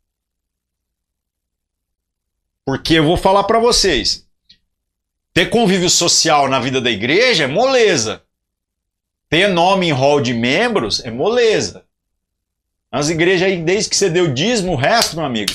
Porque 2.64 2.94
eu 2.94 3.04
vou 3.04 3.18
falar 3.18 3.46
para 3.46 3.58
vocês, 3.58 4.28
ter 5.34 5.50
convívio 5.50 5.90
social 5.90 6.48
na 6.48 6.60
vida 6.60 6.80
da 6.80 6.92
igreja 6.92 7.46
é 7.46 7.48
moleza. 7.48 8.22
Ter 9.28 9.48
nome 9.48 9.88
em 9.88 9.92
hall 9.92 10.22
de 10.22 10.36
membros 10.36 11.04
é 11.04 11.10
moleza. 11.10 11.84
Nas 12.92 13.10
igrejas 13.10 13.48
aí, 13.48 13.58
desde 13.62 13.90
que 13.90 13.96
você 13.96 14.08
deu 14.10 14.32
dízimo, 14.32 14.74
o 14.74 14.76
resto, 14.76 15.16
meu 15.16 15.26
amigo. 15.26 15.52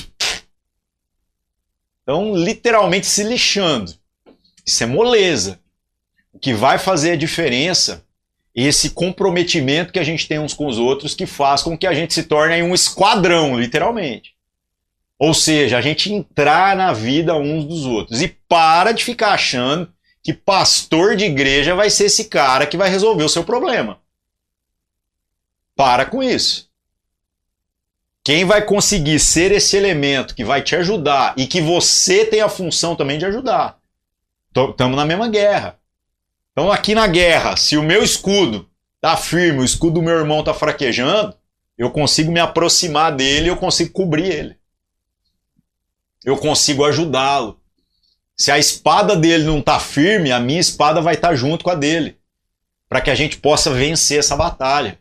Estão 2.05 2.35
literalmente 2.35 3.07
se 3.07 3.23
lixando. 3.23 3.91
Isso 4.63 4.83
é 4.83 4.85
moleza. 4.85 5.59
O 6.31 6.37
que 6.37 6.53
vai 6.53 6.77
fazer 6.77 7.13
a 7.13 7.15
diferença 7.15 8.05
é 8.55 8.61
esse 8.61 8.91
comprometimento 8.91 9.91
que 9.91 9.97
a 9.97 10.03
gente 10.03 10.27
tem 10.27 10.37
uns 10.37 10.53
com 10.53 10.67
os 10.67 10.77
outros 10.77 11.15
que 11.15 11.25
faz 11.25 11.63
com 11.63 11.75
que 11.75 11.87
a 11.87 11.95
gente 11.95 12.13
se 12.13 12.21
torne 12.21 12.61
um 12.61 12.75
esquadrão, 12.75 13.59
literalmente. 13.59 14.35
Ou 15.17 15.33
seja, 15.33 15.79
a 15.79 15.81
gente 15.81 16.13
entrar 16.13 16.75
na 16.75 16.93
vida 16.93 17.35
uns 17.35 17.65
dos 17.65 17.85
outros. 17.85 18.21
E 18.21 18.27
para 18.47 18.91
de 18.91 19.03
ficar 19.03 19.31
achando 19.31 19.91
que 20.21 20.31
pastor 20.31 21.15
de 21.15 21.25
igreja 21.25 21.73
vai 21.73 21.89
ser 21.89 22.05
esse 22.05 22.25
cara 22.25 22.67
que 22.67 22.77
vai 22.77 22.89
resolver 22.89 23.23
o 23.23 23.29
seu 23.29 23.43
problema. 23.43 23.99
Para 25.75 26.05
com 26.05 26.21
isso. 26.21 26.69
Quem 28.25 28.43
vai 28.43 28.65
conseguir 28.65 29.19
ser 29.19 29.51
esse 29.51 29.77
elemento 29.77 30.33
que 30.33 30.43
vai 30.43 30.59
te 30.59 30.75
ajudar 30.75 31.35
e 31.37 31.45
que 31.45 31.61
você 31.61 32.25
tem 32.25 32.41
a 32.41 32.49
função 32.49 32.95
também 32.95 33.19
de 33.19 33.25
ajudar? 33.27 33.77
Estamos 34.47 34.97
na 34.97 35.05
mesma 35.05 35.29
guerra. 35.29 35.77
Então, 36.51 36.71
aqui 36.71 36.95
na 36.95 37.05
guerra, 37.05 37.55
se 37.55 37.77
o 37.77 37.83
meu 37.83 38.01
escudo 38.01 38.67
tá 38.99 39.15
firme, 39.15 39.59
o 39.59 39.63
escudo 39.63 39.95
do 39.95 40.01
meu 40.01 40.15
irmão 40.15 40.43
tá 40.43 40.55
fraquejando, 40.55 41.35
eu 41.77 41.91
consigo 41.91 42.31
me 42.31 42.39
aproximar 42.39 43.15
dele, 43.15 43.51
eu 43.51 43.57
consigo 43.57 43.91
cobrir 43.91 44.25
ele. 44.25 44.57
Eu 46.23 46.35
consigo 46.35 46.83
ajudá-lo. 46.83 47.59
Se 48.35 48.49
a 48.49 48.57
espada 48.57 49.15
dele 49.15 49.43
não 49.43 49.61
tá 49.61 49.79
firme, 49.79 50.31
a 50.31 50.39
minha 50.39 50.59
espada 50.59 50.99
vai 50.99 51.13
estar 51.13 51.29
tá 51.29 51.35
junto 51.35 51.63
com 51.63 51.69
a 51.69 51.75
dele, 51.75 52.17
para 52.89 53.01
que 53.01 53.11
a 53.11 53.15
gente 53.15 53.37
possa 53.37 53.69
vencer 53.69 54.17
essa 54.17 54.35
batalha. 54.35 54.99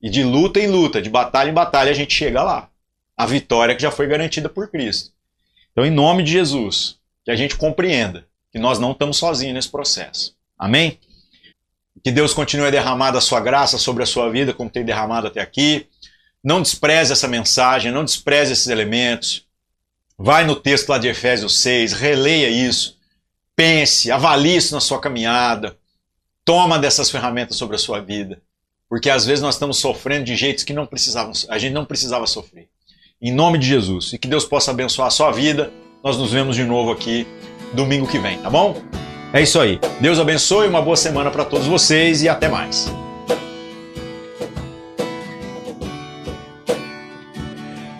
E 0.00 0.08
de 0.08 0.22
luta 0.22 0.60
em 0.60 0.68
luta, 0.68 1.02
de 1.02 1.10
batalha 1.10 1.50
em 1.50 1.54
batalha, 1.54 1.90
a 1.90 1.94
gente 1.94 2.14
chega 2.14 2.42
lá. 2.42 2.70
A 3.16 3.26
vitória 3.26 3.74
que 3.74 3.82
já 3.82 3.90
foi 3.90 4.06
garantida 4.06 4.48
por 4.48 4.68
Cristo. 4.70 5.12
Então, 5.72 5.84
em 5.84 5.90
nome 5.90 6.22
de 6.22 6.32
Jesus, 6.32 6.98
que 7.24 7.30
a 7.30 7.36
gente 7.36 7.56
compreenda 7.56 8.26
que 8.52 8.58
nós 8.58 8.78
não 8.78 8.92
estamos 8.92 9.16
sozinhos 9.16 9.54
nesse 9.54 9.68
processo. 9.68 10.36
Amém? 10.56 10.98
Que 12.02 12.10
Deus 12.10 12.32
continue 12.32 12.66
a 12.66 12.70
derramar 12.70 13.16
a 13.16 13.20
sua 13.20 13.40
graça 13.40 13.76
sobre 13.76 14.02
a 14.02 14.06
sua 14.06 14.30
vida, 14.30 14.52
como 14.52 14.70
tem 14.70 14.84
derramado 14.84 15.26
até 15.26 15.40
aqui. 15.40 15.86
Não 16.42 16.62
despreze 16.62 17.12
essa 17.12 17.26
mensagem, 17.26 17.92
não 17.92 18.04
despreze 18.04 18.52
esses 18.52 18.68
elementos. 18.68 19.46
Vai 20.16 20.44
no 20.44 20.56
texto 20.56 20.88
lá 20.88 20.98
de 20.98 21.08
Efésios 21.08 21.60
6, 21.60 21.92
releia 21.92 22.48
isso. 22.48 22.98
Pense, 23.54 24.10
avalie 24.10 24.56
isso 24.56 24.74
na 24.74 24.80
sua 24.80 25.00
caminhada. 25.00 25.76
Toma 26.44 26.78
dessas 26.78 27.10
ferramentas 27.10 27.56
sobre 27.56 27.76
a 27.76 27.78
sua 27.78 28.00
vida. 28.00 28.40
Porque 28.88 29.10
às 29.10 29.26
vezes 29.26 29.42
nós 29.42 29.54
estamos 29.54 29.78
sofrendo 29.78 30.24
de 30.24 30.34
jeitos 30.34 30.64
que 30.64 30.72
não 30.72 30.86
precisavam, 30.86 31.32
a 31.48 31.58
gente 31.58 31.72
não 31.72 31.84
precisava 31.84 32.26
sofrer. 32.26 32.68
Em 33.20 33.32
nome 33.32 33.58
de 33.58 33.66
Jesus. 33.66 34.12
E 34.12 34.18
que 34.18 34.28
Deus 34.28 34.44
possa 34.44 34.70
abençoar 34.70 35.08
a 35.08 35.10
sua 35.10 35.30
vida. 35.30 35.72
Nós 36.02 36.16
nos 36.16 36.32
vemos 36.32 36.54
de 36.54 36.64
novo 36.64 36.92
aqui 36.92 37.26
domingo 37.72 38.06
que 38.06 38.18
vem, 38.18 38.38
tá 38.38 38.48
bom? 38.48 38.80
É 39.32 39.42
isso 39.42 39.60
aí. 39.60 39.78
Deus 40.00 40.18
abençoe, 40.18 40.68
uma 40.68 40.80
boa 40.80 40.96
semana 40.96 41.30
para 41.30 41.44
todos 41.44 41.66
vocês 41.66 42.22
e 42.22 42.28
até 42.28 42.48
mais. 42.48 42.90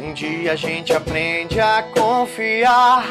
Um 0.01 0.15
dia 0.15 0.53
a 0.53 0.57
gente 0.57 0.93
aprende 0.93 1.61
a 1.61 1.83
confiar 1.83 3.07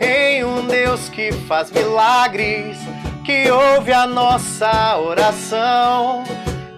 em 0.00 0.42
um 0.44 0.66
Deus 0.66 1.08
que 1.08 1.30
faz 1.46 1.70
milagres, 1.70 2.76
que 3.24 3.48
ouve 3.50 3.92
a 3.92 4.06
nossa 4.06 4.98
oração, 4.98 6.24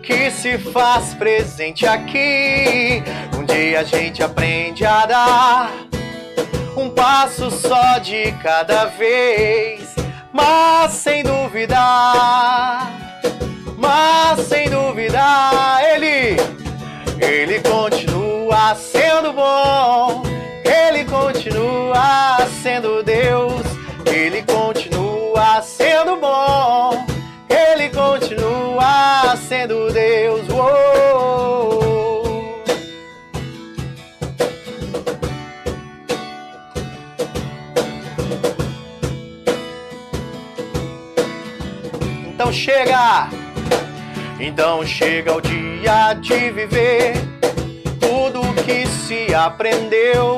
que 0.04 0.30
se 0.30 0.58
faz 0.58 1.14
presente 1.14 1.86
aqui. 1.86 3.02
Um 3.36 3.44
dia 3.44 3.80
a 3.80 3.84
gente 3.84 4.22
aprende 4.22 4.84
a 4.84 5.06
dar 5.06 5.72
um 6.76 6.90
passo 6.90 7.50
só 7.50 7.98
de 7.98 8.32
cada 8.42 8.84
vez. 8.86 9.94
Mas 10.32 10.92
sem 10.92 11.22
dúvida, 11.22 11.78
mas 13.78 14.40
sem 14.46 14.68
dúvida, 14.68 15.22
ele, 15.94 16.36
ele 17.24 17.60
continua 17.60 18.74
sendo 18.74 19.32
bom, 19.32 20.24
ele 20.64 21.04
continua 21.04 22.38
sendo 22.62 23.02
Deus, 23.04 23.62
ele 24.12 24.42
continua 24.42 24.73
sendo 29.64 29.90
Deus. 29.92 30.42
Então 42.26 42.52
chega, 42.52 43.28
então 44.38 44.84
chega 44.84 45.34
o 45.34 45.40
dia 45.40 46.14
de 46.14 46.50
viver 46.50 47.14
tudo 48.00 48.40
que 48.64 48.86
se 48.86 49.34
aprendeu 49.34 50.36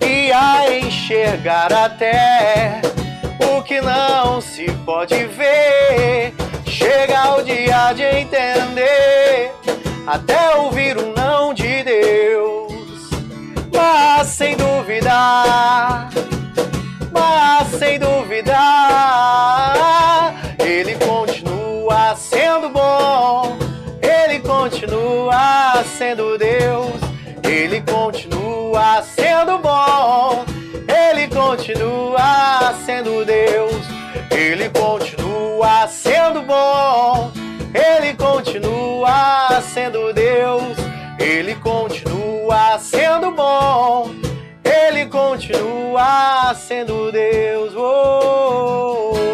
e 0.00 0.32
a 0.32 0.78
enxergar 0.78 1.72
até 1.72 2.80
o 3.40 3.62
que 3.62 3.80
não 3.80 4.40
se 4.40 4.70
pode 4.86 5.24
ver. 5.26 6.43
Chega 6.74 7.36
o 7.36 7.42
dia 7.44 7.92
de 7.92 8.02
entender, 8.02 9.52
até 10.08 10.56
ouvir 10.56 10.98
um 10.98 11.12
não 11.12 11.54
de 11.54 11.84
Deus, 11.84 12.72
mas 13.72 14.26
sem 14.26 14.56
dúvida, 14.56 16.08
mas 17.12 17.68
sem 17.78 17.96
dúvida 17.96 18.58
ele 20.58 20.96
continua 20.96 22.16
sendo 22.16 22.68
bom, 22.70 23.56
Ele 24.02 24.40
continua 24.40 25.84
sendo 25.96 26.36
Deus, 26.36 27.00
Ele 27.44 27.80
continua 27.82 29.00
sendo 29.00 29.58
bom, 29.58 30.44
Ele 30.88 31.28
continua 31.28 32.74
sendo 32.84 33.24
Deus, 33.24 33.86
Ele 34.32 34.68
continua 34.70 35.23
sendo 35.88 36.42
bom, 36.42 37.30
Ele 37.74 38.14
continua 38.14 39.60
sendo 39.62 40.12
Deus, 40.12 40.76
Ele 41.18 41.54
continua 41.56 42.78
sendo 42.78 43.30
bom, 43.30 44.10
Ele 44.64 45.06
continua 45.06 46.54
sendo 46.54 47.10
Deus. 47.12 47.74
Oh, 47.76 49.33